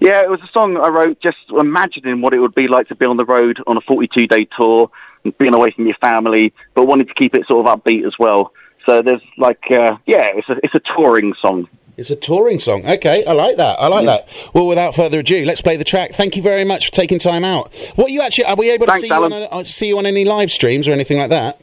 Yeah, 0.00 0.22
it 0.22 0.30
was 0.30 0.40
a 0.40 0.50
song 0.52 0.76
I 0.76 0.88
wrote 0.88 1.20
just 1.20 1.36
imagining 1.50 2.20
what 2.20 2.34
it 2.34 2.40
would 2.40 2.54
be 2.54 2.68
like 2.68 2.88
to 2.88 2.94
be 2.94 3.06
on 3.06 3.16
the 3.16 3.24
road 3.24 3.62
on 3.66 3.76
a 3.76 3.80
42 3.80 4.26
day 4.26 4.46
tour, 4.56 4.90
and 5.24 5.36
being 5.38 5.54
away 5.54 5.70
from 5.70 5.86
your 5.86 5.96
family, 6.00 6.52
but 6.74 6.86
wanting 6.86 7.06
to 7.06 7.14
keep 7.14 7.34
it 7.34 7.46
sort 7.46 7.66
of 7.66 7.80
upbeat 7.80 8.06
as 8.06 8.14
well. 8.18 8.52
So 8.86 9.02
there's 9.02 9.22
like, 9.38 9.62
uh, 9.70 9.96
yeah, 10.06 10.30
it's 10.34 10.48
a, 10.48 10.56
it's 10.62 10.74
a 10.74 10.80
touring 10.96 11.34
song. 11.40 11.68
It's 11.96 12.10
a 12.10 12.16
touring 12.16 12.58
song. 12.58 12.86
Okay, 12.86 13.24
I 13.24 13.32
like 13.32 13.58
that. 13.58 13.78
I 13.78 13.86
like 13.86 14.06
that. 14.06 14.28
Well, 14.54 14.66
without 14.66 14.94
further 14.94 15.18
ado, 15.20 15.44
let's 15.44 15.60
play 15.60 15.76
the 15.76 15.84
track. 15.84 16.12
Thank 16.12 16.36
you 16.36 16.42
very 16.42 16.64
much 16.64 16.86
for 16.86 16.92
taking 16.92 17.18
time 17.18 17.44
out. 17.44 17.72
What 17.96 18.10
you 18.10 18.22
actually 18.22 18.46
are 18.46 18.56
we 18.56 18.70
able 18.70 18.86
to 18.86 18.92
Thanks, 18.92 19.08
see 19.08 19.14
you, 19.14 19.24
on 19.24 19.32
a, 19.32 19.40
uh, 19.42 19.64
see 19.64 19.86
you 19.88 19.98
on 19.98 20.06
any 20.06 20.24
live 20.24 20.50
streams 20.50 20.88
or 20.88 20.92
anything 20.92 21.18
like 21.18 21.30
that? 21.30 21.60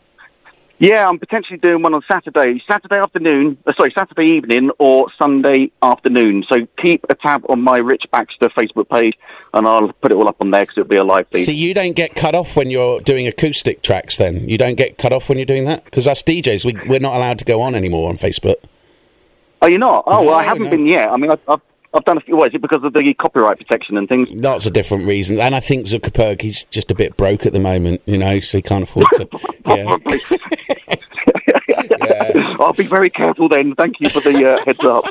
Yeah, 0.79 1.09
I'm 1.09 1.19
potentially 1.19 1.57
doing 1.57 1.81
one 1.81 1.93
on 1.93 2.01
Saturday, 2.09 2.63
Saturday 2.65 2.99
afternoon, 2.99 3.57
uh, 3.67 3.73
sorry, 3.77 3.91
Saturday 3.93 4.37
evening 4.37 4.71
or 4.79 5.07
Sunday 5.17 5.71
afternoon. 5.81 6.45
So 6.49 6.65
keep 6.81 7.05
a 7.09 7.15
tab 7.15 7.43
on 7.49 7.61
my 7.61 7.79
Rich 7.79 8.05
Baxter 8.11 8.47
Facebook 8.49 8.87
page 8.87 9.15
and 9.53 9.67
I'll 9.67 9.91
put 9.91 10.13
it 10.13 10.15
all 10.15 10.29
up 10.29 10.37
on 10.39 10.51
there 10.51 10.61
because 10.61 10.77
it'll 10.77 10.87
be 10.87 10.95
a 10.95 11.03
live 11.03 11.27
feed. 11.33 11.43
See, 11.43 11.53
you 11.53 11.73
don't 11.73 11.97
get 11.97 12.15
cut 12.15 12.33
off 12.33 12.55
when 12.55 12.69
you're 12.69 13.01
doing 13.01 13.27
acoustic 13.27 13.81
tracks. 13.81 14.15
Then 14.15 14.47
you 14.47 14.57
don't 14.57 14.75
get 14.75 14.97
cut 14.97 15.11
off 15.11 15.27
when 15.27 15.37
you're 15.37 15.45
doing 15.45 15.65
that 15.65 15.83
because 15.83 16.07
us 16.07 16.23
DJs, 16.23 16.63
we, 16.63 16.77
we're 16.87 16.99
not 16.99 17.17
allowed 17.17 17.39
to 17.39 17.45
go 17.45 17.61
on 17.61 17.75
anymore 17.75 18.09
on 18.09 18.15
Facebook. 18.15 18.63
Oh, 19.61 19.67
you're 19.67 19.79
not? 19.79 20.05
Oh, 20.07 20.23
well, 20.23 20.35
I 20.35 20.43
haven't 20.45 20.63
no. 20.63 20.69
been 20.69 20.85
yet. 20.85 21.09
I 21.09 21.17
mean, 21.17 21.31
I've, 21.31 21.41
I've, 21.45 21.61
I've 21.93 22.05
done 22.05 22.17
a 22.17 22.21
few. 22.21 22.35
What, 22.35 22.49
is 22.49 22.55
it 22.55 22.61
because 22.61 22.83
of 22.83 22.93
the 22.93 23.13
copyright 23.15 23.57
protection 23.57 23.97
and 23.97 24.07
things? 24.07 24.29
Lots 24.31 24.65
of 24.65 24.73
different 24.73 25.07
reasons, 25.07 25.39
and 25.39 25.55
I 25.55 25.59
think 25.59 25.87
Zuckerberg 25.87 26.41
he's 26.41 26.63
just 26.65 26.91
a 26.91 26.95
bit 26.95 27.17
broke 27.17 27.45
at 27.45 27.53
the 27.53 27.59
moment, 27.59 28.01
you 28.05 28.17
know, 28.17 28.39
so 28.39 28.57
he 28.57 28.61
can't 28.61 28.83
afford 28.83 29.07
to. 29.13 29.27
yeah. 29.65 30.95
I'll 32.59 32.73
be 32.73 32.83
very 32.83 33.09
careful 33.09 33.49
then. 33.49 33.75
Thank 33.75 33.99
you 33.99 34.09
for 34.09 34.19
the 34.21 34.53
uh, 34.53 34.65
heads 34.65 34.83
up. 34.83 35.05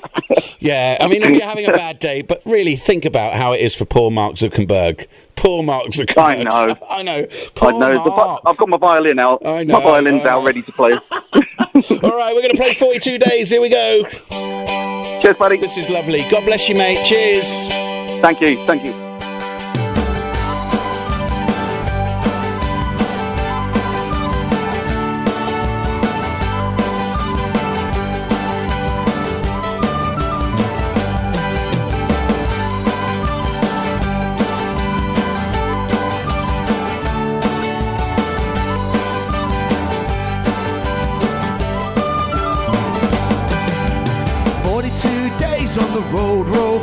Yeah, 0.60 0.96
I 1.00 1.06
mean, 1.06 1.22
if 1.22 1.30
you're 1.30 1.48
having 1.48 1.68
a 1.68 1.72
bad 1.72 1.98
day, 1.98 2.22
but 2.22 2.42
really 2.44 2.76
think 2.76 3.04
about 3.04 3.34
how 3.34 3.52
it 3.52 3.60
is 3.60 3.74
for 3.74 3.84
poor 3.84 4.10
Mark 4.10 4.34
Zuckerberg. 4.34 5.06
Poor 5.36 5.62
Mark 5.62 5.86
Zuckerberg. 5.86 6.18
I 6.18 6.42
know. 6.42 6.76
I 6.88 7.02
know. 7.02 7.18
I 7.18 7.50
Poor 7.54 7.72
know. 7.72 8.04
The, 8.04 8.10
Mark. 8.10 8.42
I've 8.44 8.56
got 8.56 8.68
my 8.68 8.76
violin 8.76 9.18
out. 9.18 9.44
I 9.44 9.64
know, 9.64 9.74
My 9.78 9.82
violin's 9.82 10.24
out 10.24 10.44
ready 10.44 10.62
to 10.62 10.72
play. 10.72 10.92
All 10.92 12.16
right, 12.16 12.34
we're 12.34 12.42
going 12.42 12.50
to 12.50 12.56
play 12.56 12.74
42 12.74 13.18
days. 13.18 13.50
Here 13.50 13.60
we 13.60 13.68
go. 13.68 14.57
Cheers, 15.28 15.38
buddy. 15.38 15.58
This 15.58 15.76
is 15.76 15.90
lovely. 15.90 16.26
God 16.30 16.46
bless 16.46 16.70
you, 16.70 16.74
mate. 16.74 17.04
Cheers. 17.04 17.68
Thank 18.22 18.40
you. 18.40 18.64
Thank 18.64 18.82
you. 18.82 19.17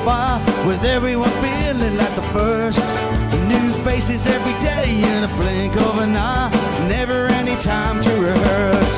By 0.03 0.41
with 0.65 0.83
everyone 0.83 1.29
feeling 1.45 1.95
like 1.97 2.13
the 2.15 2.27
first. 2.33 2.79
New 3.47 3.71
faces 3.83 4.25
every 4.27 4.53
day 4.63 4.89
in 5.11 5.23
a 5.23 5.27
blink 5.39 5.75
of 5.75 5.99
an 5.99 6.15
eye, 6.15 6.49
never 6.87 7.27
any 7.39 7.55
time 7.57 8.01
to 8.01 8.09
rehearse. 8.19 8.93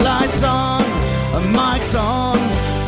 Lights 0.00 0.42
on, 0.42 0.82
a 1.38 1.40
mics 1.58 1.94
on, 1.98 2.38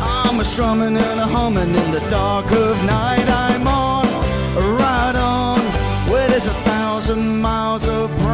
I'm 0.01 0.39
a 0.39 0.45
strumming 0.45 0.97
and 0.97 1.19
a 1.19 1.27
humming 1.27 1.73
in 1.73 1.91
the 1.91 2.03
dark 2.09 2.49
of 2.51 2.75
night. 2.85 3.27
I'm 3.27 3.67
on, 3.67 4.05
right 4.77 5.15
on, 5.15 5.59
where 6.09 6.27
there's 6.27 6.47
a 6.47 6.57
thousand 6.69 7.41
miles 7.41 7.85
of 7.87 8.24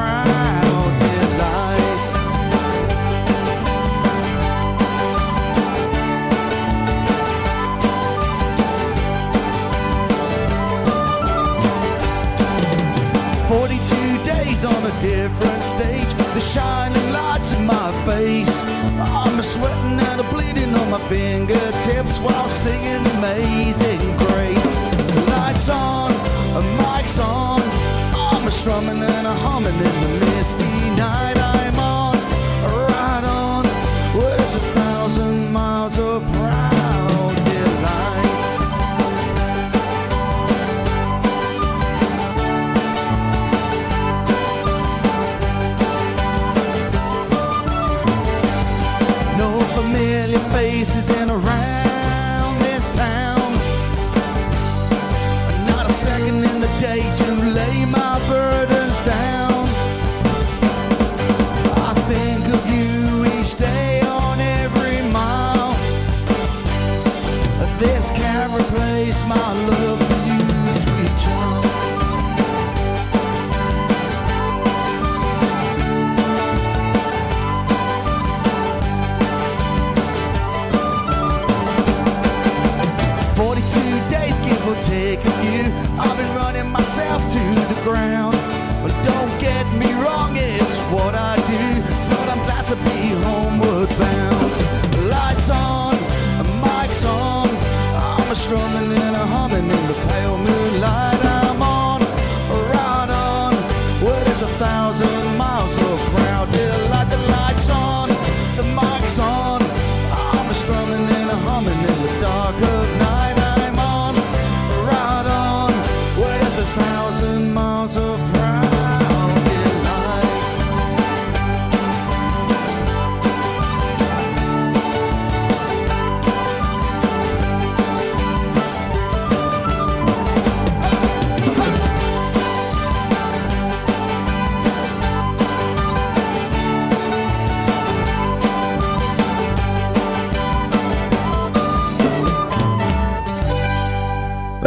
different 15.02 15.64
stage, 15.64 16.14
the 16.36 16.40
shining 16.40 17.12
lights 17.12 17.54
in 17.54 17.66
my 17.66 17.90
face. 18.06 18.64
I'm 19.00 19.42
sweating 19.42 20.00
and 20.00 20.22
a 20.22 20.24
bleeding 20.32 20.74
on 20.76 20.92
my 20.92 21.00
fingertips 21.10 22.20
while 22.20 22.48
singing 22.48 23.04
Amazing 23.18 24.02
Grace. 24.18 24.72
Lights 25.28 25.70
on, 25.70 26.12
a 26.56 26.62
mic's 26.78 27.18
on. 27.20 27.62
I'm 28.14 28.48
a 28.48 28.52
strumming 28.52 29.02
and 29.02 29.26
a 29.28 29.34
humming 29.34 29.78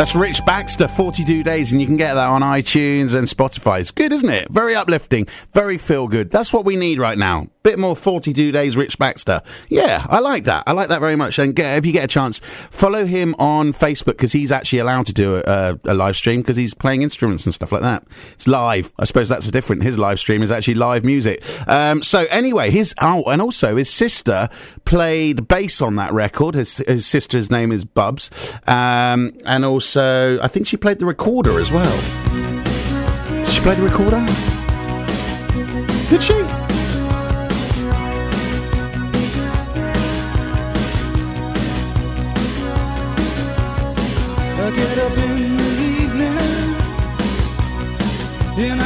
That's 0.04 0.14
Rich 0.14 0.44
Baxter, 0.44 0.86
42 0.86 1.42
Days, 1.42 1.72
and 1.72 1.80
you 1.80 1.86
can 1.86 1.96
get 1.96 2.12
that 2.12 2.28
on 2.28 2.42
iTunes 2.42 3.14
and 3.14 3.26
Spotify. 3.26 3.80
It's 3.80 3.90
good, 3.90 4.12
isn't 4.12 4.28
it? 4.28 4.50
Very 4.50 4.74
uplifting, 4.74 5.26
very 5.54 5.78
feel 5.78 6.08
good. 6.08 6.30
That's 6.30 6.52
what 6.52 6.66
we 6.66 6.76
need 6.76 6.98
right 6.98 7.16
now. 7.16 7.48
Bit 7.64 7.78
more 7.78 7.96
42 7.96 8.52
Days 8.52 8.76
Rich 8.76 8.98
Baxter. 8.98 9.40
Yeah, 9.70 10.06
I 10.10 10.18
like 10.18 10.44
that. 10.44 10.64
I 10.66 10.72
like 10.72 10.90
that 10.90 11.00
very 11.00 11.16
much. 11.16 11.38
And 11.38 11.56
get, 11.56 11.78
if 11.78 11.86
you 11.86 11.92
get 11.92 12.04
a 12.04 12.06
chance, 12.06 12.38
follow 12.38 13.06
him 13.06 13.34
on 13.38 13.72
Facebook 13.72 14.18
because 14.18 14.32
he's 14.32 14.52
actually 14.52 14.80
allowed 14.80 15.06
to 15.06 15.14
do 15.14 15.42
a, 15.46 15.80
a 15.84 15.94
live 15.94 16.14
stream 16.14 16.42
because 16.42 16.58
he's 16.58 16.74
playing 16.74 17.00
instruments 17.00 17.46
and 17.46 17.54
stuff 17.54 17.72
like 17.72 17.80
that. 17.80 18.06
It's 18.34 18.46
live. 18.46 18.92
I 18.98 19.06
suppose 19.06 19.30
that's 19.30 19.50
different. 19.50 19.82
His 19.82 19.98
live 19.98 20.18
stream 20.20 20.42
is 20.42 20.52
actually 20.52 20.74
live 20.74 21.06
music. 21.06 21.42
Um, 21.66 22.02
so 22.02 22.26
anyway, 22.28 22.68
his, 22.68 22.94
oh, 23.00 23.24
and 23.28 23.40
also 23.40 23.76
his 23.76 23.88
sister 23.88 24.50
played 24.84 25.48
bass 25.48 25.80
on 25.80 25.96
that 25.96 26.12
record. 26.12 26.56
His, 26.56 26.76
his 26.86 27.06
sister's 27.06 27.50
name 27.50 27.72
is 27.72 27.86
Bubs. 27.86 28.30
Um, 28.66 29.38
and 29.46 29.64
also, 29.64 30.38
I 30.42 30.48
think 30.48 30.66
she 30.66 30.76
played 30.76 30.98
the 30.98 31.06
recorder 31.06 31.58
as 31.58 31.72
well. 31.72 31.98
Did 33.42 33.46
she 33.46 33.62
play 33.62 33.74
the 33.74 33.82
recorder? 33.84 34.22
Did 36.10 36.22
she? 36.22 36.53
Get 44.76 44.98
up 44.98 45.16
in 45.18 45.56
the 45.56 45.70
evening 46.02 46.74
and 48.58 48.80
I 48.80 48.83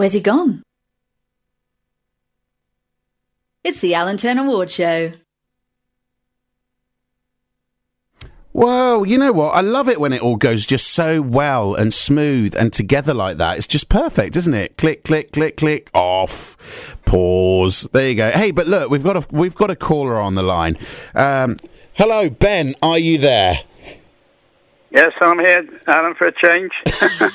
Where's 0.00 0.14
he 0.14 0.20
gone? 0.20 0.62
It's 3.62 3.80
the 3.80 3.92
Alan 3.92 4.16
Turner 4.16 4.44
Ward 4.44 4.70
Show. 4.70 5.12
Whoa, 8.52 9.04
you 9.04 9.18
know 9.18 9.32
what? 9.32 9.54
I 9.54 9.60
love 9.60 9.90
it 9.90 10.00
when 10.00 10.14
it 10.14 10.22
all 10.22 10.36
goes 10.36 10.64
just 10.64 10.86
so 10.86 11.20
well 11.20 11.74
and 11.74 11.92
smooth 11.92 12.56
and 12.56 12.72
together 12.72 13.12
like 13.12 13.36
that. 13.36 13.58
It's 13.58 13.66
just 13.66 13.90
perfect, 13.90 14.36
isn't 14.36 14.54
it? 14.54 14.78
Click, 14.78 15.04
click, 15.04 15.32
click, 15.32 15.58
click, 15.58 15.90
off, 15.92 16.56
pause. 17.04 17.86
There 17.92 18.08
you 18.08 18.14
go. 18.14 18.30
Hey, 18.30 18.52
but 18.52 18.66
look, 18.66 18.88
we've 18.88 19.04
got 19.04 19.18
a 19.18 19.26
we've 19.30 19.54
got 19.54 19.68
a 19.68 19.76
caller 19.76 20.18
on 20.18 20.34
the 20.34 20.42
line. 20.42 20.78
Um, 21.14 21.58
hello, 21.92 22.30
Ben. 22.30 22.74
Are 22.82 22.98
you 22.98 23.18
there? 23.18 23.64
Yes, 24.90 25.12
I'm 25.20 25.38
here, 25.38 25.64
Alan, 25.86 26.14
for 26.14 26.26
a 26.26 26.32
change. 26.32 26.72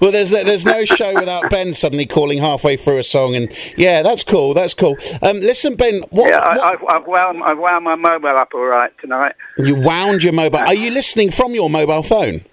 Well, 0.00 0.10
there's 0.10 0.30
there's 0.30 0.64
no 0.64 0.84
show 0.84 1.14
without 1.14 1.48
Ben 1.50 1.74
suddenly 1.74 2.06
calling 2.06 2.38
halfway 2.38 2.76
through 2.76 2.98
a 2.98 3.04
song, 3.04 3.36
and 3.36 3.52
yeah, 3.76 4.02
that's 4.02 4.24
cool. 4.24 4.52
That's 4.54 4.74
cool. 4.74 4.96
Um, 5.22 5.38
listen, 5.40 5.76
Ben, 5.76 6.02
what, 6.10 6.30
yeah, 6.30 6.38
I, 6.38 6.72
I've, 6.72 6.84
I've, 6.88 7.06
wound, 7.06 7.42
I've 7.44 7.58
wound 7.58 7.84
my 7.84 7.94
mobile 7.94 8.36
up 8.36 8.48
all 8.54 8.64
right 8.64 8.92
tonight. 9.00 9.34
you 9.58 9.76
wound 9.76 10.22
your 10.22 10.32
mobile. 10.32 10.58
Are 10.58 10.74
you 10.74 10.90
listening 10.90 11.30
from 11.30 11.54
your 11.54 11.70
mobile 11.70 12.02
phone? 12.02 12.44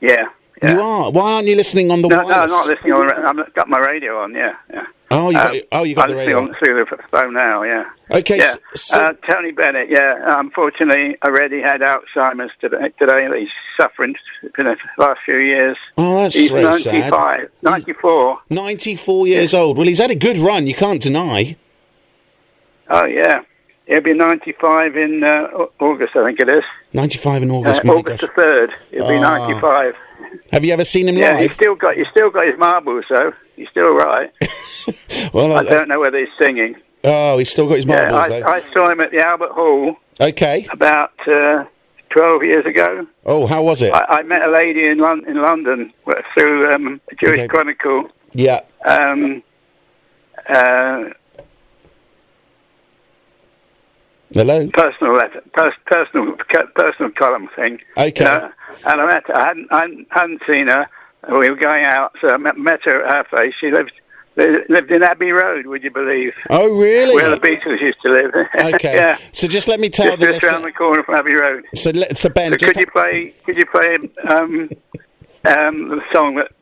Yeah. 0.00 0.26
You 0.62 0.80
are. 0.80 1.12
Why 1.12 1.34
aren't 1.34 1.46
you 1.46 1.54
listening 1.54 1.90
on 1.92 2.02
the 2.02 2.08
No, 2.08 2.22
no. 2.22 2.28
I'm 2.28 2.48
not 2.48 2.66
listening 2.66 2.92
on. 2.94 3.38
I've 3.38 3.54
got 3.54 3.68
my 3.68 3.78
radio 3.78 4.18
on. 4.18 4.34
Yeah, 4.34 4.56
yeah. 4.72 4.86
Oh, 5.10 5.30
you 5.30 5.36
got, 5.36 5.54
Um, 5.54 5.60
oh, 5.72 5.82
you 5.84 5.94
got 5.94 6.04
I'm 6.04 6.10
the 6.10 6.16
radio. 6.16 6.38
on 6.38 6.54
through 6.62 6.84
the 6.84 6.96
phone 7.10 7.32
now. 7.32 7.62
Yeah. 7.62 7.84
Okay, 8.10 8.36
Yeah. 8.38 8.54
so- 8.74 8.98
uh, 9.00 9.12
Tony 9.30 9.52
Bennett. 9.52 9.88
Yeah. 9.88 10.38
Unfortunately, 10.38 11.16
I 11.22 11.28
read 11.30 11.50
had 11.52 11.80
Alzheimer's 11.80 12.50
today. 12.60 12.90
Today, 13.00 13.26
he's 13.38 13.48
suffering 13.80 14.14
in 14.42 14.64
the 14.66 14.76
last 14.98 15.20
few 15.24 15.38
years. 15.38 15.78
Oh, 15.96 16.16
that's 16.22 16.34
he's 16.34 16.50
very 16.50 16.64
sad. 16.78 16.92
95, 17.10 17.48
94. 17.62 18.38
94 18.50 19.26
years 19.26 19.54
old. 19.54 19.78
Well, 19.78 19.86
he's 19.86 19.98
had 19.98 20.10
a 20.10 20.14
good 20.14 20.36
run. 20.38 20.66
You 20.66 20.74
can't 20.74 21.00
deny. 21.00 21.56
Oh 22.90 23.06
yeah. 23.06 23.40
He'll 23.86 24.02
be 24.02 24.12
95 24.12 24.96
in 24.96 25.24
uh, 25.24 25.48
August, 25.80 26.14
I 26.14 26.24
think 26.26 26.40
it 26.40 26.50
is. 26.50 26.64
95 26.92 27.42
in 27.42 27.50
Uh, 27.50 27.54
August. 27.54 27.84
my 27.84 27.94
August 27.94 28.20
gosh. 28.20 28.30
the 28.36 28.42
third. 28.42 28.70
He'll 28.90 29.08
be 29.08 29.14
Ah. 29.16 29.38
95. 29.48 29.94
Have 30.52 30.64
you 30.64 30.72
ever 30.74 30.84
seen 30.84 31.08
him 31.08 31.16
Yeah, 31.16 31.32
live? 31.32 31.40
he's 31.40 31.54
still 31.54 31.74
got 31.74 31.94
he's 31.96 32.06
still 32.10 32.28
got 32.30 32.44
his 32.46 32.58
marbles 32.58 33.04
though. 33.08 33.32
He's 33.58 33.68
still 33.70 33.90
right. 33.94 34.32
Well, 35.34 35.52
I 35.52 35.58
uh, 35.58 35.62
don't 35.64 35.88
know 35.88 36.00
whether 36.00 36.18
he's 36.18 36.28
singing. 36.40 36.74
Oh, 37.04 37.36
he's 37.36 37.50
still 37.50 37.68
got 37.68 37.76
his 37.76 37.84
marbles, 37.86 38.30
yeah, 38.30 38.46
I. 38.46 38.56
I 38.56 38.72
saw 38.72 38.88
him 38.90 39.00
at 39.00 39.10
the 39.10 39.18
Albert 39.18 39.50
Hall 39.52 39.96
Okay. 40.20 40.66
about 40.72 41.12
uh, 41.28 41.64
12 42.10 42.42
years 42.44 42.64
ago. 42.64 43.06
Oh, 43.26 43.46
how 43.46 43.62
was 43.62 43.82
it? 43.82 43.92
I, 43.92 44.04
I 44.08 44.22
met 44.22 44.42
a 44.42 44.50
lady 44.50 44.88
in, 44.88 44.98
Lon- 44.98 45.26
in 45.28 45.42
London 45.42 45.92
through 46.34 46.72
um, 46.72 47.00
a 47.12 47.14
Jewish 47.16 47.40
Okay. 47.40 47.48
Chronicle. 47.48 48.08
yeah. 48.32 48.62
Um, 48.86 49.42
uh, 50.48 51.04
Hello? 54.32 54.68
personal 54.72 55.14
letter, 55.14 55.42
pers- 55.54 55.74
personal 55.86 56.36
personal 56.74 57.10
column 57.12 57.48
thing. 57.56 57.78
Okay. 57.96 58.24
You 58.24 58.24
know, 58.24 58.50
and 58.86 59.00
I 59.00 59.06
met 59.06 59.26
her. 59.26 59.38
I 59.40 59.44
hadn't, 59.46 59.68
I 59.70 59.86
hadn't 60.10 60.42
seen 60.46 60.68
her. 60.68 60.86
We 61.26 61.50
were 61.50 61.56
going 61.56 61.84
out, 61.84 62.12
so 62.20 62.28
I 62.28 62.36
met, 62.36 62.80
her 62.84 63.04
at 63.04 63.16
her 63.16 63.24
place. 63.24 63.54
She 63.60 63.70
lived 63.70 63.92
lived 64.36 64.90
in 64.92 65.02
Abbey 65.02 65.32
Road. 65.32 65.66
Would 65.66 65.82
you 65.82 65.90
believe? 65.90 66.32
Oh, 66.48 66.78
really? 66.78 67.16
Where 67.16 67.30
the 67.30 67.36
Beatles 67.36 67.80
used 67.80 68.00
to 68.02 68.10
live. 68.10 68.30
Okay. 68.74 68.94
yeah. 68.94 69.18
So 69.32 69.48
just 69.48 69.66
let 69.66 69.80
me 69.80 69.88
tell 69.90 70.16
Just, 70.16 70.20
the 70.20 70.26
just 70.26 70.44
around 70.44 70.62
the 70.62 70.72
corner 70.72 71.02
from 71.02 71.16
Abbey 71.16 71.34
Road. 71.34 71.64
So, 71.74 71.90
so 72.14 72.28
Ben, 72.28 72.56
So 72.58 72.66
could 72.66 72.76
you 72.76 72.86
play? 72.86 73.34
Could 73.44 73.56
you 73.56 73.66
play 73.66 73.96
um, 74.30 74.70
um, 75.44 75.88
the 75.88 76.00
song 76.12 76.36
that 76.36 76.52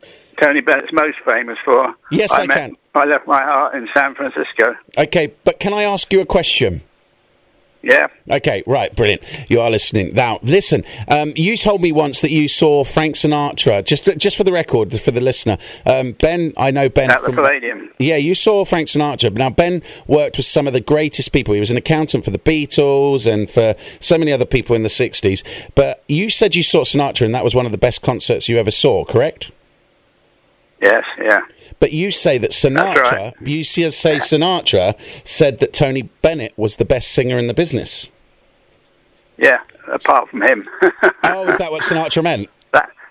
Tony 0.40 0.62
Bennett's 0.62 0.92
most 0.92 1.18
famous 1.26 1.58
for? 1.64 1.94
Yes, 2.10 2.32
I 2.32 2.46
met, 2.46 2.56
can. 2.56 2.76
I 2.94 3.04
left 3.04 3.26
my 3.26 3.42
heart 3.42 3.74
in 3.74 3.88
San 3.94 4.14
Francisco. 4.14 4.74
okay, 4.96 5.34
but 5.44 5.60
can 5.60 5.74
I 5.74 5.82
ask 5.82 6.10
you 6.12 6.20
a 6.20 6.26
question? 6.26 6.82
Yeah. 7.86 8.08
Okay, 8.28 8.64
right, 8.66 8.94
brilliant. 8.96 9.22
You 9.48 9.60
are 9.60 9.70
listening 9.70 10.12
now. 10.12 10.40
Listen, 10.42 10.82
um, 11.06 11.32
you 11.36 11.56
told 11.56 11.80
me 11.80 11.92
once 11.92 12.20
that 12.20 12.32
you 12.32 12.48
saw 12.48 12.82
Frank 12.82 13.14
Sinatra. 13.14 13.84
Just, 13.84 14.06
just 14.18 14.36
for 14.36 14.42
the 14.42 14.50
record, 14.50 15.00
for 15.00 15.12
the 15.12 15.20
listener, 15.20 15.56
um, 15.86 16.12
Ben. 16.12 16.52
I 16.56 16.72
know 16.72 16.88
Ben 16.88 17.12
At 17.12 17.20
the 17.20 17.26
from 17.26 17.36
Palladium. 17.36 17.90
Yeah, 18.00 18.16
you 18.16 18.34
saw 18.34 18.64
Frank 18.64 18.88
Sinatra. 18.88 19.32
Now, 19.32 19.50
Ben 19.50 19.84
worked 20.08 20.36
with 20.36 20.46
some 20.46 20.66
of 20.66 20.72
the 20.72 20.80
greatest 20.80 21.30
people. 21.30 21.54
He 21.54 21.60
was 21.60 21.70
an 21.70 21.76
accountant 21.76 22.24
for 22.24 22.32
the 22.32 22.40
Beatles 22.40 23.24
and 23.24 23.48
for 23.48 23.76
so 24.00 24.18
many 24.18 24.32
other 24.32 24.46
people 24.46 24.74
in 24.74 24.82
the 24.82 24.88
60s. 24.88 25.44
But 25.76 26.02
you 26.08 26.28
said 26.28 26.56
you 26.56 26.64
saw 26.64 26.82
Sinatra 26.82 27.24
and 27.24 27.34
that 27.36 27.44
was 27.44 27.54
one 27.54 27.66
of 27.66 27.72
the 27.72 27.78
best 27.78 28.02
concerts 28.02 28.48
you 28.48 28.58
ever 28.58 28.72
saw, 28.72 29.04
correct? 29.04 29.52
Yes. 30.82 31.04
Yeah. 31.22 31.38
But 31.78 31.92
you 31.92 32.10
say 32.10 32.38
that 32.38 32.52
Sinatra, 32.52 33.34
you 33.40 33.64
see- 33.64 33.90
say 33.90 34.16
Sinatra 34.16 34.94
said 35.24 35.58
that 35.60 35.72
Tony 35.72 36.02
Bennett 36.22 36.52
was 36.56 36.76
the 36.76 36.84
best 36.84 37.10
singer 37.10 37.38
in 37.38 37.46
the 37.46 37.54
business. 37.54 38.08
Yeah. 39.36 39.58
Apart 39.92 40.30
from 40.30 40.42
him. 40.42 40.68
oh, 41.24 41.48
is 41.48 41.58
that 41.58 41.70
what 41.70 41.82
Sinatra 41.82 42.22
meant? 42.22 42.48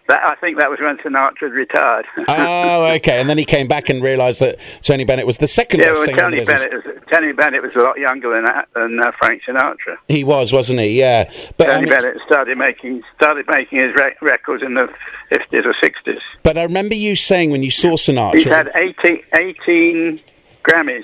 That, 0.07 0.23
I 0.23 0.35
think 0.35 0.59
that 0.59 0.69
was 0.69 0.79
when 0.79 0.97
Sinatra 0.97 1.51
retired. 1.51 2.05
oh, 2.27 2.85
okay. 2.95 3.19
And 3.19 3.27
then 3.27 3.39
he 3.39 3.45
came 3.45 3.67
back 3.67 3.89
and 3.89 4.03
realised 4.03 4.39
that 4.39 4.59
Tony 4.83 5.03
Bennett 5.03 5.25
was 5.25 5.39
the 5.39 5.47
second 5.47 5.79
yeah, 5.79 5.93
best 5.93 6.07
well, 6.07 6.17
Tony. 6.17 6.45
Bennett 6.45 6.73
was 6.73 6.83
Tony 7.11 7.31
Bennett 7.33 7.63
was 7.63 7.75
a 7.75 7.79
lot 7.79 7.97
younger 7.97 8.29
than 8.33 8.45
that, 8.45 8.67
than 8.75 8.99
uh, 8.99 9.11
Frank 9.17 9.41
Sinatra. 9.47 9.97
He 10.07 10.23
was, 10.23 10.53
wasn't 10.53 10.79
he? 10.79 10.99
Yeah. 10.99 11.31
But 11.57 11.67
Tony 11.67 11.85
mean, 11.85 11.89
Bennett 11.89 12.17
started 12.25 12.57
making 12.57 13.01
started 13.15 13.47
making 13.47 13.79
his 13.79 13.95
rec- 13.95 14.21
records 14.21 14.61
in 14.63 14.75
the 14.75 14.87
fifties 15.29 15.65
or 15.65 15.73
sixties. 15.81 16.19
but 16.43 16.57
I 16.57 16.63
remember 16.63 16.93
you 16.93 17.15
saying 17.15 17.49
when 17.49 17.63
you 17.63 17.71
saw 17.71 17.93
Sinatra. 17.95 18.35
He's 18.35 18.43
had 18.45 18.69
18, 18.75 19.23
18 19.33 20.19
Grammys. 20.63 21.03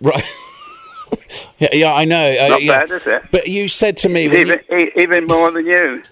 Right. 0.00 0.24
yeah, 1.58 1.68
yeah, 1.72 1.94
I 1.94 2.04
know. 2.04 2.36
uh, 2.40 2.48
Not 2.48 2.62
yeah. 2.62 2.80
bad, 2.80 2.90
is 2.90 3.06
it? 3.06 3.22
But 3.30 3.46
you 3.48 3.68
said 3.68 3.96
to 3.98 4.08
me, 4.08 4.24
even 4.24 4.60
e- 4.72 4.90
even 4.96 5.26
more 5.26 5.50
than 5.50 5.66
you. 5.66 6.02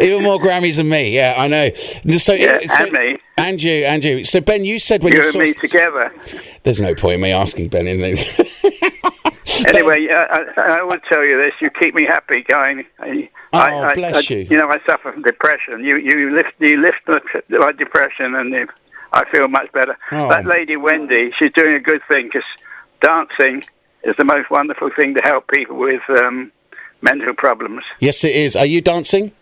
Even 0.00 0.22
more 0.22 0.38
Grammys 0.38 0.76
than 0.76 0.88
me. 0.88 1.14
Yeah, 1.14 1.34
I 1.36 1.46
know. 1.48 1.70
So, 2.18 2.32
Yeah, 2.34 2.58
so- 2.66 2.84
and 2.84 2.92
me. 2.92 3.18
and 3.36 3.62
you, 3.62 3.84
and 3.84 4.04
you. 4.04 4.24
So 4.24 4.40
Ben, 4.40 4.64
you 4.64 4.78
said 4.78 5.02
when 5.02 5.12
you 5.12 5.18
you 5.20 5.24
and 5.24 5.32
saw. 5.32 5.38
me 5.40 5.54
together. 5.54 6.12
There's 6.62 6.80
no 6.80 6.94
point 6.94 7.14
in 7.16 7.20
me 7.22 7.32
asking 7.32 7.68
Ben. 7.68 7.86
In 7.86 8.00
there. 8.00 8.16
Anyway, 9.66 10.06
I, 10.10 10.44
I 10.56 10.82
will 10.82 11.00
tell 11.08 11.24
you 11.26 11.36
this: 11.42 11.52
you 11.60 11.68
keep 11.70 11.94
me 11.94 12.04
happy 12.04 12.42
going. 12.42 12.84
I, 13.00 13.28
Oh, 13.50 13.58
I, 13.58 13.94
bless 13.94 14.28
you. 14.28 14.46
You 14.48 14.58
know, 14.58 14.68
I 14.68 14.76
suffer 14.86 15.10
from 15.10 15.22
depression. 15.22 15.82
You 15.82 15.96
you 15.96 16.36
lift 16.36 16.52
you 16.60 16.76
lift 16.80 16.98
my, 17.08 17.18
my 17.58 17.72
depression, 17.72 18.34
and 18.34 18.52
you, 18.52 18.68
I 19.12 19.24
feel 19.30 19.48
much 19.48 19.72
better. 19.72 19.96
Oh. 20.12 20.28
That 20.28 20.44
lady 20.44 20.76
Wendy, 20.76 21.30
she's 21.38 21.50
doing 21.54 21.74
a 21.74 21.80
good 21.80 22.02
thing 22.08 22.26
because 22.26 22.44
dancing 23.00 23.64
is 24.04 24.14
the 24.18 24.24
most 24.24 24.50
wonderful 24.50 24.90
thing 24.94 25.14
to 25.14 25.20
help 25.24 25.48
people 25.48 25.76
with 25.78 26.02
um, 26.20 26.52
mental 27.00 27.32
problems. 27.34 27.82
yes, 28.00 28.22
it 28.22 28.36
is. 28.36 28.54
Are 28.54 28.66
you 28.66 28.80
dancing? 28.82 29.32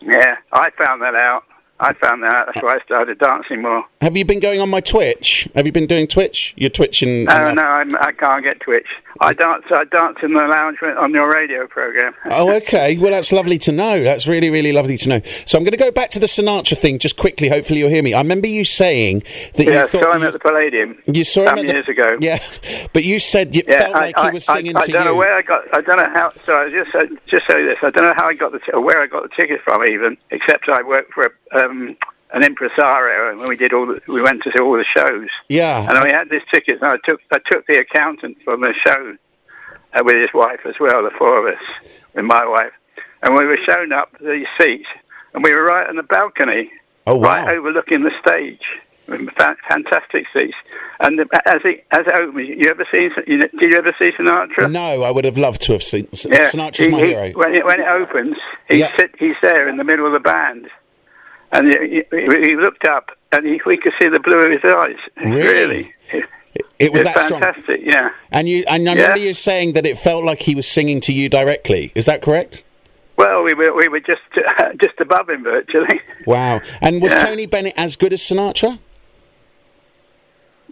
Yeah, 0.00 0.36
I 0.52 0.70
found 0.78 1.02
that 1.02 1.14
out. 1.14 1.44
I 1.78 1.92
found 1.94 2.22
that 2.22 2.32
out. 2.32 2.46
That's 2.46 2.62
why 2.64 2.74
I 2.76 2.84
started 2.84 3.18
dancing 3.18 3.62
more. 3.62 3.84
Have 4.00 4.16
you 4.16 4.24
been 4.24 4.40
going 4.40 4.60
on 4.60 4.70
my 4.70 4.80
Twitch? 4.80 5.48
Have 5.54 5.66
you 5.66 5.72
been 5.72 5.86
doing 5.86 6.06
Twitch? 6.06 6.54
You're 6.56 6.70
twitching. 6.70 7.24
No, 7.24 7.48
enough. 7.48 7.54
no, 7.56 7.62
I'm, 7.62 7.96
I 7.96 8.12
can't 8.12 8.42
get 8.42 8.60
Twitch. 8.60 8.86
I 9.20 9.32
dance. 9.32 9.64
I 9.70 9.84
dance 9.84 10.18
in 10.22 10.34
the 10.34 10.44
lounge 10.44 10.78
on 10.82 11.12
your 11.12 11.30
radio 11.30 11.66
program. 11.66 12.14
Oh, 12.38 12.52
okay. 12.56 12.98
Well, 12.98 13.12
that's 13.12 13.32
lovely 13.32 13.56
to 13.60 13.72
know. 13.72 14.02
That's 14.02 14.26
really, 14.26 14.50
really 14.50 14.70
lovely 14.72 14.98
to 14.98 15.08
know. 15.08 15.20
So 15.46 15.56
I'm 15.56 15.64
going 15.64 15.72
to 15.72 15.78
go 15.78 15.90
back 15.90 16.10
to 16.10 16.18
the 16.18 16.26
Sinatra 16.26 16.76
thing 16.76 16.98
just 16.98 17.16
quickly. 17.16 17.48
Hopefully, 17.48 17.78
you'll 17.78 17.88
hear 17.88 18.02
me. 18.02 18.12
I 18.12 18.18
remember 18.20 18.46
you 18.46 18.64
saying 18.64 19.22
that 19.54 19.64
yeah, 19.64 19.82
you 19.82 19.88
thought 19.88 20.02
saw 20.02 20.12
him 20.12 20.20
you, 20.22 20.26
at 20.28 20.32
the 20.34 20.38
Palladium. 20.38 20.98
you 21.06 21.24
saw 21.24 21.48
him 21.54 21.66
the- 21.66 21.72
years 21.72 21.88
ago. 21.88 22.18
Yeah, 22.20 22.42
but 22.92 23.04
you 23.04 23.18
said 23.20 23.54
you 23.56 23.62
Yeah, 23.66 23.78
felt 23.84 23.92
like 23.94 24.18
I, 24.18 24.26
he 24.26 24.34
was 24.34 24.44
singing 24.44 24.76
I, 24.76 24.80
I 24.80 24.86
to 24.86 24.92
don't 24.92 25.04
know 25.06 25.14
where 25.14 25.34
I 25.34 25.40
got. 25.42 25.62
I 25.74 25.80
don't 25.80 25.96
know 25.96 26.10
how. 26.12 26.32
Sorry, 26.44 26.70
just 26.72 26.94
uh, 26.94 27.06
just 27.26 27.46
say 27.48 27.64
this. 27.64 27.78
I 27.82 27.90
don't 27.90 28.04
know 28.04 28.14
how 28.16 28.26
I 28.28 28.34
got 28.34 28.52
the 28.52 28.58
t- 28.58 28.72
or 28.74 28.82
where 28.82 29.00
I 29.00 29.06
got 29.06 29.22
the 29.22 29.30
ticket 29.34 29.60
from, 29.64 29.82
even. 29.86 30.18
Except 30.30 30.68
I 30.68 30.82
worked 30.82 31.14
for 31.14 31.32
a, 31.54 31.65
um, 31.70 31.96
an 32.32 32.42
impresario, 32.44 33.30
and 33.32 33.48
we 33.48 33.56
did 33.56 33.72
all. 33.72 33.86
The, 33.86 34.00
we 34.08 34.20
went 34.22 34.42
to 34.42 34.50
see 34.54 34.60
all 34.60 34.72
the 34.76 34.84
shows. 34.84 35.28
Yeah. 35.48 35.88
And 35.88 36.04
we 36.04 36.10
had 36.10 36.28
these 36.30 36.42
tickets, 36.52 36.80
and 36.82 36.90
I 36.92 36.96
took 37.08 37.20
I 37.32 37.38
took 37.50 37.66
the 37.66 37.78
accountant 37.78 38.38
from 38.44 38.60
the 38.62 38.74
show 38.84 39.16
uh, 39.94 40.02
with 40.04 40.16
his 40.16 40.30
wife 40.34 40.60
as 40.66 40.74
well, 40.80 41.02
the 41.02 41.10
four 41.18 41.38
of 41.48 41.54
us, 41.54 41.62
with 42.14 42.24
my 42.24 42.44
wife, 42.46 42.72
and 43.22 43.34
we 43.36 43.44
were 43.44 43.58
shown 43.68 43.92
up 43.92 44.10
these 44.20 44.46
seats, 44.60 44.88
and 45.34 45.44
we 45.44 45.52
were 45.54 45.64
right 45.64 45.88
on 45.88 45.96
the 45.96 46.02
balcony, 46.02 46.70
Oh, 47.06 47.16
wow. 47.16 47.44
right 47.44 47.54
overlooking 47.56 48.02
the 48.02 48.10
stage. 48.20 48.60
Fantastic 49.68 50.24
seats, 50.36 50.54
and 50.98 51.18
the, 51.18 51.26
as 51.46 51.60
it 51.64 51.86
as 51.92 52.00
it 52.06 52.14
opened, 52.16 52.48
you 52.48 52.68
ever 52.68 52.84
seen? 52.92 53.10
You 53.28 53.38
know, 53.38 53.46
did 53.60 53.72
you 53.72 53.78
ever 53.78 53.94
see 54.00 54.10
Sinatra? 54.18 54.70
No, 54.70 55.02
I 55.04 55.10
would 55.12 55.24
have 55.24 55.38
loved 55.38 55.62
to 55.62 55.72
have 55.74 55.82
seen. 55.82 56.08
Yeah, 56.12 56.50
Sinatra's 56.50 56.78
he- 56.78 56.88
my 56.88 56.98
he- 57.00 57.06
hero. 57.08 57.30
When 57.32 57.54
it, 57.54 57.64
when 57.64 57.80
it 57.80 57.86
opens, 57.86 58.36
he's 58.68 58.78
Yeah. 58.80 58.96
sit, 58.98 59.12
he's 59.18 59.36
there 59.42 59.68
in 59.68 59.76
the 59.76 59.84
middle 59.84 60.06
of 60.06 60.12
the 60.12 60.18
band, 60.20 60.66
and 61.52 61.72
he, 61.72 62.02
he, 62.10 62.48
he 62.48 62.56
looked 62.56 62.84
up, 62.84 63.10
and 63.32 63.46
he, 63.46 63.60
we 63.66 63.76
could 63.76 63.92
see 64.00 64.08
the 64.08 64.20
blue 64.20 64.38
of 64.38 64.50
his 64.52 64.64
eyes. 64.64 64.96
Really? 65.24 65.92
It, 66.12 66.24
It 66.78 66.92
was 66.92 67.02
it's 67.02 67.14
that 67.14 67.26
strong. 67.26 67.40
fantastic. 67.42 67.80
Yeah. 67.84 68.10
And 68.32 68.48
you, 68.48 68.64
and 68.68 68.88
I 68.88 68.92
Yeah. 68.94 69.00
remember 69.02 69.20
you 69.20 69.34
saying 69.34 69.72
that 69.74 69.84
it 69.86 69.98
felt 69.98 70.24
like 70.24 70.42
he 70.42 70.54
was 70.54 70.66
singing 70.66 71.00
to 71.02 71.12
you 71.12 71.28
directly. 71.28 71.92
Is 71.94 72.06
that 72.06 72.22
correct? 72.22 72.62
Well, 73.18 73.42
we 73.42 73.54
were 73.54 73.74
we 73.74 73.88
were 73.88 74.00
just 74.00 74.20
just 74.80 74.98
above 75.00 75.28
him 75.30 75.42
virtually. 75.42 76.00
Wow. 76.26 76.60
And 76.82 77.00
was 77.00 77.12
Yeah. 77.14 77.24
Tony 77.26 77.46
Bennett 77.46 77.74
as 77.76 77.96
good 77.96 78.12
as 78.12 78.20
Sinatra? 78.20 78.78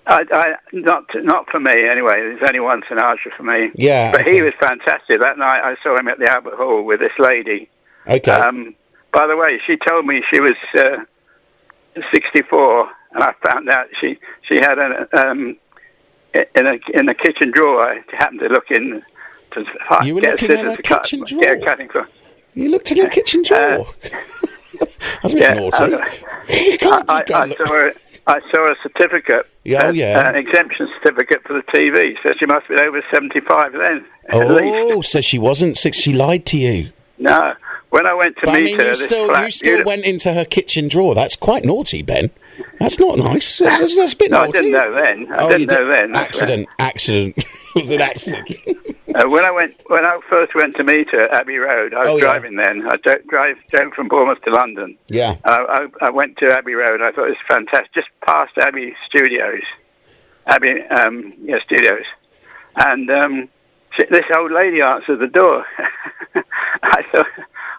I, 0.06 0.24
I, 0.30 0.54
not 0.74 1.04
not 1.16 1.48
for 1.50 1.58
me 1.60 1.72
anyway. 1.88 2.14
There's 2.16 2.42
only 2.46 2.60
one 2.60 2.82
Sinatra 2.82 3.34
for 3.36 3.42
me. 3.42 3.70
Yeah, 3.74 4.12
but 4.12 4.26
he 4.26 4.42
was 4.42 4.52
fantastic. 4.60 5.18
That 5.20 5.38
night 5.38 5.60
I 5.62 5.76
saw 5.82 5.98
him 5.98 6.08
at 6.08 6.18
the 6.18 6.30
Albert 6.30 6.56
Hall 6.56 6.82
with 6.84 7.00
this 7.00 7.12
lady. 7.18 7.70
Okay. 8.06 8.30
Um, 8.30 8.74
by 9.14 9.26
the 9.26 9.36
way, 9.36 9.60
she 9.66 9.76
told 9.88 10.06
me 10.06 10.22
she 10.32 10.40
was 10.40 10.56
uh, 10.76 10.96
64, 12.12 12.90
and 13.12 13.22
I 13.22 13.32
found 13.46 13.70
out 13.70 13.86
she 14.00 14.18
she 14.48 14.56
had 14.56 14.78
an 14.78 15.06
um, 15.16 15.56
in 16.34 16.66
a 16.66 16.78
in 16.92 17.08
a 17.08 17.14
kitchen 17.14 17.52
drawer. 17.52 17.88
I 17.88 18.00
happened 18.18 18.40
to 18.40 18.48
look 18.48 18.70
in 18.70 19.02
to 19.52 19.64
You 20.04 20.16
were 20.16 20.20
get 20.20 20.42
looking 20.42 20.58
in 20.58 20.66
a 20.66 20.82
cut, 20.82 21.04
kitchen 21.04 21.24
Get 21.24 21.52
a 21.52 21.56
drawer? 21.56 21.64
cutting 21.64 21.88
for. 21.88 22.08
You 22.54 22.70
looked 22.70 22.90
in 22.90 23.00
a 23.00 23.10
kitchen 23.10 23.42
drawer. 23.46 23.86
That's 25.22 25.24
a 25.24 25.28
bit 25.28 25.38
yeah, 25.38 25.54
naughty. 25.54 25.94
I, 25.94 26.20
I, 27.08 27.22
I 27.32 27.54
saw 27.54 27.74
a, 27.74 27.92
I 28.26 28.40
saw 28.50 28.72
a 28.72 28.74
certificate. 28.82 29.46
Yeah, 29.62 29.84
oh, 29.84 29.88
uh, 29.88 29.92
yeah. 29.92 30.28
An 30.28 30.34
exemption 30.34 30.88
certificate 30.98 31.42
for 31.46 31.52
the 31.52 31.62
TV. 31.72 32.14
So 32.22 32.32
she 32.38 32.46
must 32.46 32.66
have 32.66 32.76
been 32.76 32.80
over 32.80 33.02
75 33.12 33.72
then. 33.72 34.04
Oh, 34.32 35.00
so 35.02 35.20
she 35.20 35.38
wasn't 35.38 35.76
six. 35.76 35.98
She 35.98 36.12
lied 36.12 36.44
to 36.46 36.58
you. 36.58 36.90
No. 37.18 37.54
When 37.94 38.08
I 38.08 38.14
went 38.14 38.34
to 38.38 38.46
But 38.46 38.56
I 38.56 38.58
meet 38.58 38.64
mean, 38.64 38.78
her, 38.80 38.88
you 38.88 38.94
still, 38.96 39.28
flat, 39.28 39.44
you 39.44 39.50
still 39.52 39.78
beauti- 39.78 39.84
went 39.86 40.04
into 40.04 40.32
her 40.32 40.44
kitchen 40.44 40.88
drawer. 40.88 41.14
That's 41.14 41.36
quite 41.36 41.64
naughty, 41.64 42.02
Ben. 42.02 42.30
That's 42.80 42.98
not 42.98 43.18
nice. 43.18 43.58
That's, 43.58 43.78
that's, 43.78 43.94
that's 43.96 44.12
a 44.14 44.16
bit 44.16 44.30
No, 44.32 44.40
I 44.40 44.50
didn't 44.50 44.72
know 44.72 44.92
then. 44.92 45.32
I 45.32 45.36
oh, 45.44 45.48
didn't 45.48 45.60
you 45.60 45.66
know 45.68 45.84
did- 45.84 45.96
then. 45.96 46.16
Accident. 46.16 46.68
Accident. 46.80 47.34
it 47.38 47.46
was 47.76 47.90
an 47.92 48.00
accident. 48.00 48.48
Uh, 49.14 49.28
when 49.28 49.44
I 49.44 49.52
went, 49.52 49.74
when 49.86 50.04
I 50.04 50.18
first 50.28 50.56
went 50.56 50.74
to 50.74 50.82
meet 50.82 51.08
her 51.10 51.20
at 51.20 51.42
Abbey 51.42 51.56
Road, 51.58 51.94
I 51.94 52.00
was 52.00 52.08
Oh, 52.08 52.16
yeah. 52.16 52.22
driving 52.22 52.56
then. 52.56 52.82
I 52.90 52.96
drive 52.96 53.58
drove 53.70 53.92
from 53.92 54.08
Bournemouth 54.08 54.42
to 54.42 54.50
London. 54.50 54.98
Yeah. 55.06 55.36
I, 55.44 55.86
I, 56.02 56.06
I 56.06 56.10
went 56.10 56.36
to 56.38 56.52
Abbey 56.52 56.74
Road. 56.74 57.00
I 57.00 57.12
thought 57.12 57.26
it 57.28 57.36
was 57.38 57.46
fantastic. 57.46 57.94
Just 57.94 58.08
past 58.26 58.58
Abbey 58.60 58.92
Studios, 59.08 59.62
Abbey 60.48 60.82
um, 60.90 61.32
yeah, 61.44 61.58
Studios, 61.64 62.02
and 62.74 63.08
um, 63.08 63.48
she, 63.96 64.04
this 64.10 64.24
old 64.36 64.50
lady 64.50 64.80
answered 64.82 65.20
the 65.20 65.28
door. 65.28 65.64
I 66.82 67.02
thought. 67.12 67.26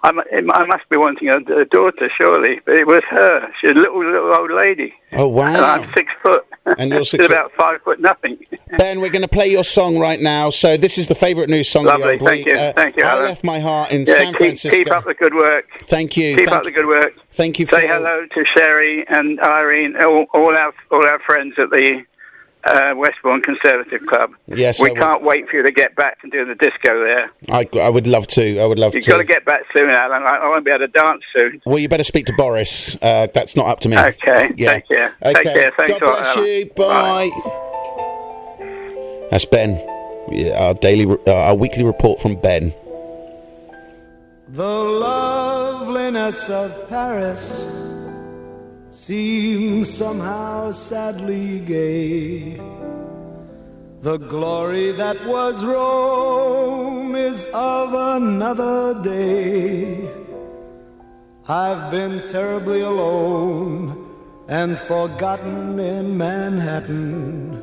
I, 0.06 0.42
I 0.54 0.66
must 0.66 0.88
be 0.90 0.98
wanting 0.98 1.30
a, 1.30 1.38
a 1.38 1.66
daughter, 1.66 2.10
surely, 2.18 2.60
but 2.66 2.76
it 2.76 2.86
was 2.86 3.02
her. 3.10 3.50
She's 3.60 3.72
a 3.72 3.74
little, 3.74 4.06
little 4.06 4.36
old 4.36 4.52
lady. 4.52 4.94
Oh, 5.14 5.28
wow. 5.28 5.48
And 5.48 5.58
I'm 5.58 5.94
six 5.94 6.12
foot. 6.22 6.46
And 6.78 6.92
you're 6.92 7.06
six 7.06 7.24
She's 7.24 7.28
foot. 7.28 7.32
about 7.32 7.52
five 7.58 7.82
foot 7.82 8.00
nothing. 8.00 8.38
Ben, 8.78 9.00
we're 9.02 9.10
going 9.10 9.22
to 9.24 9.28
play 9.28 9.48
your 9.48 9.64
song 9.64 9.98
right 9.98 10.20
now. 10.20 10.50
So 10.52 10.78
this 10.78 10.98
is 10.98 11.08
the 11.08 11.16
favourite 11.16 11.50
new 11.50 11.64
song 11.64 11.88
of 11.88 12.00
Lovely. 12.00 12.20
Thank 12.20 12.46
you. 12.46 12.54
Uh, 12.54 12.74
Thank 12.74 12.98
you, 12.98 13.04
I 13.04 13.10
Alan. 13.10 13.26
left 13.26 13.44
my 13.44 13.60
heart 13.60 13.92
in 13.92 14.06
yeah, 14.06 14.14
San 14.16 14.26
keep, 14.34 14.38
Francisco. 14.38 14.78
keep 14.78 14.92
up 14.92 15.06
the 15.06 15.14
good 15.14 15.34
work. 15.34 15.66
Thank 15.84 16.18
you. 16.18 16.36
Keep 16.36 16.50
Thank- 16.50 16.58
up 16.58 16.64
the 16.64 16.72
good 16.72 16.88
work. 16.88 17.14
Thank 17.32 17.60
you. 17.60 17.66
Say 17.66 17.88
hello 17.88 18.26
to 18.34 18.46
Sherry 18.56 19.06
and 19.10 19.40
Irene, 19.42 19.96
all, 20.02 20.26
all 20.34 20.56
our 20.56 20.74
all 20.92 21.06
our 21.06 21.20
friends 21.20 21.56
at 21.58 21.70
the 21.70 22.04
uh, 22.66 22.94
Westbourne 22.96 23.42
Conservative 23.42 24.02
Club. 24.08 24.32
Yes, 24.48 24.80
we 24.82 24.92
I 24.92 24.94
can't 24.96 25.24
wait 25.24 25.48
for 25.50 25.58
you 25.58 25.64
to 25.64 25.72
get 25.72 25.96
back 25.96 26.18
and 26.24 26.32
do 26.32 26.46
the 26.46 26.56
disco 26.56 27.04
there. 27.04 27.32
I, 27.50 27.68
I 27.80 27.90
would 27.90 28.08
love 28.08 28.28
to. 28.28 28.60
I 28.60 28.66
would 28.66 28.80
love 28.80 28.94
to. 28.94 28.98
You've 28.98 29.08
got 29.08 29.18
to 29.18 29.24
get 29.24 29.46
back 29.46 29.62
soon, 29.76 29.90
Alan. 29.90 30.24
I, 30.24 30.38
I 30.38 30.48
won't 30.48 30.66
be 30.66 30.72
able 30.72 30.88
to 30.88 30.88
dance 30.88 31.22
soon. 31.38 31.62
Well, 31.66 31.80
you 31.80 31.88
better 31.88 32.04
speak 32.04 32.26
to 32.28 32.34
Boris. 32.34 32.98
Uh, 33.02 33.28
that's 33.34 33.56
not 33.56 33.68
up 33.68 33.80
to 33.82 33.90
me. 33.90 33.98
Okay. 33.98 34.54
Yeah. 34.58 34.74
Take 34.74 34.88
care. 34.88 35.16
Okay. 35.22 35.34
Take 35.34 35.44
care. 35.44 35.72
Thanks 35.78 36.00
God 36.00 36.02
a 36.02 36.06
lot, 36.06 36.16
bless 36.24 36.38
Alan. 36.38 36.48
you. 36.50 36.66
Bye. 36.76 37.30
That's 39.32 39.46
Ben. 39.46 39.82
Our 40.56 40.74
daily, 40.74 41.06
uh, 41.28 41.32
our 41.32 41.56
weekly 41.56 41.84
report 41.84 42.20
from 42.20 42.36
Ben. 42.42 42.74
The 44.48 44.64
loveliness 44.64 46.50
of 46.50 46.90
Paris 46.90 47.66
seems 49.06 49.88
somehow 49.94 50.72
sadly 50.72 51.60
gay. 51.60 52.60
The 54.02 54.18
glory 54.18 54.94
that 54.94 55.24
was 55.28 55.64
Rome 55.64 57.16
is 57.16 57.46
of 57.54 57.94
another 57.94 59.00
day. 59.04 60.10
I've 61.48 61.92
been 61.92 62.28
terribly 62.28 62.82
alone 62.82 63.86
and 64.48 64.80
forgotten 64.80 65.80
in 65.80 66.18
Manhattan. 66.18 67.62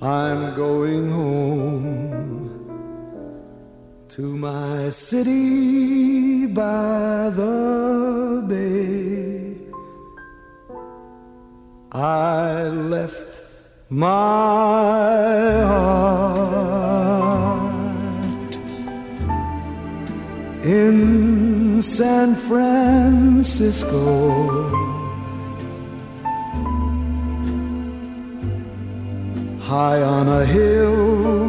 I'm 0.00 0.54
going 0.54 1.10
home 1.10 2.46
to 4.10 4.22
my 4.22 4.88
city 4.88 6.46
by 6.46 7.28
the 7.40 8.44
bay. 8.48 9.41
I 11.94 12.68
left 12.68 13.42
my 13.90 14.06
heart 15.66 16.16
in 20.64 21.82
San 21.82 22.34
Francisco. 22.34 23.90
High 29.60 30.00
on 30.02 30.28
a 30.28 30.46
hill 30.46 31.42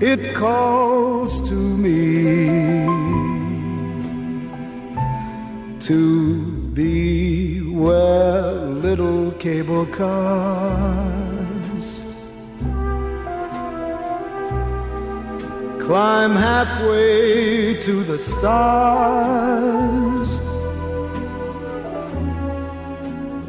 it 0.00 0.34
calls 0.34 1.40
to 1.48 1.54
me 1.54 3.03
to 5.84 6.46
be 6.72 7.60
where 7.60 8.54
little 8.86 9.32
cable 9.32 9.84
cars 9.84 10.84
climb 15.78 16.34
halfway 16.34 17.74
to 17.80 18.02
the 18.02 18.18
stars. 18.18 18.80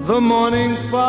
The 0.09 0.19
morning 0.19 0.75
fog 0.91 1.05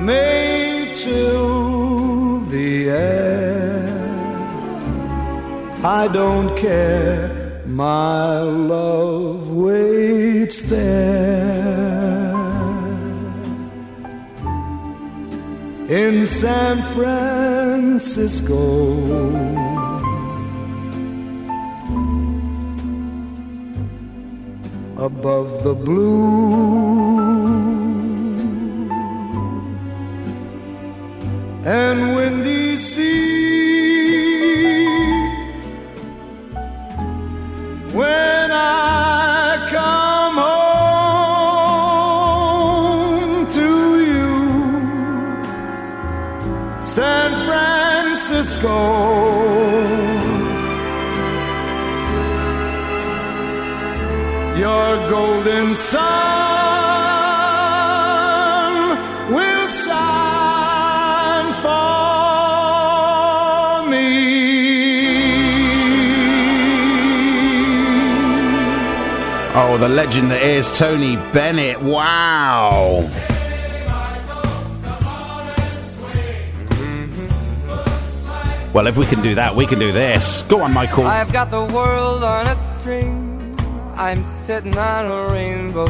may 0.00 0.94
chill 0.94 2.40
the 2.46 2.88
air. 2.88 3.29
I 5.82 6.08
don't 6.08 6.56
care, 6.56 7.62
my 7.66 8.40
love 8.40 9.50
waits 9.50 10.60
there. 10.62 12.38
In 15.88 16.26
San 16.26 16.82
Francisco. 16.94 18.60
above 25.00 25.64
the 25.64 25.72
blue 25.72 26.10
and 31.64 32.14
windy 32.14 32.76
sea. 32.76 33.89
When 38.00 38.48
I 38.50 39.68
come 39.76 40.36
home 43.20 43.46
to 43.58 43.70
you, 44.10 44.32
San 46.80 47.30
Francisco. 47.46 48.76
Your 54.56 54.88
golden 55.10 55.76
sun 55.76 56.49
Oh, 69.52 69.76
the 69.78 69.88
legend 69.88 70.30
that 70.30 70.42
is 70.42 70.78
Tony 70.78 71.16
Bennett. 71.32 71.82
Wow. 71.82 73.00
Well, 78.72 78.86
if 78.86 78.96
we 78.96 79.04
can 79.06 79.20
do 79.22 79.34
that, 79.34 79.56
we 79.56 79.66
can 79.66 79.80
do 79.80 79.90
this. 79.90 80.42
Go 80.42 80.62
on, 80.62 80.72
Michael. 80.72 81.04
I've 81.04 81.32
got 81.32 81.50
the 81.50 81.64
world 81.64 82.22
on 82.22 82.46
a 82.46 82.54
string. 82.78 83.58
I'm 83.96 84.24
sitting 84.44 84.78
on 84.78 85.10
a 85.10 85.32
rainbow. 85.32 85.88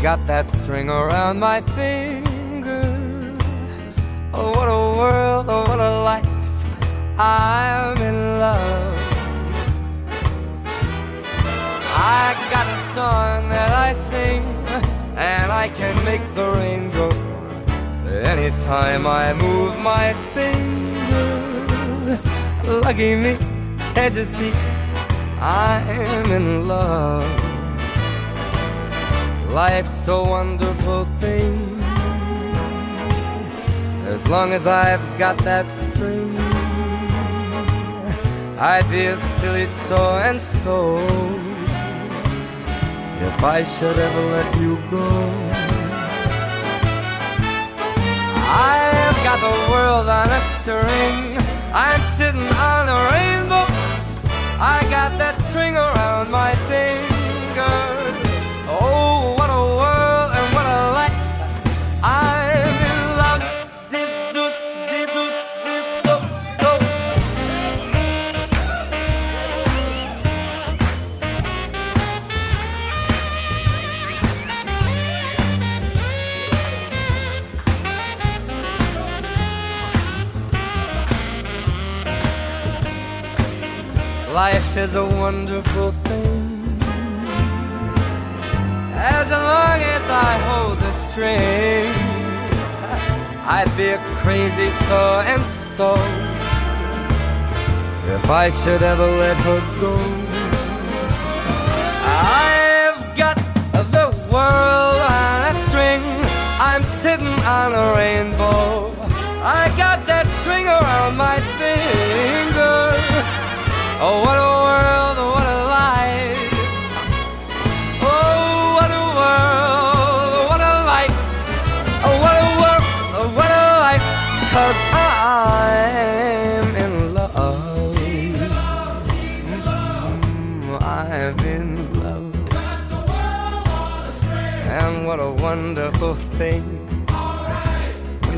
Got 0.00 0.24
that 0.28 0.48
string 0.62 0.88
around 0.88 1.40
my 1.40 1.62
finger. 1.62 2.80
Oh, 4.32 4.50
what 4.52 4.68
a 4.68 4.98
world, 4.98 5.46
oh, 5.48 5.62
what 5.62 5.80
a 5.80 6.02
life. 6.04 6.28
I'm 7.18 8.00
in 8.00 8.38
love. 8.38 8.95
I 11.98 12.34
got 12.50 12.66
a 12.66 12.78
song 12.92 13.48
that 13.48 13.70
I 13.70 13.94
sing, 14.10 14.44
and 15.16 15.50
I 15.50 15.68
can 15.68 15.96
make 16.04 16.22
the 16.34 16.50
rain 16.50 16.90
go 16.90 17.08
anytime 18.06 19.06
I 19.06 19.32
move 19.32 19.78
my 19.78 20.14
finger. 20.34 22.18
Lucky 22.64 23.16
me, 23.16 23.38
can't 23.94 24.14
you 24.14 24.24
see? 24.24 24.52
I 25.40 25.80
am 25.88 26.30
in 26.32 26.68
love. 26.68 27.24
Life's 29.50 30.08
a 30.08 30.22
wonderful 30.22 31.06
thing. 31.18 31.54
As 34.06 34.26
long 34.28 34.52
as 34.52 34.66
I've 34.66 35.18
got 35.18 35.38
that 35.38 35.66
string, 35.92 36.36
I 38.58 38.82
dear 38.90 39.16
silly 39.40 39.66
so 39.88 40.18
and 40.18 40.40
so 40.62 41.35
if 43.22 43.42
I 43.42 43.64
should 43.64 43.98
ever 43.98 44.22
let 44.36 44.56
you 44.60 44.76
go. 44.90 45.06
I've 48.48 49.18
got 49.24 49.38
the 49.40 49.56
world 49.70 50.08
on 50.08 50.28
a 50.28 50.40
string. 50.60 51.38
I'm 51.72 52.00
sitting 52.18 52.48
on 52.70 52.88
a 52.88 52.98
rainbow. 53.12 53.66
I 54.58 54.86
got 54.90 55.16
that 55.18 55.36
string 55.50 55.76
around 55.76 56.30
my 56.30 56.54
finger. 56.70 58.05
Life 84.36 84.76
is 84.76 84.94
a 84.94 85.06
wonderful 85.06 85.92
thing. 86.04 86.78
As 88.92 89.30
long 89.30 89.78
as 89.96 90.04
I 90.28 90.32
hold 90.46 90.78
the 90.78 90.92
string, 91.08 91.88
I'd 93.48 93.72
be 93.78 93.88
a 93.96 93.98
crazy 94.20 94.70
so 94.88 95.02
and 95.32 95.42
so 95.78 95.94
if 98.14 98.28
I 98.28 98.50
should 98.50 98.82
ever 98.82 99.08
let 99.24 99.38
her 99.38 99.60
go. 99.80 99.94
I've 102.04 103.16
got 103.16 103.36
the 103.72 104.08
world 104.30 105.00
on 105.16 105.38
a 105.48 105.54
string. 105.68 106.02
I'm 106.60 106.84
sitting 107.00 107.38
on 107.58 107.72
a 107.72 107.86
rainbow. 107.96 108.92
I 109.40 109.72
got 109.78 110.04
that 110.04 110.26
string 110.42 110.66
around 110.66 111.16
my 111.16 111.40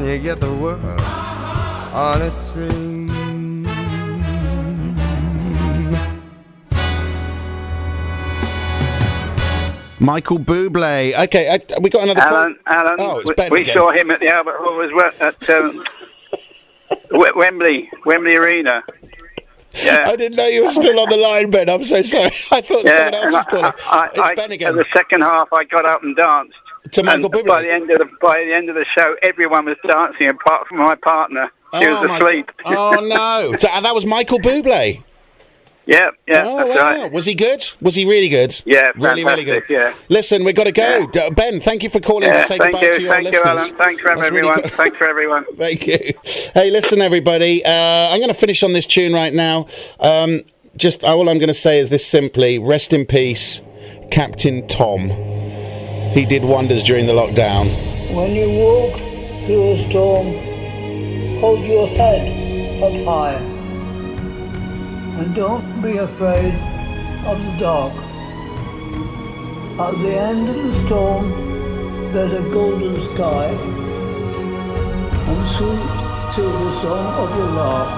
you 0.09 0.18
get 0.22 0.40
the 0.40 0.52
world 0.55 0.85
on 1.93 2.22
a 2.22 2.30
string. 2.30 3.09
Michael 10.01 10.39
Bublé. 10.39 11.12
Okay, 11.24 11.51
I, 11.51 11.78
we 11.80 11.90
got 11.90 12.05
another. 12.05 12.20
Alan, 12.20 12.56
call? 12.66 12.74
Alan, 12.78 12.97
Oh, 13.01 13.18
it's 13.18 13.28
we, 13.28 13.35
Ben 13.35 13.51
we 13.51 13.60
again. 13.62 13.76
saw 13.76 13.90
him 13.90 14.10
at 14.12 14.20
the 14.20 14.28
Albert 14.28 14.56
Hall 14.59 14.80
as 14.80 14.90
well 14.94 15.10
at 15.20 15.51
um, 15.51 15.85
Wem- 17.18 17.36
Wembley, 17.36 17.90
Wembley 18.06 18.36
Arena. 18.36 18.82
Yeah. 19.74 20.02
I 20.06 20.14
didn't 20.16 20.36
know 20.36 20.47
you 20.47 20.64
were 20.64 20.70
still 20.70 20.98
on 21.01 21.09
the 21.09 21.16
line, 21.16 21.51
Ben. 21.51 21.68
I'm 21.68 21.85
so 21.85 22.02
sorry. 22.02 22.26
I 22.52 22.60
thought 22.60 22.86
someone 22.86 23.14
else 23.14 23.32
was 23.32 23.44
calling. 23.47 23.64
I, 23.64 23.72
I, 23.90 24.06
it's 24.06 24.18
I, 24.20 24.35
Ben 24.36 24.44
At 24.44 24.51
again. 24.52 24.76
the 24.76 24.86
second 24.94 25.22
half, 25.22 25.52
I 25.52 25.64
got 25.64 25.85
up 25.85 26.02
and 26.05 26.14
danced. 26.16 26.55
To 26.93 27.02
Michael 27.02 27.31
Bublé? 27.31 27.47
By 27.47 27.62
the 27.62 27.70
end 27.73 27.90
of 27.90 27.98
the 27.98 28.06
by 28.20 28.44
the 28.47 28.52
end 28.55 28.69
of 28.69 28.74
the 28.74 28.85
show, 28.97 29.16
everyone 29.23 29.65
was 29.66 29.77
dancing 29.86 30.28
apart 30.31 30.66
from 30.69 30.78
my 30.78 30.94
partner. 30.97 31.51
She 31.78 31.86
Oh, 31.86 32.01
was 32.02 32.10
asleep. 32.10 32.51
Oh 32.65 33.01
no! 33.02 33.55
So, 33.59 33.69
and 33.69 33.85
that 33.85 33.94
was 33.94 34.06
Michael 34.06 34.39
Bublé. 34.39 35.02
yeah, 35.86 36.10
yeah, 36.27 36.44
oh 36.47 36.66
wow! 36.66 36.74
right. 37.02 37.12
Was 37.12 37.24
he 37.27 37.35
good? 37.35 37.66
Was 37.81 37.94
he 37.94 38.05
really 38.06 38.28
good? 38.28 38.60
Yeah, 38.65 38.90
really, 38.97 39.24
really 39.24 39.44
good. 39.44 39.62
yeah. 39.69 39.94
Listen, 40.09 40.44
we've 40.44 40.55
got 40.55 40.65
to 40.65 40.73
go. 40.73 41.06
D- 41.06 41.31
Ben, 41.31 41.60
thank 41.60 41.82
you 41.82 41.90
for 41.90 42.01
calling 42.01 42.23
to 42.31 42.36
Yeah, 42.36 42.44
say 42.44 42.59
thank 42.59 42.73
goodbye 42.73 42.86
you, 42.86 42.97
to 42.97 43.02
your 43.02 43.12
thank 43.12 43.32
you. 43.32 43.43
Alan. 43.44 43.77
Thanks 43.77 44.01
for 44.02 44.09
That's 44.09 44.20
really 44.20 44.27
everyone. 44.39 44.60
good. 44.62 44.73
Thanks 44.73 44.97
for 44.98 45.09
everyone. 45.10 45.44
Thank 45.56 45.86
you. 45.86 45.98
Hey, 46.55 46.70
listen, 46.70 47.01
everybody. 47.02 47.65
Uh, 47.65 47.70
I'm 47.70 48.19
going 48.19 48.28
to 48.28 48.35
finish 48.35 48.62
on 48.62 48.73
this 48.73 48.86
tune 48.86 49.12
right 49.12 49.32
now. 49.35 49.66
Um, 50.01 50.43
just 50.77 51.05
all 51.05 51.28
I'm 51.28 51.39
going 51.39 51.48
to 51.48 51.55
say 51.55 51.78
is 51.81 51.90
this 51.90 52.06
simply: 52.06 52.59
rest 52.59 52.93
in 52.93 53.05
peace, 53.06 53.60
Captain 54.10 54.66
Tom. 54.69 55.09
He 56.12 56.24
did 56.24 56.43
wonders 56.43 56.85
during 56.85 57.06
the 57.06 57.12
lockdown. 57.12 57.68
When 58.14 58.35
you 58.35 58.48
walk 58.51 58.97
through 59.44 59.72
a 59.72 59.89
storm, 59.89 60.26
hold 61.39 61.60
your 61.64 61.86
head 61.86 62.82
up 62.82 63.05
high. 63.05 63.35
And 65.20 65.35
don't 65.35 65.82
be 65.82 65.98
afraid 65.98 66.55
of 67.26 67.36
the 67.44 67.56
dark. 67.60 67.93
At 69.78 69.98
the 70.02 70.16
end 70.18 70.48
of 70.48 70.56
the 70.56 70.86
storm, 70.86 71.30
there's 72.12 72.32
a 72.32 72.43
golden 72.51 72.98
sky 73.12 73.47
and 75.28 75.48
sweet 75.56 76.32
silver 76.35 76.72
song 76.72 77.06
of 77.22 77.36
the 77.36 77.47
lark. 77.52 77.90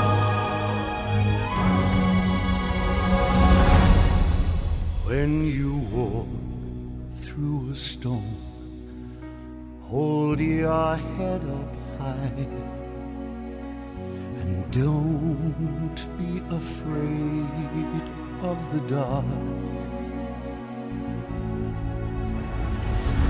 When 5.07 5.47
you 5.47 5.79
walk 5.93 6.50
through 7.41 7.71
a 7.73 7.75
storm, 7.75 8.37
hold 9.85 10.39
your 10.39 10.97
head 10.97 11.41
up 11.59 11.75
high 11.99 12.47
and 14.41 14.71
don't 14.71 16.01
be 16.19 16.43
afraid 16.55 18.03
of 18.43 18.59
the 18.75 18.81
dark. 18.95 19.25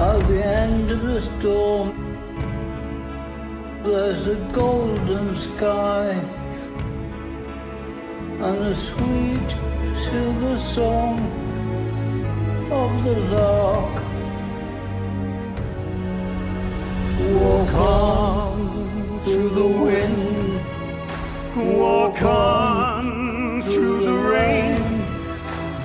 At 0.01 0.19
the 0.27 0.45
end 0.45 0.91
of 0.91 1.03
the 1.03 1.23
storm, 1.23 1.91
there's 3.85 4.27
a 4.27 4.35
golden 4.53 5.37
sky 5.37 6.11
and 8.47 8.59
a 8.59 8.75
sweet 8.75 9.51
silver 10.11 10.59
song 10.59 11.41
of 12.73 13.05
the 13.05 13.17
lark. 13.37 14.00
Walk 17.21 17.75
on 17.75 19.21
through 19.21 19.51
the 19.51 19.67
wind, 19.67 20.61
walk 21.79 22.23
on 22.23 23.63
through 23.63 24.07
the 24.07 24.19
rain, 24.35 25.05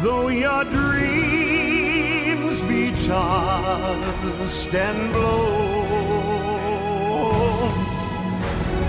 though 0.02 0.30
your 0.30 0.64
dreams 0.64 2.62
be 2.64 2.92
tossed 3.06 4.74
and 4.74 5.12
blown. 5.12 5.86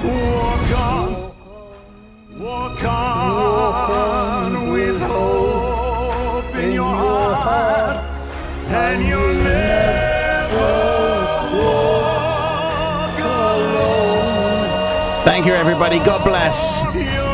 Walk 0.05 0.71
on, 0.79 1.33
walk 2.39 2.85
on. 2.85 3.17
with 4.27 4.36
you, 15.47 15.55
everybody. 15.55 15.99
God 15.99 16.25
bless. 16.25 17.26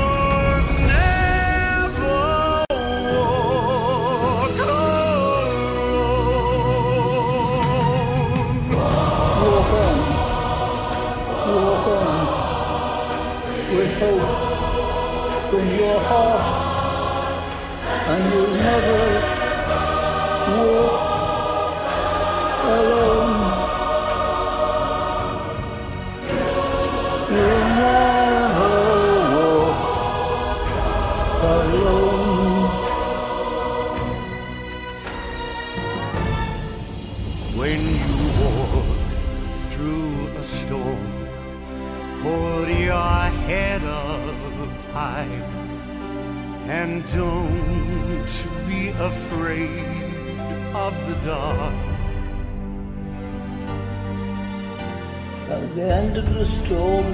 At 56.13 56.17
the 56.17 56.25
end 56.25 56.29
of 56.29 56.35
the 56.35 56.67
storm 56.67 57.07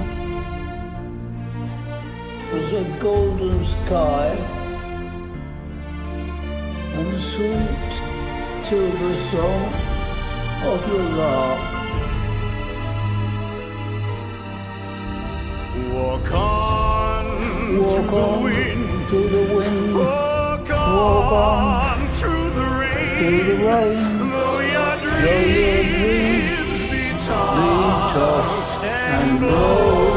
was 2.51 2.73
a 2.73 2.99
golden 2.99 3.63
sky 3.63 4.27
and 6.95 7.07
the 7.13 7.21
sweet 7.31 7.93
silver 8.65 9.17
song 9.31 9.73
of 10.67 10.79
the 10.89 10.99
lark. 11.15 11.61
Walk 15.93 16.31
on 16.33 17.79
Walk 17.79 18.09
through 18.09 18.19
on 18.19 18.33
the 18.33 18.43
wind. 18.43 19.07
through 19.07 19.29
the 19.29 19.55
wind. 19.55 19.95
Walk 19.95 20.69
on, 20.71 20.95
Walk 20.97 21.31
on 21.31 22.07
through 22.15 22.49
the 22.49 22.67
rain. 22.81 23.15
through 23.15 23.43
the 23.43 23.65
rain. 23.65 24.29
Though 24.29 24.59
your 24.59 24.95
Though 24.99 25.47
your 25.55 25.83
dreams 25.83 26.81
Be 26.91 27.03
tossed 27.25 28.58
and 29.09 29.39
blow. 29.39 30.08